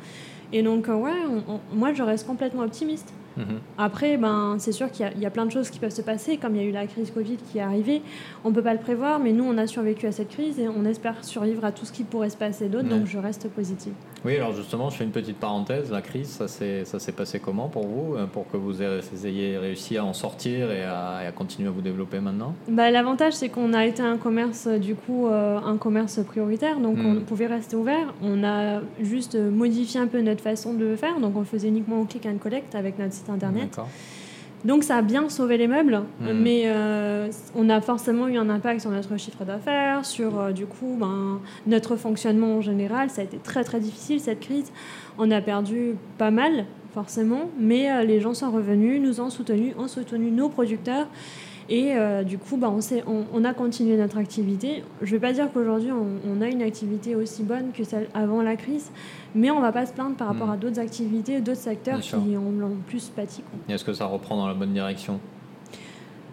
Et 0.53 0.63
donc, 0.63 0.87
ouais, 0.89 1.11
on- 1.29 1.55
on- 1.55 1.61
moi, 1.77 1.93
je 1.95 2.03
reste 2.03 2.27
complètement 2.27 2.63
optimiste. 2.63 3.13
Mhm. 3.37 3.59
Après, 3.79 4.17
ben, 4.17 4.57
c'est 4.59 4.73
sûr 4.73 4.91
qu'il 4.91 5.05
y 5.05 5.09
a- 5.09 5.13
il 5.15 5.21
y, 5.21 5.27
a 5.27 5.31
plein 5.31 5.45
de 5.47 5.51
choses 5.51 5.69
qui 5.71 5.79
peuvent 5.79 5.91
se 5.95 6.03
passer, 6.03 6.37
comme 6.39 6.57
il 6.57 6.63
y 6.63 6.65
a 6.65 6.69
eu 6.69 6.73
la 6.73 6.87
crise 6.87 7.11
Covid 7.11 7.37
qui 7.37 7.59
est 7.59 7.63
arrivée. 7.63 8.03
On 8.45 8.51
ne 8.51 8.55
peut 8.55 8.63
pas 8.63 8.73
le 8.73 8.81
prévoir, 8.81 9.19
mais 9.19 9.33
nous, 9.33 9.45
on 9.45 9.59
a 9.59 9.67
survécu 9.67 10.07
à 10.07 10.13
cette 10.13 10.29
crise 10.31 10.59
et 10.59 10.69
on 10.69 10.85
espère 10.85 11.23
survivre 11.25 11.65
à 11.65 11.73
tout 11.73 11.85
ce 11.85 11.93
qui 11.93 12.03
pourrait 12.05 12.31
se 12.31 12.37
passer 12.37 12.69
d'autre, 12.69 12.89
Ouais. 12.91 12.99
donc 12.99 13.07
je 13.07 13.19
reste 13.19 13.49
positive. 13.51 13.93
Oui, 14.27 14.35
alors 14.39 14.53
justement, 14.53 14.91
je 14.91 14.97
fais 14.97 15.05
une 15.05 15.13
petite 15.13 15.37
parenthèse. 15.37 15.93
La 15.93 16.03
crise, 16.03 16.29
ça 16.31 16.49
s'est 16.49 17.13
passé 17.13 17.39
comment 17.39 17.69
pour 17.69 17.87
vous, 17.87 18.17
euh, 18.17 18.27
pour 18.27 18.51
que 18.51 18.57
vous 18.57 18.83
ayez 18.83 19.57
réussi 19.57 19.99
à 19.99 20.05
en 20.05 20.15
sortir 20.15 20.73
et 20.73 20.83
à, 20.83 21.21
et 21.23 21.27
à 21.29 21.33
continuer 21.33 21.69
à 21.69 21.71
vous 21.71 21.81
développer 21.81 22.19
maintenant? 22.19 22.53
Bah, 22.69 22.91
L'avantage, 22.91 23.35
c'est 23.35 23.51
qu'on 23.51 23.73
a 23.73 23.87
été 23.87 24.03
un 24.03 24.17
commerce, 24.17 24.67
euh, 24.67 24.79
du 24.79 24.97
coup, 24.97 25.29
euh, 25.29 25.61
un 25.65 25.77
commerce 25.77 26.19
prioritaire, 26.25 26.81
donc 26.81 26.99
on 26.99 27.21
pouvait 27.21 27.47
rester 27.47 27.77
ouvert. 27.77 28.15
On 28.21 28.43
a 28.43 28.81
juste 29.01 29.37
modifié 29.37 30.01
un 30.01 30.09
peu 30.09 30.21
notre 30.23 30.43
façon 30.43 30.75
de 30.75 30.85
le 30.85 30.97
faire, 30.97 31.21
donc 31.21 31.37
on 31.37 31.41
le 31.41 31.45
faisait 31.45 31.69
uniquement 31.69 32.01
au 32.01 32.05
click 32.05 32.27
and 32.27 32.39
collect 32.39 32.75
avec 32.75 32.99
notre 32.99 33.13
site 33.13 33.31
internet. 33.31 33.71
D'accord. 33.71 33.89
Donc 34.65 34.83
ça 34.83 34.97
a 34.97 35.03
bien 35.03 35.29
sauvé 35.29 35.59
les 35.59 35.69
meubles, 35.69 36.03
Mm. 36.21 36.33
mais 36.33 36.63
euh, 36.67 37.29
on 37.55 37.69
a 37.69 37.81
forcément 37.81 38.27
eu 38.27 38.37
un 38.37 38.49
impact 38.49 38.81
sur 38.81 38.91
notre 38.91 39.17
chiffre 39.17 39.45
d'affaires, 39.45 40.05
sur 40.05 40.41
euh, 40.41 40.53
du 40.53 40.67
coup 40.67 40.97
ben, 40.99 41.41
notre 41.67 41.97
fonctionnement 41.97 42.57
en 42.57 42.61
général. 42.61 43.11
Ça 43.11 43.21
a 43.21 43.25
été 43.25 43.39
très 43.39 43.63
très 43.65 43.81
difficile 43.81 44.19
cette 44.21 44.41
crise. 44.41 44.73
On 45.19 45.31
a 45.31 45.41
perdu 45.41 45.95
pas 46.19 46.31
mal 46.31 46.65
forcément, 46.95 47.51
mais 47.59 47.91
euh, 47.93 48.03
les 48.05 48.21
gens 48.21 48.35
sont 48.35 48.51
revenus, 48.51 49.01
nous 49.01 49.21
ont 49.21 49.31
soutenus, 49.31 49.75
ont 49.79 49.89
soutenu 49.89 50.31
nos 50.31 50.49
producteurs. 50.49 51.07
Et 51.69 51.95
euh, 51.97 52.23
du 52.23 52.39
coup, 52.39 52.57
ben, 52.57 52.69
on, 52.69 52.81
s'est- 52.81 53.03
on, 53.09 53.25
on 53.35 53.45
a 53.45 53.53
continué 53.53 53.97
notre 53.97 54.19
activité. 54.19 54.85
Je 55.03 55.07
ne 55.07 55.11
vais 55.19 55.27
pas 55.27 55.33
dire 55.33 55.49
qu'aujourd'hui, 55.53 55.91
on, 55.91 56.07
on 56.31 56.41
a 56.41 56.47
une 56.49 56.63
activité 56.63 57.17
aussi 57.17 57.43
bonne 57.43 57.73
que 57.73 57.83
celle 57.83 58.07
avant 58.15 58.41
la 58.43 58.55
crise, 58.57 58.91
mais 59.35 59.51
on 59.51 59.57
ne 59.57 59.63
va 59.63 59.73
pas 59.73 59.85
se 59.85 59.93
plaindre 59.93 60.15
par 60.17 60.29
rapport 60.29 60.47
Mm. 60.47 60.53
à 60.53 60.57
d'autres 60.59 60.79
activités, 60.79 61.41
d'autres 61.41 61.59
secteurs 61.59 61.99
Bien 61.99 62.21
qui 62.21 62.37
en 62.37 62.41
ont 62.65 62.77
plus 62.87 63.09
pâti. 63.09 63.43
Est-ce 63.69 63.85
que 63.85 63.93
ça 63.93 64.07
reprend 64.07 64.37
dans 64.37 64.47
la 64.47 64.55
bonne 64.55 64.73
direction? 64.73 65.19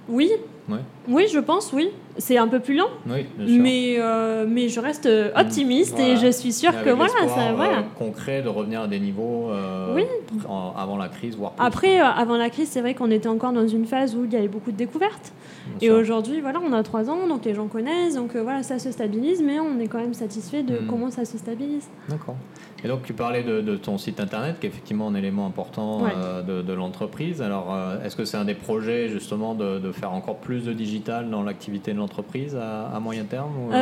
Oui, 0.07 0.29
Ouais. 0.69 0.77
oui, 1.09 1.25
je 1.31 1.39
pense, 1.39 1.73
oui. 1.73 1.89
C'est 2.19 2.37
un 2.37 2.47
peu 2.47 2.59
plus 2.59 2.75
lent, 2.75 2.89
Oui, 3.09 3.25
mais, 3.39 3.95
euh, 3.97 4.45
mais 4.47 4.69
je 4.69 4.79
reste 4.79 5.07
euh, 5.07 5.31
optimiste 5.35 5.97
et 5.99 6.15
je 6.15 6.31
suis 6.31 6.53
sûre 6.53 6.71
que 6.83 6.91
voilà, 6.91 7.11
ça, 7.27 7.49
euh, 7.49 7.53
voilà. 7.55 7.83
concret 7.97 8.43
de 8.43 8.49
revenir 8.49 8.81
à 8.81 8.87
des 8.87 8.99
niveaux 8.99 9.49
euh, 9.49 9.95
Oui. 9.95 10.03
en- 10.47 10.73
avant 10.77 10.95
la 10.97 11.09
crise, 11.09 11.35
voire 11.35 11.53
plus. 11.53 11.65
Après, 11.65 11.99
euh, 11.99 12.05
avant 12.05 12.37
la 12.37 12.51
crise, 12.51 12.69
c'est 12.69 12.81
vrai 12.81 12.93
qu'on 12.93 13.09
était 13.09 13.27
encore 13.27 13.51
dans 13.51 13.67
une 13.67 13.85
phase 13.85 14.15
où 14.15 14.25
il 14.25 14.31
y 14.31 14.35
avait 14.35 14.47
beaucoup 14.47 14.71
de 14.71 14.77
découvertes. 14.77 15.33
Bien 15.79 15.89
Et 15.89 15.91
aujourd'hui, 15.91 16.39
voilà, 16.39 16.59
on 16.63 16.71
a 16.71 16.83
trois 16.83 17.09
ans, 17.09 17.25
donc 17.27 17.45
les 17.45 17.55
gens 17.55 17.67
connaissent, 17.67 18.13
donc 18.15 18.35
euh, 18.35 18.43
voilà, 18.43 18.61
ça 18.61 18.77
se 18.77 18.91
stabilise, 18.91 19.41
mais 19.43 19.59
on 19.59 19.79
est 19.79 19.87
quand 19.87 19.99
même 19.99 20.13
satisfait 20.13 20.61
de 20.61 20.75
Mm. 20.75 20.87
comment 20.87 21.09
ça 21.09 21.25
se 21.25 21.37
stabilise. 21.39 21.87
D'accord. 22.09 22.35
Et 22.83 22.87
donc 22.89 23.03
tu 23.03 23.13
parlais 23.13 23.43
de, 23.43 23.61
de 23.61 23.75
ton 23.77 23.97
site 23.97 24.19
internet, 24.19 24.57
qui 24.59 24.65
est 24.65 24.69
effectivement 24.69 25.07
un 25.07 25.15
élément 25.15 25.45
important 25.45 26.01
Ouais. 26.03 26.11
euh, 26.15 26.41
de, 26.41 26.61
de 26.61 26.73
l'entreprise. 26.73 27.41
Alors 27.41 27.73
euh, 27.73 28.03
est-ce 28.03 28.15
que 28.15 28.25
c'est 28.25 28.35
un 28.37 28.43
des 28.45 28.55
projets 28.55 29.07
justement 29.09 29.55
de, 29.55 29.79
de 29.79 29.91
faire 29.91 30.11
encore 30.13 30.37
plus 30.37 30.65
de 30.65 30.73
digital 30.73 31.29
dans 31.29 31.43
l'activité 31.43 31.93
de 31.93 31.97
l'entreprise 31.97 32.55
à, 32.55 32.87
à 32.87 32.99
moyen 32.99 33.23
terme 33.23 33.51
ou, 33.57 33.71
euh, 33.71 33.73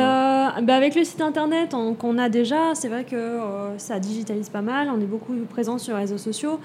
bah, 0.62 0.74
avec 0.76 0.94
le 0.94 1.02
site 1.04 1.20
internet 1.20 1.74
on- 1.74 1.94
qu'on 1.94 2.16
a 2.18 2.28
déjà, 2.28 2.74
c'est 2.74 2.88
vrai 2.88 3.04
que 3.04 3.38
ça 3.76 3.98
digitalise 3.98 4.48
pas 4.50 4.62
mal, 4.62 4.88
on 4.94 5.00
est 5.00 5.06
beaucoup 5.06 5.34
présent 5.50 5.78
sur 5.78 5.94
les 5.94 6.02
réseaux 6.02 6.18
sociaux. 6.18 6.60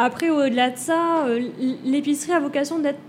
Après, 0.00 0.30
au-delà 0.30 0.70
de 0.70 0.76
ça, 0.78 1.24
l'épicerie 1.84 2.32
a 2.32 2.38
vocation 2.38 2.78
d'être 2.78 3.00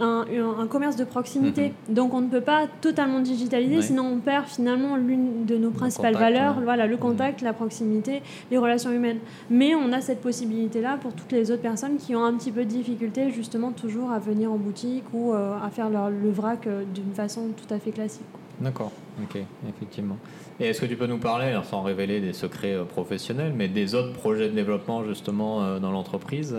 un, 0.00 0.66
commerce 0.68 0.96
de 0.96 1.04
proximité. 1.04 1.72
Donc 1.88 2.14
on 2.14 2.20
ne 2.20 2.28
peut 2.28 2.40
pas 2.40 2.66
totalement 2.80 3.20
digitaliser, 3.20 3.82
sinon 3.82 4.04
on 4.14 4.18
perd 4.18 4.46
finalement 4.46 4.96
l'une 4.96 5.44
de 5.44 5.56
nos 5.56 5.70
principales 5.70 6.14
contact, 6.14 6.34
valeurs, 6.34 6.60
voilà, 6.62 6.86
le 6.86 6.96
contact, 6.96 7.42
la 7.42 7.52
proximité, 7.52 8.22
les 8.50 8.58
relations 8.58 8.92
humaines. 8.92 9.18
Mais 9.50 9.74
on 9.74 9.92
a 9.92 10.00
cette 10.00 10.20
possibilité-là 10.20 10.98
pour 11.00 11.12
toutes 11.12 11.32
les 11.32 11.50
autres 11.50 11.62
personnes 11.62 11.96
qui 11.96 12.14
ont 12.14 12.24
un 12.24 12.34
petit 12.34 12.52
peu 12.52 12.64
de 12.64 12.70
difficulté 12.70 13.30
justement 13.30 13.72
toujours 13.72 14.10
à 14.10 14.18
venir 14.18 14.52
en 14.52 14.56
boutique 14.56 15.04
ou 15.12 15.32
euh, 15.32 15.56
à 15.62 15.70
faire 15.70 15.90
leur, 15.90 16.10
le 16.10 16.30
vrac 16.30 16.66
euh, 16.66 16.84
d'une 16.94 17.12
façon 17.14 17.48
tout 17.56 17.72
à 17.72 17.78
fait 17.78 17.92
classique. 17.92 18.26
D'accord, 18.60 18.92
ok, 19.22 19.38
effectivement. 19.68 20.16
Et 20.58 20.68
est-ce 20.68 20.80
que 20.80 20.86
tu 20.86 20.96
peux 20.96 21.06
nous 21.06 21.18
parler, 21.18 21.46
alors 21.46 21.66
sans 21.66 21.82
révéler 21.82 22.20
des 22.20 22.32
secrets 22.32 22.74
euh, 22.74 22.84
professionnels, 22.84 23.52
mais 23.54 23.68
des 23.68 23.94
autres 23.94 24.14
projets 24.14 24.48
de 24.48 24.54
développement 24.54 25.04
justement 25.04 25.78
dans 25.78 25.90
l'entreprise 25.90 26.56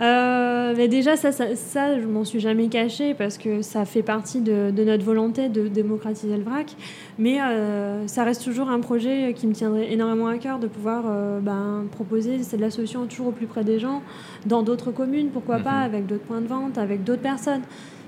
euh 0.00 0.74
mais 0.76 0.88
déjà, 0.88 1.16
ça, 1.16 1.30
ça, 1.30 1.54
ça, 1.54 2.00
je 2.00 2.06
m'en 2.06 2.24
suis 2.24 2.40
jamais 2.40 2.66
cachée 2.68 3.14
parce 3.14 3.38
que 3.38 3.62
ça 3.62 3.84
fait 3.84 4.02
partie 4.02 4.40
de, 4.40 4.70
de 4.70 4.84
notre 4.84 5.04
volonté 5.04 5.48
de 5.48 5.68
démocratiser 5.68 6.36
le 6.36 6.42
vrac. 6.42 6.74
Mais 7.18 7.40
euh, 7.40 8.06
ça 8.08 8.24
reste 8.24 8.42
toujours 8.42 8.70
un 8.70 8.80
projet 8.80 9.34
qui 9.34 9.46
me 9.46 9.52
tiendrait 9.52 9.92
énormément 9.92 10.26
à 10.26 10.38
cœur 10.38 10.58
de 10.58 10.66
pouvoir 10.66 11.04
euh, 11.06 11.38
ben, 11.40 11.84
proposer 11.92 12.38
de 12.38 12.60
la 12.60 12.70
solution 12.70 13.06
toujours 13.06 13.28
au 13.28 13.32
plus 13.32 13.46
près 13.46 13.62
des 13.62 13.78
gens, 13.78 14.02
dans 14.46 14.62
d'autres 14.62 14.90
communes, 14.90 15.28
pourquoi 15.28 15.58
pas, 15.58 15.80
Mhm. 15.80 15.84
avec 15.84 16.06
d'autres 16.06 16.24
points 16.24 16.40
de 16.40 16.48
vente, 16.48 16.76
avec 16.78 17.04
d'autres 17.04 17.22
personnes. 17.22 17.62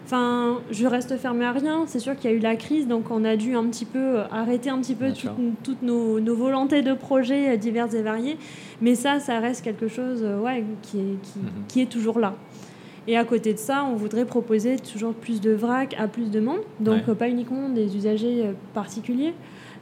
Enfin, 0.06 0.60
je 0.70 0.86
reste 0.86 1.16
fermée 1.16 1.44
à 1.44 1.50
rien. 1.50 1.82
C'est 1.88 1.98
sûr 1.98 2.14
qu'il 2.16 2.30
y 2.30 2.32
a 2.32 2.36
eu 2.36 2.38
la 2.38 2.54
crise, 2.54 2.86
donc 2.86 3.10
on 3.10 3.24
a 3.24 3.34
dû 3.34 3.56
un 3.56 3.64
petit 3.64 3.84
peu 3.84 3.98
euh, 3.98 4.22
arrêter 4.30 4.70
un 4.70 4.78
petit 4.78 4.94
peu 4.94 5.12
toutes, 5.64 5.82
nos, 5.82 6.20
nos 6.20 6.36
volontés 6.36 6.82
de 6.82 6.94
projets 6.94 7.54
euh, 7.54 7.56
divers 7.56 7.92
et 7.92 8.02
variés. 8.02 8.38
Mais 8.80 8.94
ça, 8.94 9.18
ça 9.18 9.40
reste 9.40 9.64
quelque 9.64 9.88
chose 9.88 10.20
euh, 10.22 10.38
ouais, 10.40 10.62
qui, 10.82 10.98
est, 10.98 11.20
qui, 11.22 11.38
Mhm. 11.40 11.48
qui 11.66 11.80
est 11.82 11.86
toujours 11.90 12.20
là. 12.20 12.34
Et 13.08 13.16
à 13.16 13.24
côté 13.24 13.52
de 13.52 13.58
ça, 13.58 13.84
on 13.84 13.96
voudrait 13.96 14.26
proposer 14.26 14.76
toujours 14.76 15.12
plus 15.12 15.40
de 15.40 15.50
vrac 15.50 15.96
à 15.98 16.06
plus 16.06 16.30
de 16.30 16.38
monde. 16.38 16.60
Donc 16.78 17.08
Ouais. 17.08 17.14
pas 17.16 17.28
uniquement 17.28 17.68
des 17.68 17.96
usagers 17.96 18.50
particuliers, 18.74 19.34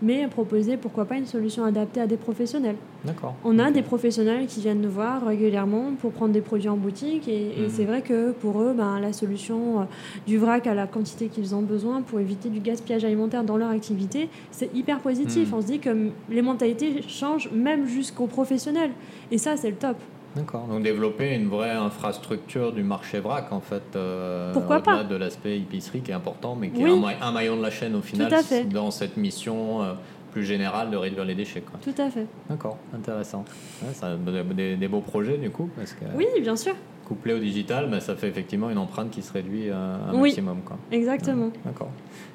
mais 0.03 0.27
proposer 0.29 0.77
pourquoi 0.77 1.05
pas 1.05 1.17
une 1.17 1.27
solution 1.27 1.65
adaptée 1.65 2.01
à 2.01 2.07
des 2.07 2.17
professionnels. 2.17 2.77
D'accord. 3.05 3.35
On 3.45 3.59
a 3.59 3.71
des 3.71 3.83
professionnels 3.83 4.47
qui 4.47 4.61
viennent 4.61 4.81
nous 4.81 4.91
voir 4.91 5.27
régulièrement 5.27 5.93
pour 6.01 6.13
prendre 6.13 6.33
des 6.33 6.41
produits 6.41 6.69
en 6.69 6.77
boutique 6.77 7.29
et, 7.29 7.49
et 7.59 7.63
Mhm. 7.65 7.69
c'est 7.71 7.85
vrai 7.85 8.03
que 8.03 8.33
pour 8.33 8.61
eux, 8.63 8.73
ben, 8.77 8.99
la 9.01 9.13
solution 9.13 9.81
euh, 9.81 9.85
du 10.27 10.39
vrac 10.39 10.67
à 10.67 10.75
la 10.75 10.87
quantité 10.87 11.27
qu'ils 11.29 11.55
ont 11.55 11.63
besoin 11.63 12.01
pour 12.03 12.19
éviter 12.21 12.49
du 12.49 12.61
gaspillage 12.61 13.05
alimentaire 13.05 13.45
dans 13.45 13.57
leur 13.57 13.71
activité, 13.71 14.29
c'est 14.51 14.75
hyper 14.75 15.01
positif. 15.01 15.49
Mhm. 15.51 15.55
On 15.59 15.61
se 15.61 15.67
dit 15.67 15.79
que 15.81 16.09
les 16.31 16.43
mentalités 16.43 17.03
changent 17.09 17.51
même 17.53 17.87
jusqu'aux 17.87 18.27
professionnels 18.27 18.91
et 19.31 19.39
ça, 19.39 19.57
c'est 19.57 19.71
le 19.71 19.77
top. 19.77 19.97
D'accord. 20.37 20.67
Donc 20.67 20.83
développer 20.83 21.33
une 21.35 21.49
vraie 21.49 21.71
infrastructure 21.71 22.73
du 22.73 22.83
marché 22.83 23.21
vrac 23.21 23.53
en 23.53 23.61
fait. 23.61 23.83
euh, 23.95 24.53
Pourquoi 24.53 24.79
au-delà 24.79 24.97
pas 24.99 25.05
de 25.05 25.15
l'aspect 25.17 25.57
épicerie 25.59 26.01
qui 26.01 26.11
est 26.11 26.15
important, 26.15 26.57
mais 26.57 26.71
qui 26.71 26.83
Oui. 26.83 26.91
est 26.91 26.93
un, 26.93 26.97
ma- 26.97 27.27
un 27.27 27.31
maillon 27.33 27.57
de 27.57 27.63
la 27.63 27.71
chaîne 27.71 27.95
au 27.95 28.01
final 28.03 28.33
à 28.35 28.43
fait. 28.43 28.65
dans 28.65 28.91
cette 28.91 29.17
mission 29.17 29.83
euh, 29.83 29.93
plus 30.35 30.45
générale 30.45 30.91
de 30.91 30.97
réduire 30.97 31.25
les 31.25 31.37
déchets. 31.37 31.63
Quoi. 31.63 31.79
Tout 31.83 32.03
à 32.03 32.11
fait. 32.11 32.27
D'accord, 32.51 32.77
intéressant. 32.93 33.45
ça 33.93 34.17
des, 34.17 34.77
des, 34.77 34.89
beaux 34.89 35.01
projets 35.01 35.39
du 35.39 35.51
coup. 35.51 35.71
Parce 35.77 35.93
que... 35.93 36.05
Oui, 36.17 36.27
bien 36.43 36.57
sûr 36.57 36.75
couplé 37.05 37.35
au 37.35 37.39
digital, 37.39 37.89
ben, 37.91 38.01
ça 38.01 38.17
fait 38.17 38.29
effectivement 38.29 38.71
une 38.71 38.79
empreinte 38.79 39.11
qui 39.11 39.21
se 39.21 39.31
réduit 39.31 39.71
un 39.71 40.13
maximum. 40.13 40.63
Quoi. 40.65 40.79
Exactement. 40.91 41.51
D'accord. 41.65 41.91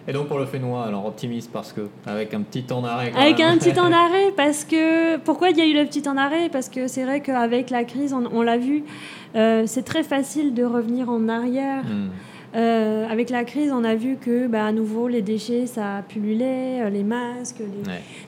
Et 0.08 0.14
donc 0.14 0.28
pour 0.28 0.38
le 0.38 0.46
Fénois, 0.46 0.86
alors 0.86 1.06
optimiste 1.06 1.52
parce 1.52 1.74
que 1.74 1.88
avec 2.06 2.34
un 2.34 2.42
petit 2.42 2.64
temps 2.64 2.82
d'arrêt. 2.82 3.12
Avec 3.16 3.40
un 3.40 3.58
petit 3.58 3.74
temps 3.74 3.90
d'arrêt 3.90 4.32
parce 4.38 4.64
que 4.64 5.18
pourquoi 5.18 5.50
il 5.50 5.58
y 5.58 5.62
a 5.62 5.66
eu 5.66 5.74
le 5.74 5.86
petit 5.86 6.04
temps 6.04 6.14
d'arrêt? 6.14 6.50
Parce 6.50 6.70
que 6.70 6.88
c'est 6.88 7.04
vrai 7.04 7.22
qu'avec 7.22 7.70
la 7.72 7.84
crise, 7.84 8.14
on, 8.14 8.42
l'a 8.42 8.58
vu, 8.58 8.84
euh, 9.36 9.64
c'est 9.66 9.84
très 9.84 10.04
facile 10.04 10.54
de 10.54 10.64
revenir 10.64 11.10
en 11.10 11.28
arrière. 11.28 11.84
Hmm. 11.84 12.10
Euh, 12.56 13.08
avec 13.08 13.30
la 13.30 13.44
crise, 13.44 13.72
on 13.72 13.84
a 13.84 13.96
vu 13.96 14.18
que, 14.20 14.48
bah, 14.48 14.66
à 14.66 14.72
nouveau, 14.72 15.08
les 15.08 15.22
déchets, 15.22 15.68
ça 15.68 16.04
pullulait, 16.08 16.82
euh, 16.82 16.90
les 16.90 17.04
masques, 17.04 17.62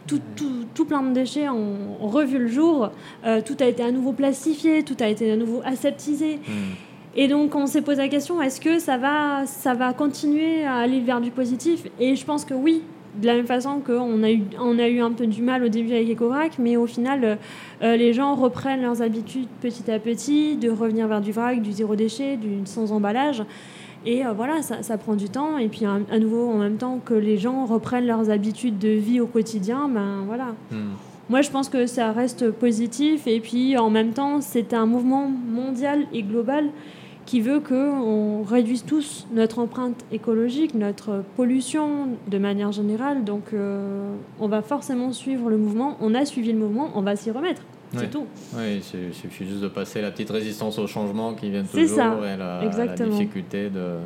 tout, 0.06 0.22
tout, 0.36 0.66
tout, 0.74 0.86
plein 0.86 1.02
de 1.02 1.14
déchets 1.14 1.50
ont, 1.50 1.98
revu 2.00 2.38
le 2.38 2.48
jour. 2.48 2.92
Euh, 3.26 3.42
tout 3.44 3.58
a 3.60 3.66
été 3.66 3.84
à 3.84 3.92
nouveau 3.92 4.12
plastifié, 4.12 4.84
tout 4.84 4.98
a 5.00 5.08
été 5.08 5.32
à 5.32 5.36
nouveau 5.36 5.62
aseptisé. 5.66 6.36
Hmm. 6.36 6.76
Et 7.16 7.28
donc, 7.28 7.56
on 7.56 7.66
s'est 7.66 7.82
posé 7.82 7.98
la 7.98 8.08
question 8.08 8.42
est-ce 8.42 8.62
que 8.62 8.80
ça 8.80 8.98
va, 8.98 9.46
ça 9.46 9.74
va 9.74 9.92
continuer 9.94 10.64
à 10.64 10.76
aller 10.76 11.02
vers 11.02 11.20
du 11.20 11.32
positif? 11.32 11.88
Et 12.00 12.16
je 12.16 12.26
pense 12.26 12.46
que 12.46 12.54
oui. 12.54 12.84
De 13.14 13.28
la 13.28 13.36
même 13.36 13.46
façon 13.46 13.82
qu'on 13.86 14.24
a 14.24 14.32
eu, 14.32 14.44
on 14.58 14.80
a 14.80 14.88
eu 14.88 15.02
un 15.02 15.12
peu 15.12 15.28
du 15.28 15.42
mal 15.42 15.66
au 15.66 15.68
début 15.68 15.92
avec 15.92 16.10
EcoVrac, 16.12 16.54
mais 16.60 16.78
au 16.78 16.88
final, 16.88 17.40
les 17.82 18.14
gens 18.14 18.36
reprennent 18.36 18.82
leurs 18.82 19.02
habitudes 19.02 19.50
petit 19.60 19.92
à 19.92 20.00
petit, 20.00 20.56
de 20.56 20.70
revenir 20.70 21.10
vers 21.10 21.20
du 21.20 21.34
vrac, 21.34 21.62
du 21.62 21.74
zéro 21.74 21.98
déchet, 21.98 22.38
du 22.38 22.62
sans 22.64 22.94
emballage. 22.94 23.44
Et 24.06 24.26
euh, 24.26 24.32
voilà, 24.34 24.62
ça, 24.62 24.84
ça, 24.84 24.98
prend 24.98 25.16
du 25.16 25.30
temps. 25.30 25.58
Et 25.58 25.68
puis, 25.68 25.86
à, 25.86 26.20
nouveau, 26.20 26.50
en 26.50 26.58
même 26.58 26.78
temps 26.78 27.00
que 27.04 27.14
les 27.14 27.38
gens 27.38 27.66
reprennent 27.66 28.08
leurs 28.08 28.30
habitudes 28.30 28.80
de 28.80 28.90
vie 28.90 29.20
au 29.20 29.28
quotidien, 29.28 29.88
ben 29.88 30.24
voilà. 30.26 30.56
Hmm. 30.72 30.94
Moi, 31.30 31.42
je 31.42 31.50
pense 31.50 31.70
que 31.70 31.86
ça 31.86 32.12
reste 32.12 32.52
positif. 32.52 33.28
Et 33.28 33.40
puis, 33.40 33.78
en 33.78 33.90
même 33.90 34.12
temps, 34.12 34.42
c'est 34.42 34.74
un 34.74 34.86
mouvement 34.86 35.30
mondial 35.30 36.06
et 36.14 36.24
global 36.24 36.70
qui 37.26 37.40
veut 37.40 37.60
qu'on 37.60 38.44
réduise 38.44 38.84
tous 38.84 39.28
notre 39.32 39.60
empreinte 39.60 40.04
écologique, 40.12 40.74
notre 40.74 41.24
pollution 41.38 42.10
de 42.28 42.38
manière 42.38 42.72
générale. 42.72 43.24
Donc, 43.24 43.54
euh, 43.54 44.14
on 44.40 44.48
va 44.48 44.62
forcément 44.62 45.14
suivre 45.14 45.50
le 45.50 45.58
mouvement. 45.58 45.96
On 46.02 46.16
a 46.16 46.26
suivi 46.26 46.52
le 46.52 46.60
mouvement, 46.60 46.90
on 46.96 47.02
va 47.02 47.16
s'y 47.16 47.32
remettre. 47.32 47.62
C'est 47.98 48.10
tout. 48.10 48.28
Oui, 48.56 48.78
il 48.78 49.14
suffit 49.14 49.48
juste 49.48 49.62
de 49.62 49.68
passer 49.68 50.02
la 50.02 50.12
petite 50.12 50.30
résistance 50.30 50.80
au 50.80 50.88
changement 50.88 51.34
qui 51.34 51.50
vient 51.50 51.64
toujours 51.64 51.98
ça. 51.98 52.18
et 52.24 52.38
la, 52.38 52.64
la, 52.64 52.88
difficulté 52.96 53.70
de, 53.70 53.98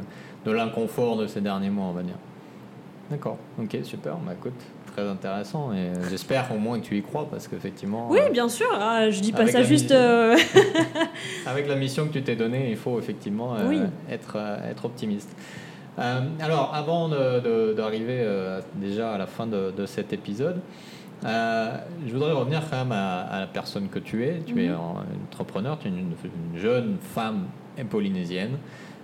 de 0.45 0.51
l'inconfort 0.51 1.17
de 1.17 1.27
ces 1.27 1.41
derniers 1.41 1.69
mois, 1.69 1.86
on 1.86 1.93
va 1.93 2.03
dire. 2.03 2.17
D'accord, 3.09 3.38
ok, 3.61 3.77
super. 3.83 4.15
Bah, 4.17 4.33
écoute, 4.33 4.53
très 4.95 5.07
intéressant 5.07 5.71
et 5.73 5.91
j'espère 6.09 6.51
au 6.51 6.57
moins 6.57 6.79
que 6.79 6.86
tu 6.86 6.97
y 6.97 7.03
crois 7.03 7.27
parce 7.29 7.47
qu'effectivement. 7.47 8.07
Oui, 8.09 8.19
euh, 8.19 8.29
bien 8.31 8.49
sûr. 8.49 8.67
Ah, 8.73 9.09
je 9.09 9.19
dis 9.19 9.31
pas 9.31 9.47
ça 9.47 9.61
juste. 9.61 9.91
Euh, 9.91 10.36
avec 11.45 11.67
la 11.67 11.75
mission 11.75 12.07
que 12.07 12.13
tu 12.13 12.23
t'es 12.23 12.36
donnée, 12.36 12.69
il 12.71 12.77
faut 12.77 12.97
effectivement 12.97 13.55
euh, 13.55 13.86
être, 14.09 14.38
être 14.69 14.86
optimiste. 14.86 15.29
alors, 15.97 16.73
avant 16.73 17.09
d'arriver 17.09 18.25
déjà 18.75 19.13
à 19.13 19.17
la 19.17 19.27
fin 19.27 19.45
de, 19.45 19.71
de 19.75 19.86
cet 19.86 20.11
épisode, 20.11 20.59
euh, 21.24 21.78
je 22.05 22.13
voudrais 22.13 22.34
revenir 22.34 22.61
quand 22.70 22.78
même 22.78 22.91
à, 22.91 23.39
la 23.39 23.47
personne 23.47 23.88
que 23.89 23.99
tu 23.99 24.24
es. 24.26 24.41
Tu 24.45 24.63
es 24.63 24.70
mhm. 24.70 24.76
un 24.76 25.26
entrepreneur, 25.26 25.78
tu 25.80 25.88
es 25.88 25.91
une, 25.91 26.13
jeune 26.55 26.97
femme 26.99 27.45
polynésienne. 27.89 28.57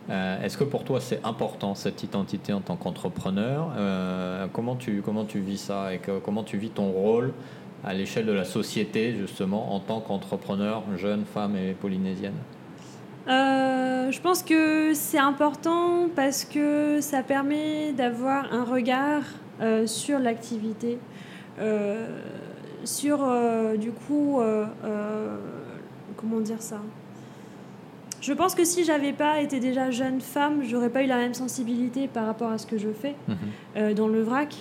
Euh, 0.10 0.44
est-ce 0.44 0.58
que 0.58 0.64
pour 0.64 0.84
toi 0.84 1.00
c'est 1.00 1.24
important 1.24 1.76
cette 1.76 2.04
identité 2.04 2.54
en 2.54 2.62
tant 2.62 2.76
qu'entrepreneur? 2.76 3.72
Euh, 3.78 4.48
comment, 4.52 4.76
tu, 4.76 5.02
comment 5.04 5.26
tu 5.26 5.40
vis 5.40 5.60
ça 5.60 5.94
et 5.94 6.02
comment 6.24 6.44
tu 6.44 6.58
vis 6.58 6.70
ton 6.70 6.92
rôle 6.92 7.34
à 7.84 7.94
l'échelle 7.94 8.26
de 8.26 8.32
la 8.32 8.44
société 8.44 9.16
justement 9.16 9.74
en 9.74 9.80
tant 9.80 10.02
qu'entrepreneur, 10.02 10.84
jeune 10.98 11.26
femme 11.26 11.56
et 11.56 11.74
polynésienne 11.74 12.36
je 13.28 14.20
pense 14.20 14.44
que 14.44 14.94
c'est 14.94 15.20
important 15.20 16.10
parce 16.18 16.44
que 16.44 17.00
ça 17.00 17.24
permet 17.24 17.94
d'avoir 17.94 18.52
un 18.52 18.66
regard 18.66 19.22
sur 19.86 20.20
l'activité 20.20 20.98
sur, 22.84 23.20
euh, 23.24 23.78
du 23.78 23.92
coup, 23.92 24.40
euh, 24.40 24.66
comment 26.18 26.40
dire 26.40 26.62
ça? 26.62 26.78
Je 28.22 28.34
pense 28.34 28.54
que 28.54 28.64
si 28.64 28.84
j'avais 28.84 29.14
pas 29.14 29.42
été 29.42 29.60
déjà 29.60 29.90
jeune 29.90 30.22
femme, 30.22 30.62
j'aurais 30.64 30.90
pas 30.90 31.02
eu 31.02 31.08
la 31.08 31.18
même 31.18 31.34
sensibilité 31.34 32.08
par 32.08 32.28
rapport 32.28 32.52
à 32.52 32.60
ce 32.60 32.68
que 32.68 32.78
je 32.78 32.90
fais 32.90 33.16
mhm. 33.28 33.96
dans 33.96 34.08
le 34.08 34.22
vrac, 34.22 34.56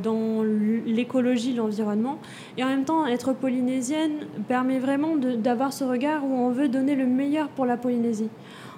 dans 0.00 0.44
l'écologie, 0.86 1.52
l'environnement. 1.52 2.18
Et 2.56 2.62
en 2.62 2.68
même 2.68 2.84
temps, 2.84 3.04
être 3.04 3.32
polynésienne 3.32 4.28
permet 4.46 4.78
vraiment 4.78 5.16
d'avoir 5.16 5.72
ce 5.72 5.82
regard 5.82 6.24
où 6.24 6.32
on 6.32 6.50
veut 6.50 6.68
donner 6.68 6.94
le 6.94 7.06
meilleur 7.06 7.48
pour 7.48 7.66
la 7.66 7.76
Polynésie 7.76 8.30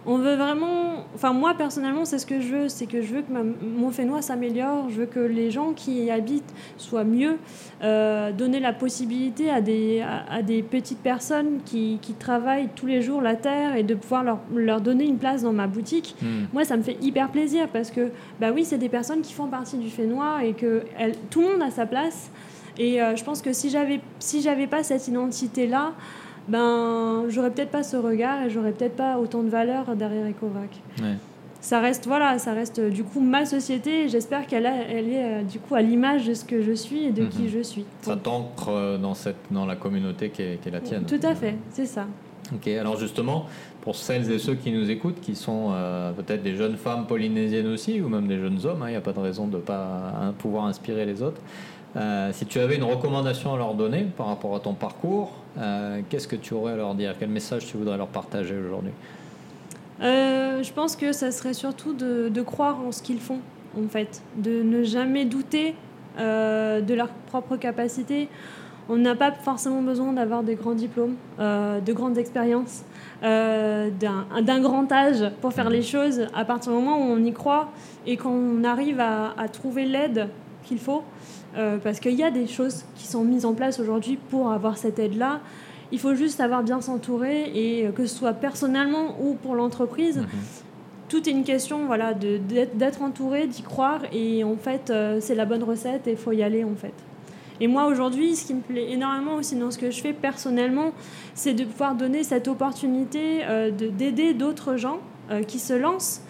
on 0.06 0.18
veut 0.18 0.34
vraiment. 0.34 1.06
Enfin, 1.14 1.32
moi 1.32 1.54
personnellement, 1.54 2.04
c'est 2.04 2.18
ce 2.18 2.26
que 2.26 2.40
je 2.40 2.48
veux. 2.48 2.68
C'est 2.68 2.86
que 2.86 3.00
je 3.00 3.14
veux 3.14 3.22
que 3.22 3.32
mon 3.32 3.90
Fénois 3.90 4.22
s'améliore. 4.22 4.88
Je 4.90 5.00
veux 5.00 5.06
que 5.06 5.20
les 5.20 5.50
gens 5.50 5.72
qui 5.72 6.04
y 6.04 6.10
habitent 6.10 6.52
soient 6.76 7.04
mieux. 7.04 7.38
Euh, 7.82 8.32
donner 8.32 8.60
la 8.60 8.72
possibilité 8.72 9.50
à 9.50 9.60
des, 9.60 10.02
à, 10.02 10.42
des 10.42 10.62
petites 10.62 11.00
personnes 11.00 11.60
qui, 11.64 11.98
qui, 12.00 12.14
travaillent 12.14 12.68
tous 12.74 12.86
les 12.86 13.02
jours 13.02 13.20
la 13.20 13.36
terre 13.36 13.76
et 13.76 13.82
de 13.82 13.94
pouvoir 13.94 14.24
leur, 14.24 14.38
leur 14.54 14.80
donner 14.80 15.04
une 15.04 15.18
place 15.18 15.42
dans 15.42 15.52
ma 15.52 15.66
boutique. 15.66 16.16
Hmm. 16.22 16.44
Moi, 16.52 16.64
ça 16.64 16.76
me 16.76 16.82
fait 16.82 16.96
hyper 17.02 17.30
plaisir 17.30 17.68
parce 17.68 17.90
que, 17.90 18.10
bah 18.40 18.50
oui, 18.54 18.64
c'est 18.64 18.78
des 18.78 18.88
personnes 18.88 19.20
qui 19.20 19.32
font 19.32 19.46
partie 19.46 19.76
du 19.76 19.90
Fénois 19.90 20.44
et 20.44 20.52
que 20.52 20.84
tout 21.30 21.40
le 21.40 21.48
monde 21.48 21.62
a 21.62 21.70
sa 21.70 21.86
place. 21.86 22.30
Et 22.78 23.00
euh, 23.00 23.14
je 23.16 23.24
pense 23.24 23.40
que 23.40 23.52
si 23.52 23.70
j'avais 23.70 24.00
si 24.18 24.42
j'avais 24.42 24.66
pas 24.66 24.82
cette 24.82 25.06
identité 25.06 25.66
là 25.66 25.92
ben 26.48 27.24
j'aurais 27.28 27.50
peut-être 27.50 27.70
pas 27.70 27.82
ce 27.82 27.96
regard 27.96 28.42
et 28.42 28.50
j'aurais 28.50 28.72
peut-être 28.72 28.96
pas 28.96 29.18
autant 29.18 29.42
de 29.42 29.48
valeur 29.48 29.96
derrière 29.96 30.26
Ecovac. 30.28 30.70
Ça 31.60 31.80
reste 31.80 32.06
voilà, 32.06 32.38
ça 32.38 32.52
reste 32.52 32.78
du 32.78 33.04
coup 33.04 33.20
ma 33.20 33.46
société. 33.46 34.10
J'espère 34.10 34.46
qu'elle 34.46 34.66
elle 34.66 35.08
est 35.08 35.24
euh, 35.24 35.42
du 35.42 35.58
coup 35.58 35.74
à 35.74 35.80
l'image 35.80 36.26
de 36.26 36.34
ce 36.34 36.44
que 36.44 36.60
je 36.60 36.72
suis 36.72 37.04
et 37.04 37.10
de 37.10 37.24
qui 37.24 37.44
mhm. 37.44 37.48
je 37.48 37.62
suis. 37.62 37.84
Ça 38.02 38.16
t'ancre 38.16 38.68
euh, 38.68 38.98
dans 38.98 39.14
cette 39.14 39.36
dans 39.50 39.64
la 39.64 39.74
communauté 39.74 40.28
qui 40.28 40.42
est, 40.42 40.60
qui 40.60 40.68
est 40.68 40.72
la 40.72 40.80
tienne. 40.80 41.04
Tout 41.06 41.20
à 41.22 41.34
fait, 41.34 41.56
c'est 41.70 41.86
ça. 41.86 42.06
Ok, 42.52 42.68
alors 42.68 42.98
justement, 42.98 43.46
pour 43.80 43.96
celles 43.96 44.30
et 44.30 44.38
ceux 44.38 44.54
qui 44.54 44.70
nous 44.72 44.90
écoutent, 44.90 45.20
qui 45.20 45.34
sont 45.34 45.70
euh, 45.72 46.12
peut-être 46.12 46.42
des 46.42 46.56
jeunes 46.56 46.76
femmes 46.76 47.06
polynésiennes 47.06 47.68
aussi, 47.68 48.00
ou 48.00 48.08
même 48.08 48.26
des 48.26 48.38
jeunes 48.38 48.58
hommes, 48.64 48.80
il 48.82 48.84
hein, 48.84 48.90
n'y 48.90 48.96
a 48.96 49.00
pas 49.00 49.12
de 49.12 49.20
raison 49.20 49.46
de 49.46 49.56
ne 49.56 49.62
pas 49.62 50.12
hein, 50.20 50.34
pouvoir 50.38 50.66
inspirer 50.66 51.06
les 51.06 51.22
autres. 51.22 51.40
Euh, 51.96 52.30
si 52.32 52.44
tu 52.46 52.58
avais 52.58 52.76
une 52.76 52.84
recommandation 52.84 53.54
à 53.54 53.56
leur 53.56 53.74
donner 53.74 54.06
par 54.16 54.26
rapport 54.26 54.54
à 54.56 54.60
ton 54.60 54.74
parcours, 54.74 55.32
euh, 55.58 56.00
qu'est-ce 56.08 56.28
que 56.28 56.36
tu 56.36 56.54
aurais 56.54 56.72
à 56.72 56.76
leur 56.76 56.94
dire? 56.94 57.14
Quel 57.18 57.28
message 57.28 57.66
tu 57.66 57.76
voudrais 57.76 57.96
leur 57.96 58.08
partager 58.08 58.56
aujourd'hui? 58.56 58.92
Euh, 60.02 60.62
Je 60.62 60.72
pense 60.72 60.96
que 60.96 61.12
ça 61.12 61.30
serait 61.30 61.54
surtout 61.54 61.94
de, 61.94 62.42
croire 62.42 62.80
en 62.80 62.92
ce 62.92 63.02
qu'ils 63.02 63.20
font, 63.20 63.40
en 63.78 63.88
fait, 63.88 64.22
de 64.36 64.62
ne 64.62 64.82
jamais 64.82 65.24
douter 65.24 65.74
de 66.18 66.94
leur 66.94 67.08
propre 67.08 67.56
capacité. 67.56 68.28
On 68.88 68.96
n'a 68.96 69.16
pas 69.16 69.32
forcément 69.32 69.82
besoin 69.82 70.12
d'avoir 70.12 70.42
des 70.44 70.54
grands 70.54 70.74
diplômes, 70.74 71.16
de 71.38 71.92
grandes 71.92 72.18
expériences, 72.18 72.84
d'un 73.22 74.60
grand 74.60 74.92
âge 74.92 75.24
pour 75.40 75.52
faire 75.52 75.70
les 75.70 75.82
choses. 75.82 76.26
À 76.34 76.44
partir 76.44 76.70
du 76.72 76.78
moment 76.78 76.98
où 76.98 77.10
on 77.10 77.24
y 77.24 77.32
croit 77.32 77.70
et 78.06 78.16
qu'on 78.16 78.62
arrive 78.62 79.00
à 79.00 79.48
trouver 79.52 79.86
l'aide 79.86 80.28
qu'il 80.64 80.78
faut, 80.78 81.02
euh, 81.56 81.78
parce 81.78 82.00
qu'il 82.00 82.14
y 82.14 82.22
a 82.22 82.30
des 82.30 82.46
choses 82.46 82.84
qui 82.96 83.06
sont 83.06 83.22
mises 83.22 83.44
en 83.44 83.54
place 83.54 83.78
aujourd'hui 83.78 84.18
pour 84.30 84.50
avoir 84.50 84.76
cette 84.76 84.98
aide-là. 84.98 85.40
Il 85.92 86.00
faut 86.00 86.14
juste 86.14 86.38
savoir 86.38 86.64
bien 86.64 86.80
s'entourer 86.80 87.50
et 87.54 87.86
euh, 87.86 87.92
que 87.92 88.06
ce 88.06 88.16
soit 88.16 88.32
personnellement 88.32 89.16
ou 89.20 89.34
pour 89.34 89.54
l'entreprise. 89.54 90.18
Mhm. 90.18 90.26
Tout 91.08 91.28
est 91.28 91.32
une 91.32 91.44
question 91.44 91.86
voilà, 91.86 92.12
d'être 92.14 93.02
entouré, 93.02 93.46
d'y 93.46 93.62
croire 93.62 94.00
et 94.12 94.42
en 94.42 94.56
fait 94.56 94.90
euh, 94.90 95.18
c'est 95.20 95.34
la 95.36 95.44
bonne 95.44 95.62
recette 95.62 96.08
et 96.08 96.12
il 96.12 96.16
faut 96.16 96.32
y 96.32 96.42
aller 96.42 96.64
en 96.64 96.74
fait. 96.74 96.94
Et 97.60 97.68
moi 97.68 97.86
aujourd'hui, 97.86 98.34
ce 98.34 98.46
qui 98.46 98.54
me 98.54 98.60
plaît 98.60 98.90
énormément 98.90 99.36
aussi 99.36 99.54
dans 99.54 99.70
ce 99.70 99.78
que 99.78 99.92
je 99.92 100.00
fais 100.00 100.12
personnellement, 100.12 100.90
c'est 101.34 101.54
de 101.54 101.64
pouvoir 101.64 101.94
donner 101.94 102.24
cette 102.24 102.48
opportunité 102.48 103.42
d'aider 103.78 104.34
d'autres 104.34 104.76
gens 104.76 104.98
qui 105.46 105.60
se 105.60 105.72
lancent. 105.72 106.20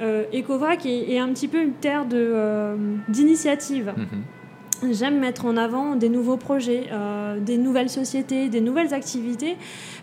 Ecovac 0.00 0.86
est, 0.86 1.18
un 1.18 1.30
petit 1.30 1.48
peu 1.48 1.60
une 1.60 1.72
terre 1.72 2.06
d'initiative. 3.08 3.92
Mhm. 3.96 4.22
J'aime 4.90 5.18
mettre 5.18 5.44
en 5.44 5.56
avant 5.56 5.96
des 5.96 6.08
nouveaux 6.08 6.36
projets, 6.36 6.84
euh, 6.92 7.40
des 7.40 7.58
nouvelles 7.58 7.90
sociétés, 7.90 8.48
des 8.48 8.60
nouvelles 8.60 8.94
activités, 8.94 9.56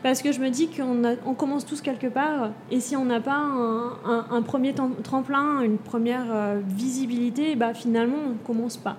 parce 0.03 0.21
que 0.21 0.33
je 0.33 0.41
me 0.41 0.49
dis 0.49 0.67
qu'on 0.67 1.01
on 1.25 1.33
commence 1.33 1.65
tous 1.65 1.81
quelque 1.81 2.07
part, 2.07 2.49
et 2.71 2.81
si 2.81 2.97
on 2.97 3.05
n'a 3.05 3.21
pas 3.21 3.37
un, 3.37 4.41
premier 4.41 4.73
tremplin, 5.03 5.61
une 5.61 5.77
première 5.77 6.25
euh, 6.29 6.59
visibilité, 6.67 7.55
bah, 7.55 7.73
finalement, 7.73 8.17
on 8.27 8.29
ne 8.31 8.45
commence 8.45 8.75
pas. 8.75 8.97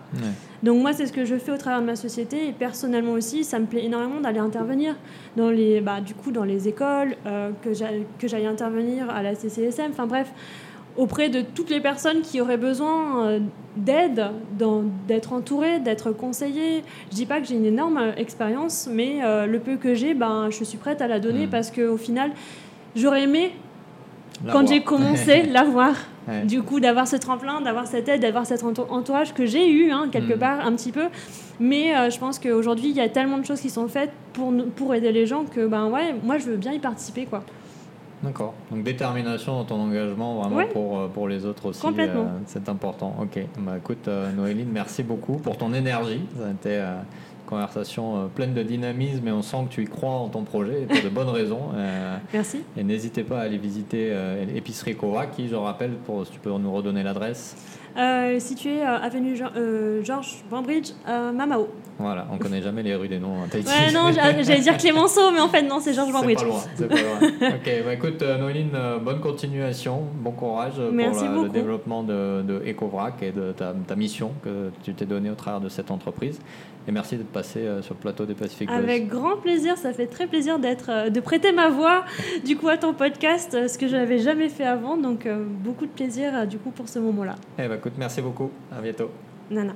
Donc 0.62 0.80
moi, 0.80 0.94
c'est 0.94 1.06
ce 1.06 1.12
que 1.12 1.26
je 1.26 1.36
fais 1.36 1.52
au 1.52 1.58
travers 1.58 1.82
de 1.82 1.86
ma 1.86 1.96
société, 1.96 2.48
et 2.48 2.52
personnellement 2.52 3.12
aussi, 3.12 3.44
ça 3.44 3.58
me 3.58 3.66
plaît 3.66 3.84
énormément 3.84 4.20
d'aller 4.20 4.40
intervenir 4.40 4.96
dans 5.36 5.50
les, 5.50 5.82
bah, 5.82 6.00
du 6.00 6.14
coup, 6.14 6.32
dans 6.32 6.44
les 6.44 6.68
écoles, 6.68 7.16
euh, 7.26 7.50
que 7.62 7.74
j'aille 7.74 8.46
intervenir 8.46 9.10
à 9.10 9.22
la 9.22 9.34
CCSM, 9.34 9.90
enfin 9.90 10.06
bref, 10.06 10.32
auprès 10.96 11.28
de 11.28 11.42
toutes 11.42 11.70
les 11.70 11.80
personnes 11.80 12.22
qui 12.22 12.40
auraient 12.40 12.56
besoin 12.56 13.26
euh, 13.26 13.40
d'aide, 13.76 14.26
d'être 15.06 15.32
entourées, 15.32 15.78
d'être 15.78 16.10
conseillées. 16.12 16.82
Je 17.10 17.16
dis 17.16 17.26
pas 17.26 17.40
que 17.40 17.46
j'ai 17.46 17.54
une 17.54 17.66
énorme 17.66 18.12
expérience, 18.16 18.88
mais 18.90 19.22
euh, 19.22 19.46
le 19.46 19.58
peu 19.58 19.76
que 19.76 19.94
j'ai, 19.94 20.14
ben, 20.14 20.48
je 20.50 20.64
suis 20.64 20.78
prête 20.78 21.00
à 21.00 21.08
la 21.08 21.20
donner 21.20 21.46
mm. 21.46 21.50
parce 21.50 21.70
qu'au 21.70 21.96
final, 21.96 22.30
j'aurais 22.94 23.22
aimé, 23.22 23.52
quand 24.50 24.66
j'ai 24.66 24.82
commencé, 24.82 25.42
l'avoir. 25.50 25.94
Du 26.42 26.60
coup, 26.62 26.80
d'avoir 26.80 27.06
ce 27.06 27.14
tremplin, 27.14 27.60
d'avoir 27.60 27.86
cette 27.86 28.08
aide, 28.08 28.20
d'avoir 28.20 28.46
cet 28.46 28.64
entourage 28.64 29.32
que 29.32 29.46
j'ai 29.46 29.70
eu, 29.70 29.92
hein, 29.92 30.08
quelque 30.10 30.34
mm. 30.34 30.38
part, 30.38 30.66
un 30.66 30.72
petit 30.72 30.90
peu. 30.90 31.04
Mais 31.60 31.96
euh, 31.96 32.10
je 32.10 32.18
pense 32.18 32.40
qu'aujourd'hui, 32.40 32.88
il 32.90 32.96
y 32.96 33.00
a 33.00 33.08
tellement 33.08 33.38
de 33.38 33.44
choses 33.44 33.60
qui 33.60 33.70
sont 33.70 33.86
faites 33.86 34.10
pour, 34.32 34.52
pour 34.74 34.92
aider 34.94 35.12
les 35.12 35.26
gens 35.26 35.44
que, 35.44 35.66
ben 35.66 35.86
ouais, 35.86 36.16
moi, 36.24 36.38
je 36.38 36.46
veux 36.46 36.56
bien 36.56 36.72
y 36.72 36.80
participer, 36.80 37.26
quoi. 37.26 37.44
D'accord. 38.26 38.54
Donc 38.70 38.82
détermination 38.82 39.54
dans 39.54 39.64
ton 39.64 39.80
engagement 39.80 40.40
vraiment 40.42 40.66
pour, 40.66 40.98
euh, 40.98 41.08
pour 41.08 41.28
les 41.28 41.46
autres 41.46 41.66
aussi. 41.66 41.80
Complètement. 41.80 42.22
Euh, 42.22 42.40
c'est 42.46 42.68
important. 42.68 43.14
Ok. 43.20 43.38
Bah, 43.58 43.74
écoute, 43.78 44.08
euh, 44.08 44.32
Noéline, 44.32 44.68
merci 44.72 45.02
beaucoup 45.04 45.36
pour 45.36 45.56
ton 45.56 45.72
énergie. 45.72 46.22
Ça 46.36 46.48
a 46.48 46.50
été 46.50 46.78
une 46.78 47.04
conversation 47.46 48.28
pleine 48.34 48.52
de 48.52 48.64
dynamisme 48.64 49.28
et 49.28 49.32
on 49.32 49.42
sent 49.42 49.66
que 49.68 49.74
tu 49.74 49.82
y 49.84 49.86
crois 49.86 50.10
en 50.10 50.28
ton 50.28 50.42
projet 50.42 50.82
et 50.82 50.86
pour 50.86 51.02
de 51.02 51.08
bonnes 51.08 51.28
raisons. 51.28 51.70
merci. 52.32 52.62
Et 52.76 52.82
n'hésitez 52.82 53.22
pas 53.22 53.38
à 53.38 53.42
aller 53.42 53.58
visiter 53.58 54.12
l'épicerie 54.52 54.96
Kova 54.96 55.26
qui, 55.26 55.48
je 55.48 55.54
rappelle, 55.54 55.92
pour, 55.92 56.26
si 56.26 56.32
tu 56.32 56.40
peux 56.40 56.50
nous 56.50 56.72
redonner 56.72 57.04
l'adresse. 57.04 57.56
Euh, 57.96 58.38
situé 58.40 58.82
euh, 58.82 58.98
avenue 58.98 59.34
euh, 59.56 60.04
Georges 60.04 60.44
Bambridge, 60.50 60.90
Mamao. 61.06 61.68
Voilà, 61.98 62.26
on 62.30 62.36
connaît 62.36 62.60
jamais 62.60 62.82
les 62.82 62.94
rues 62.94 63.08
des 63.08 63.18
noms. 63.18 63.46
Tahiti. 63.50 63.70
Ouais, 63.70 63.90
non, 63.90 64.10
j'allais 64.12 64.60
dire 64.60 64.76
Clémenceau, 64.76 65.30
mais 65.32 65.40
en 65.40 65.48
fait, 65.48 65.62
non, 65.62 65.80
c'est 65.80 65.94
Georges 65.94 66.12
Bambridge. 66.12 66.38
C'est 66.38 66.44
pas 66.44 66.50
loin, 66.50 66.62
c'est 66.74 66.88
pas 66.88 66.94
loin. 66.94 67.54
ok, 67.56 67.84
bah 67.86 67.94
écoute, 67.94 68.22
Noéline, 68.22 68.76
bonne 69.02 69.20
continuation, 69.20 70.02
bon 70.16 70.32
courage 70.32 70.74
pour 70.74 71.42
le 71.44 71.48
développement 71.48 72.02
de, 72.02 72.42
de 72.42 72.62
EcoVrac 72.68 73.22
et 73.22 73.32
de 73.32 73.52
ta, 73.52 73.72
ta 73.86 73.96
mission 73.96 74.32
que 74.44 74.70
tu 74.82 74.92
t'es 74.92 75.06
donnée 75.06 75.30
au 75.30 75.34
travers 75.34 75.60
de 75.60 75.70
cette 75.70 75.90
entreprise. 75.90 76.38
Et 76.88 76.92
merci 76.92 77.16
d'être 77.16 77.32
passé 77.32 77.60
euh, 77.60 77.82
sur 77.82 77.94
le 77.94 78.00
plateau 78.00 78.26
des 78.26 78.34
Pacific 78.34 78.70
Avec 78.70 79.08
grand 79.08 79.36
plaisir, 79.38 79.76
ça 79.76 79.92
fait 79.92 80.06
très 80.06 80.28
plaisir 80.28 80.60
d'être, 80.60 80.88
euh, 80.88 81.10
de 81.10 81.18
prêter 81.18 81.50
ma 81.50 81.68
voix 81.68 82.04
du 82.44 82.56
coup 82.56 82.68
à 82.68 82.76
ton 82.76 82.94
podcast, 82.94 83.54
euh, 83.54 83.66
ce 83.66 83.76
que 83.76 83.88
je 83.88 83.96
n'avais 83.96 84.18
jamais 84.18 84.48
fait 84.48 84.64
avant. 84.64 84.96
Donc 84.96 85.26
beaucoup 85.64 85.86
de 85.86 85.90
plaisir 85.90 86.46
du 86.46 86.58
coup 86.58 86.70
pour 86.70 86.88
ce 86.88 87.00
moment-là. 87.00 87.34
Eh 87.58 87.66
ben, 87.66 87.78
écoute, 87.86 87.98
merci 87.98 88.20
beaucoup. 88.20 88.50
À 88.72 88.80
bientôt. 88.80 89.10
Nana. 89.48 89.74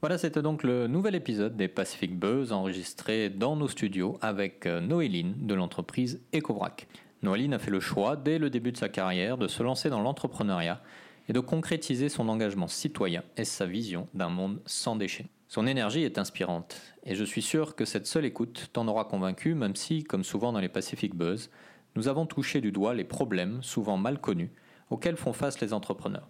Voilà, 0.00 0.18
c'était 0.18 0.40
donc 0.40 0.62
le 0.62 0.86
nouvel 0.86 1.14
épisode 1.14 1.56
des 1.56 1.68
Pacific 1.68 2.18
Buzz 2.18 2.52
enregistré 2.52 3.28
dans 3.28 3.56
nos 3.56 3.68
studios 3.68 4.18
avec 4.22 4.66
euh, 4.66 4.80
Noéline 4.80 5.34
de 5.46 5.54
l'entreprise 5.54 6.22
Ecovrac. 6.34 6.88
Noéline 7.22 7.54
a 7.54 7.58
fait 7.58 7.70
le 7.70 7.80
choix, 7.80 8.16
dès 8.16 8.38
le 8.38 8.48
début 8.50 8.72
de 8.72 8.76
sa 8.76 8.88
carrière, 8.88 9.38
de 9.38 9.48
se 9.48 9.62
lancer 9.62 9.90
dans 9.90 10.00
l'entrepreneuriat 10.00 10.82
et 11.28 11.32
de 11.32 11.40
concrétiser 11.40 12.10
son 12.10 12.28
engagement 12.28 12.68
citoyen 12.68 13.22
et 13.36 13.44
sa 13.44 13.66
vision 13.66 14.08
d'un 14.14 14.28
monde 14.28 14.60
sans 14.66 14.96
déchets. 14.96 15.26
Son 15.54 15.68
énergie 15.68 16.02
est 16.02 16.18
inspirante 16.18 16.82
et 17.04 17.14
je 17.14 17.22
suis 17.22 17.40
sûr 17.40 17.76
que 17.76 17.84
cette 17.84 18.08
seule 18.08 18.24
écoute 18.24 18.70
t'en 18.72 18.88
aura 18.88 19.04
convaincu, 19.04 19.54
même 19.54 19.76
si, 19.76 20.02
comme 20.02 20.24
souvent 20.24 20.52
dans 20.52 20.58
les 20.58 20.68
Pacific 20.68 21.14
Buzz, 21.14 21.48
nous 21.94 22.08
avons 22.08 22.26
touché 22.26 22.60
du 22.60 22.72
doigt 22.72 22.92
les 22.92 23.04
problèmes, 23.04 23.62
souvent 23.62 23.96
mal 23.96 24.20
connus, 24.20 24.50
auxquels 24.90 25.16
font 25.16 25.32
face 25.32 25.60
les 25.60 25.72
entrepreneurs. 25.72 26.28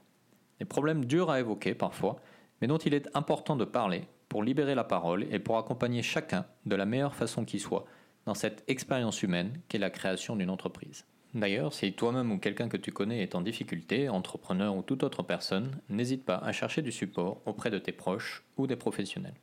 Des 0.59 0.67
problèmes 0.67 1.07
durs 1.07 1.31
à 1.31 1.41
évoquer 1.41 1.73
parfois, 1.75 2.17
mais 2.61 2.67
dont 2.67 2.77
il 2.77 2.93
est 2.93 3.09
important 3.17 3.57
de 3.57 3.65
parler 3.65 4.07
pour 4.29 4.43
libérer 4.43 4.75
la 4.75 4.85
parole 4.85 5.25
et 5.31 5.39
pour 5.39 5.57
accompagner 5.57 6.03
chacun 6.03 6.45
de 6.67 6.77
la 6.77 6.85
meilleure 6.85 7.15
façon 7.15 7.47
qui 7.47 7.61
soit 7.61 7.87
dans 8.27 8.35
cette 8.35 8.63
expérience 8.69 9.23
humaine 9.23 9.59
qu'est 9.71 9.79
la 9.79 9.89
création 9.89 10.37
d'une 10.37 10.51
entreprise. 10.51 11.07
D'ailleurs, 11.35 11.75
si 11.75 11.93
toi-même 11.93 12.31
ou 12.31 12.39
quelqu'un 12.39 12.69
que 12.69 12.77
tu 12.77 12.93
connais 12.93 13.23
est 13.23 13.35
en 13.35 13.41
difficulté, 13.41 14.09
entrepreneur 14.09 14.77
ou 14.77 14.83
toute 14.83 15.03
autre 15.03 15.25
personne, 15.25 15.73
n'hésite 15.89 16.25
pas 16.25 16.37
à 16.37 16.53
chercher 16.53 16.81
du 16.81 16.93
support 16.93 17.43
auprès 17.45 17.71
de 17.71 17.79
tes 17.79 17.91
proches 17.91 18.45
ou 18.57 18.69
des 18.69 18.77
professionnels. 18.77 19.35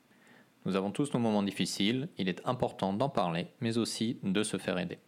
Nous 0.66 0.78
avons 0.78 0.92
tous 0.92 1.14
nos 1.14 1.20
moments 1.20 1.44
difficiles, 1.44 2.08
il 2.18 2.30
est 2.30 2.42
important 2.46 2.94
d'en 2.94 3.10
parler, 3.10 3.48
mais 3.60 3.78
aussi 3.78 4.20
de 4.24 4.42
se 4.44 4.58
faire 4.58 4.78
aider. 4.78 5.00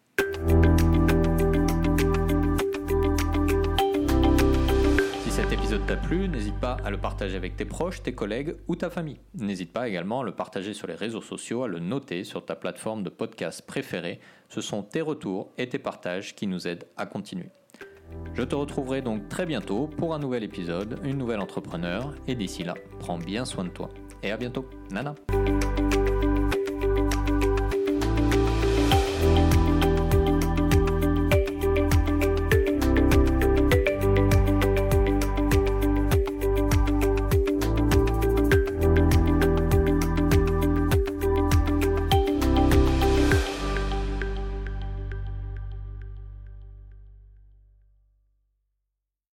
Épisode 5.53 5.85
t'a 5.85 5.95
plu, 5.95 6.27
n'hésite 6.27 6.59
pas 6.59 6.77
à 6.83 6.89
le 6.89 6.97
partager 6.97 7.37
avec 7.37 7.55
tes 7.55 7.65
proches, 7.65 8.01
tes 8.01 8.13
collègues 8.13 8.55
ou 8.67 8.75
ta 8.75 8.89
famille. 8.89 9.19
N'hésite 9.35 9.71
pas 9.71 9.87
également 9.87 10.21
à 10.21 10.23
le 10.23 10.31
partager 10.31 10.73
sur 10.73 10.87
les 10.87 10.95
réseaux 10.95 11.21
sociaux, 11.21 11.63
à 11.63 11.67
le 11.67 11.77
noter 11.77 12.23
sur 12.23 12.43
ta 12.43 12.55
plateforme 12.55 13.03
de 13.03 13.09
podcast 13.09 13.61
préférée. 13.61 14.19
Ce 14.49 14.61
sont 14.61 14.81
tes 14.81 15.01
retours 15.01 15.51
et 15.59 15.69
tes 15.69 15.77
partages 15.77 16.33
qui 16.33 16.47
nous 16.47 16.67
aident 16.67 16.85
à 16.97 17.05
continuer. 17.05 17.49
Je 18.33 18.41
te 18.41 18.55
retrouverai 18.55 19.03
donc 19.03 19.29
très 19.29 19.45
bientôt 19.45 19.85
pour 19.85 20.15
un 20.15 20.19
nouvel 20.19 20.43
épisode, 20.43 20.99
une 21.03 21.19
nouvelle 21.19 21.39
entrepreneur, 21.39 22.15
et 22.27 22.33
d'ici 22.33 22.63
là, 22.63 22.73
prends 22.99 23.19
bien 23.19 23.45
soin 23.45 23.65
de 23.65 23.69
toi. 23.69 23.89
Et 24.23 24.31
à 24.31 24.37
bientôt. 24.37 24.65
Nana 24.91 25.13